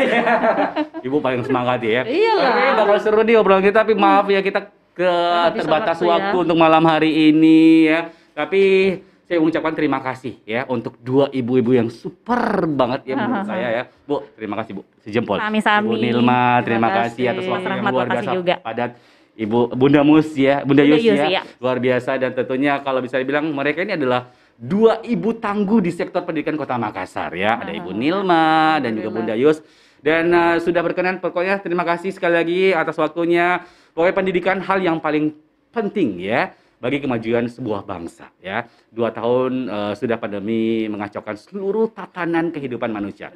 Ibu 1.05 1.19
paling 1.19 1.43
semangat 1.43 1.83
ya. 1.83 2.03
Iyalah. 2.03 2.47
Oke, 2.47 2.63
bakal 2.77 2.97
seru 2.99 3.21
nih 3.21 3.35
obrolan 3.35 3.59
kita 3.59 3.83
tapi 3.83 3.93
maaf 3.93 4.23
ya 4.25 4.39
kita 4.39 4.71
ke 4.95 5.11
terbatas 5.53 5.99
waktu 5.99 6.07
waktu, 6.09 6.31
ya. 6.31 6.43
untuk 6.43 6.55
malam 6.55 6.83
hari 6.83 7.11
ini 7.27 7.59
ya. 7.87 8.07
Tapi 8.31 8.63
saya 9.29 9.37
mengucapkan 9.37 9.77
terima 9.77 10.01
kasih 10.01 10.41
ya 10.41 10.65
untuk 10.65 10.97
dua 10.97 11.29
ibu-ibu 11.29 11.77
yang 11.77 11.93
super 11.93 12.65
banget 12.65 13.13
ya 13.13 13.13
menurut 13.13 13.45
saya 13.53 13.67
ya. 13.69 13.83
Bu, 14.09 14.25
terima 14.33 14.57
kasih 14.57 14.81
Bu. 14.81 14.81
Sejempol. 15.05 15.37
Sami-sami. 15.37 15.85
Ibu 15.85 15.95
Nilma, 16.01 16.65
terima, 16.65 16.65
Terima 16.65 16.89
kasih 17.05 17.23
atas 17.29 17.45
waktu 17.45 17.67
yang 17.69 17.85
luar 17.93 18.07
biasa 18.09 18.31
juga. 18.33 18.55
padat. 18.57 18.91
Ibu 19.39 19.71
Bunda 19.77 20.01
Mus 20.03 20.33
ya, 20.35 20.65
Bunda, 20.67 20.83
Bunda 20.83 20.97
Yus, 20.97 21.05
Yus, 21.05 21.15
ya. 21.15 21.27
iya. 21.29 21.41
Luar 21.61 21.77
biasa 21.79 22.17
dan 22.19 22.33
tentunya 22.35 22.81
kalau 22.83 22.99
bisa 22.99 23.15
dibilang 23.21 23.47
mereka 23.53 23.85
ini 23.85 23.95
adalah 23.95 24.33
dua 24.59 24.99
ibu 25.05 25.31
tangguh 25.37 25.79
di 25.79 25.93
sektor 25.93 26.25
pendidikan 26.25 26.57
Kota 26.57 26.75
Makassar 26.75 27.31
ya. 27.37 27.61
Ada 27.61 27.71
Ibu 27.71 27.93
Nilma 27.93 28.81
dan 28.81 28.97
juga 28.97 29.13
Bunda 29.13 29.37
Yus. 29.37 29.61
Dan 30.01 30.33
uh, 30.33 30.57
sudah 30.59 30.81
berkenan 30.83 31.21
pokoknya 31.23 31.61
terima 31.63 31.85
kasih 31.87 32.11
sekali 32.11 32.33
lagi 32.35 32.61
atas 32.75 32.97
waktunya. 32.97 33.61
Pokoknya 33.95 34.15
pendidikan 34.17 34.57
hal 34.59 34.81
yang 34.83 34.99
paling 34.99 35.31
penting 35.69 36.17
ya 36.19 36.49
bagi 36.79 37.03
kemajuan 37.03 37.45
sebuah 37.51 37.83
bangsa 37.83 38.31
ya. 38.39 38.63
Dua 38.89 39.11
tahun 39.11 39.67
uh, 39.67 39.93
sudah 39.95 40.15
pandemi 40.15 40.87
mengacaukan 40.87 41.35
seluruh 41.35 41.91
tatanan 41.91 42.55
kehidupan 42.55 42.89
manusia. 42.89 43.29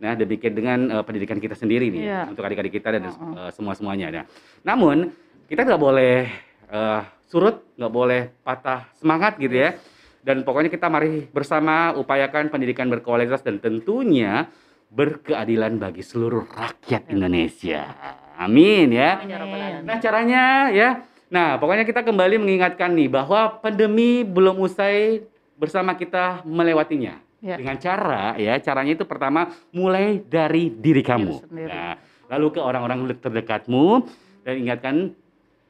Nah, 0.00 0.16
demikian 0.16 0.56
dengan 0.56 0.78
uh, 0.88 1.04
pendidikan 1.04 1.36
kita 1.36 1.52
sendiri 1.52 1.92
nih 1.92 2.08
Iya. 2.08 2.20
untuk 2.32 2.44
adik-adik 2.44 2.80
kita 2.80 2.88
dan 2.96 3.08
uh, 3.08 3.50
semua-semuanya. 3.52 4.08
Nah, 4.12 4.24
namun 4.64 5.12
kita 5.44 5.64
nggak 5.64 5.80
boleh 5.80 6.24
uh, 6.72 7.04
surut, 7.28 7.60
nggak 7.76 7.92
boleh 7.92 8.22
patah 8.40 8.88
semangat 8.96 9.36
gitu 9.36 9.56
ya. 9.60 9.76
Dan 10.20 10.44
pokoknya 10.44 10.68
kita 10.68 10.88
mari 10.92 11.24
bersama 11.32 11.96
upayakan 11.96 12.52
pendidikan 12.52 12.88
berkualitas 12.92 13.40
dan 13.40 13.56
tentunya 13.60 14.48
berkeadilan 14.92 15.80
bagi 15.80 16.04
seluruh 16.04 16.44
rakyat 16.50 17.08
Indonesia. 17.08 17.88
Amin 18.36 18.92
ya. 18.92 19.20
Amin. 19.20 19.84
Nah 19.84 19.96
caranya 20.00 20.68
ya, 20.72 21.04
nah 21.30 21.56
pokoknya 21.56 21.86
kita 21.86 22.02
kembali 22.02 22.42
mengingatkan 22.42 22.90
nih 22.90 23.06
bahwa 23.06 23.62
pandemi 23.62 24.26
belum 24.26 24.58
usai 24.60 25.24
bersama 25.60 25.92
kita 25.92 26.40
melewatinya. 26.48 27.20
Ya. 27.40 27.56
Dengan 27.56 27.76
cara 27.80 28.36
ya, 28.36 28.60
caranya 28.60 28.92
itu 28.96 29.04
pertama 29.08 29.48
mulai 29.72 30.20
dari 30.20 30.68
diri 30.68 31.00
kamu. 31.00 31.40
sendiri. 31.48 31.72
Nah, 31.72 31.96
lalu 32.28 32.46
ke 32.56 32.60
orang-orang 32.60 33.08
terdekatmu 33.16 34.04
dan 34.44 34.54
ingatkan 34.60 34.96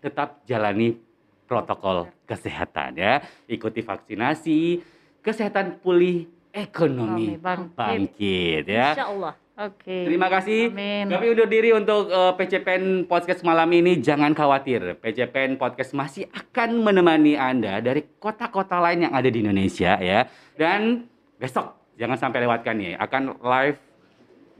tetap 0.02 0.42
jalani 0.50 0.98
protokol 1.46 2.10
kesehatan 2.26 2.98
ya, 2.98 3.22
ikuti 3.46 3.86
vaksinasi, 3.86 4.82
kesehatan 5.22 5.78
pulih, 5.78 6.26
ekonomi 6.50 7.34
Ekonomi 7.34 7.38
bangkit. 7.38 7.74
bangkit 7.78 8.64
ya. 8.66 8.88
Insya 8.94 9.06
Allah. 9.10 9.32
Oke. 9.60 10.08
Terima 10.08 10.32
kasih. 10.32 10.72
Amin. 10.72 11.12
Kami 11.12 11.36
undur 11.36 11.44
diri 11.44 11.68
untuk 11.76 12.08
eh, 12.08 12.32
PCPN 12.32 13.04
Podcast 13.04 13.44
malam 13.44 13.68
ini. 13.76 14.00
Jangan 14.00 14.32
khawatir, 14.32 14.96
PCPN 14.96 15.60
Podcast 15.60 15.92
masih 15.92 16.24
akan 16.32 16.80
menemani 16.80 17.36
Anda 17.36 17.84
dari 17.84 18.08
kota-kota 18.16 18.80
lain 18.80 19.04
yang 19.04 19.12
ada 19.12 19.28
di 19.28 19.44
Indonesia 19.44 20.00
ya. 20.00 20.24
Dan 20.56 21.04
besok 21.36 21.92
jangan 22.00 22.16
sampai 22.16 22.40
lewatkan 22.48 22.76
ya, 22.80 22.96
akan 23.04 23.36
live 23.36 23.78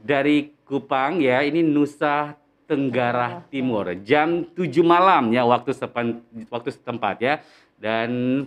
dari 0.05 0.53
Kupang 0.69 1.17
ya. 1.17 1.41
Ini 1.41 1.65
Nusa 1.65 2.37
Tenggara 2.69 3.41
Timur 3.49 3.89
jam 4.05 4.45
7 4.53 4.85
malam 4.85 5.33
ya 5.33 5.49
waktu 5.49 5.73
sepen, 5.73 6.21
waktu 6.53 6.77
setempat 6.77 7.17
ya. 7.25 7.41
Dan 7.81 8.45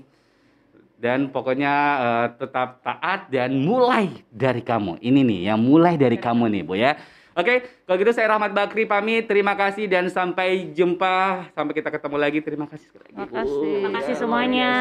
dan 0.97 1.28
pokoknya 1.28 1.74
eh, 1.99 2.26
tetap 2.38 2.80
taat 2.80 3.28
dan 3.28 3.55
mulai 3.61 4.11
dari 4.30 4.62
kamu. 4.62 4.99
Ini 4.99 5.20
nih 5.22 5.40
yang 5.53 5.59
mulai 5.61 5.95
dari 5.95 6.16
kamu 6.16 6.49
nih, 6.51 6.62
Bu 6.64 6.74
ya. 6.74 6.95
Oke, 7.34 7.66
kalau 7.82 7.99
gitu 7.99 8.14
saya 8.14 8.30
Rahmat 8.30 8.55
Bakri 8.55 8.86
pamit. 8.86 9.26
Terima 9.26 9.59
kasih 9.59 9.90
dan 9.90 10.07
sampai 10.07 10.70
jumpa. 10.70 11.51
Sampai 11.51 11.74
kita 11.74 11.90
ketemu 11.90 12.16
lagi. 12.16 12.38
Terima 12.38 12.66
kasih 12.70 12.86
sekali 12.86 13.11
lagi, 13.11 13.14
Bu. 13.14 13.22
Makasih. 13.26 13.72
Terima 13.74 13.90
kasih 13.99 14.14
Ya, 14.14 14.20
semuanya. 14.22 14.72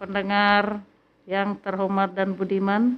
Pendengar 0.00 0.64
yang 1.26 1.58
terhormat 1.60 2.14
dan 2.14 2.32
budiman, 2.38 2.96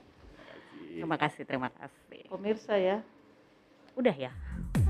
Terima 0.94 1.14
kasih, 1.18 1.42
terima 1.46 1.70
kasih. 1.70 2.26
pemirsa 2.30 2.74
ya. 2.74 2.98
Udah 3.94 4.14
ya. 4.14 4.83